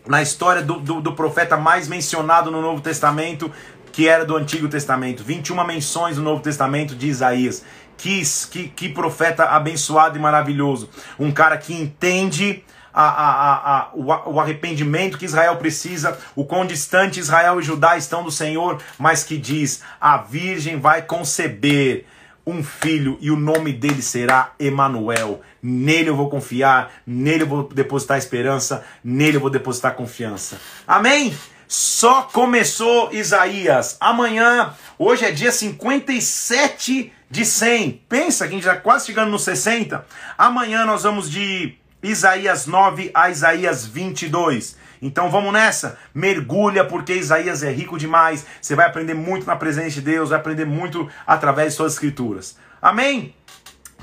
na 0.06 0.22
história 0.22 0.62
do, 0.62 0.78
do, 0.78 1.00
do 1.00 1.12
profeta 1.14 1.56
mais 1.56 1.88
mencionado 1.88 2.48
no 2.52 2.62
Novo 2.62 2.80
Testamento, 2.80 3.50
que 3.90 4.06
era 4.06 4.24
do 4.24 4.36
Antigo 4.36 4.68
Testamento. 4.68 5.24
21 5.24 5.64
menções 5.64 6.16
no 6.16 6.22
Novo 6.22 6.40
Testamento 6.40 6.94
de 6.94 7.08
Isaías. 7.08 7.64
Que, 7.98 8.22
que, 8.48 8.68
que 8.68 8.88
profeta 8.90 9.46
abençoado 9.46 10.16
e 10.16 10.20
maravilhoso. 10.20 10.88
Um 11.18 11.32
cara 11.32 11.58
que 11.58 11.74
entende 11.74 12.62
a, 12.96 13.08
a, 13.08 13.78
a, 13.78 13.90
o, 13.94 14.40
arrependimento 14.40 15.18
que 15.18 15.26
Israel 15.26 15.56
precisa, 15.56 16.18
o 16.34 16.46
quão 16.46 16.64
distante 16.64 17.20
Israel 17.20 17.60
e 17.60 17.62
Judá 17.62 17.98
estão 17.98 18.24
do 18.24 18.30
Senhor, 18.30 18.80
mas 18.98 19.22
que 19.22 19.36
diz: 19.36 19.82
a 20.00 20.16
virgem 20.16 20.80
vai 20.80 21.02
conceber 21.02 22.06
um 22.46 22.62
filho 22.62 23.18
e 23.20 23.30
o 23.30 23.36
nome 23.36 23.72
dele 23.72 24.00
será 24.00 24.54
Emanuel. 24.58 25.42
Nele 25.62 26.08
eu 26.08 26.16
vou 26.16 26.30
confiar, 26.30 26.90
nele 27.06 27.42
eu 27.42 27.48
vou 27.48 27.68
depositar 27.68 28.16
esperança, 28.16 28.82
nele 29.04 29.36
eu 29.36 29.40
vou 29.40 29.50
depositar 29.50 29.94
confiança. 29.94 30.58
Amém? 30.86 31.36
Só 31.68 32.22
começou 32.22 33.12
Isaías. 33.12 33.96
Amanhã, 34.00 34.72
hoje 34.98 35.24
é 35.24 35.32
dia 35.32 35.52
57 35.52 37.12
de 37.28 37.44
100. 37.44 38.04
Pensa 38.08 38.46
que 38.46 38.52
a 38.52 38.56
gente 38.56 38.64
já 38.64 38.76
quase 38.76 39.06
chegando 39.06 39.32
no 39.32 39.38
60. 39.38 40.06
Amanhã 40.38 40.86
nós 40.86 41.02
vamos 41.02 41.28
de 41.28 41.76
Isaías 42.02 42.66
9 42.66 43.10
a 43.14 43.30
Isaías 43.30 43.86
22. 43.86 44.76
Então 45.00 45.30
vamos 45.30 45.52
nessa, 45.52 45.98
mergulha 46.14 46.84
porque 46.84 47.14
Isaías 47.14 47.62
é 47.62 47.70
rico 47.70 47.98
demais. 47.98 48.46
Você 48.60 48.74
vai 48.74 48.86
aprender 48.86 49.14
muito 49.14 49.46
na 49.46 49.56
presença 49.56 49.90
de 49.90 50.00
Deus, 50.00 50.30
vai 50.30 50.38
aprender 50.38 50.64
muito 50.64 51.08
através 51.26 51.72
de 51.72 51.76
suas 51.76 51.94
escrituras. 51.94 52.56
Amém? 52.80 53.34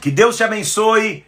Que 0.02 0.12
Deus 0.12 0.36
te 0.38 0.44
abençoe, 0.44 1.26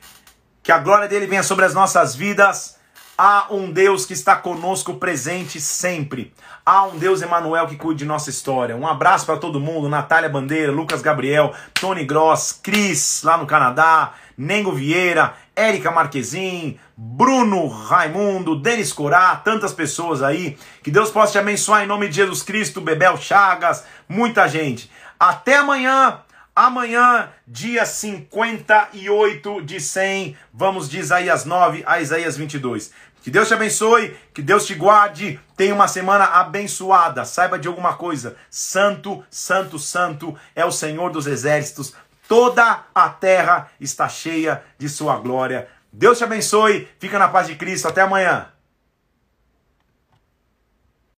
que 0.62 0.72
a 0.72 0.80
glória 0.80 1.08
dele 1.08 1.28
venha 1.28 1.44
sobre 1.44 1.66
as 1.66 1.74
nossas 1.74 2.16
vidas. 2.16 2.76
Há 3.18 3.48
um 3.50 3.72
Deus 3.72 4.06
que 4.06 4.12
está 4.12 4.36
conosco 4.36 4.96
presente 4.96 5.62
sempre. 5.62 6.34
Há 6.66 6.84
um 6.84 6.98
Deus 6.98 7.22
Emanuel 7.22 7.66
que 7.68 7.78
cuide 7.78 8.00
de 8.00 8.06
nossa 8.06 8.30
história. 8.30 8.76
Um 8.76 8.86
abraço 8.86 9.26
para 9.26 9.38
todo 9.38 9.58
mundo, 9.58 9.88
Natália 9.88 10.28
Bandeira, 10.28 10.70
Lucas 10.70 11.02
Gabriel, 11.02 11.54
Tony 11.74 12.04
Gross, 12.04 12.60
Cris 12.62 13.22
lá 13.24 13.38
no 13.38 13.46
Canadá, 13.46 14.12
Nengo 14.38 14.74
Vieira, 14.74 15.34
Érica 15.56 15.92
Marquezin, 15.92 16.78
Bruno 16.98 17.68
Raimundo, 17.68 18.60
Denis 18.60 18.92
Corá, 18.92 19.36
tantas 19.38 19.74
pessoas 19.74 20.22
aí. 20.22 20.58
Que 20.84 20.92
Deus 20.92 21.10
possa 21.10 21.34
te 21.34 21.38
abençoar 21.38 21.84
em 21.84 21.88
nome 21.88 22.08
de 22.08 22.16
Jesus 22.16 22.44
Cristo, 22.44 22.82
Bebel 22.82 23.18
Chagas, 23.18 23.86
muita 24.08 24.48
gente. 24.48 24.92
Até 25.20 25.58
amanhã. 25.58 26.20
Amanhã, 26.58 27.32
dia 27.46 27.86
58 27.86 29.62
de 29.64 29.82
100, 29.82 30.38
vamos 30.54 30.88
de 30.88 31.00
Isaías 31.00 31.44
9 31.44 31.84
a 31.86 32.00
Isaías 32.00 32.38
22. 32.38 32.94
Que 33.26 33.32
Deus 33.32 33.48
te 33.48 33.56
abençoe, 33.56 34.16
que 34.34 34.42
Deus 34.42 34.68
te 34.68 34.76
guarde, 34.76 35.40
tenha 35.58 35.74
uma 35.74 35.88
semana 35.88 36.26
abençoada. 36.26 37.26
Saiba 37.26 37.58
de 37.58 37.68
alguma 37.68 37.96
coisa: 37.96 38.38
Santo, 38.52 39.26
Santo, 39.32 39.80
Santo 39.80 40.38
é 40.56 40.64
o 40.64 40.72
Senhor 40.72 41.12
dos 41.12 41.26
exércitos. 41.26 41.96
Toda 42.28 42.86
a 42.94 43.10
terra 43.10 43.70
está 43.80 44.10
cheia 44.10 44.64
de 44.78 44.90
sua 44.90 45.18
glória. 45.18 45.68
Deus 45.92 46.18
te 46.18 46.24
abençoe, 46.24 46.88
fica 47.00 47.20
na 47.20 47.28
paz 47.28 47.48
de 47.48 47.56
Cristo. 47.56 47.88
Até 47.88 48.02
amanhã. 48.02 48.48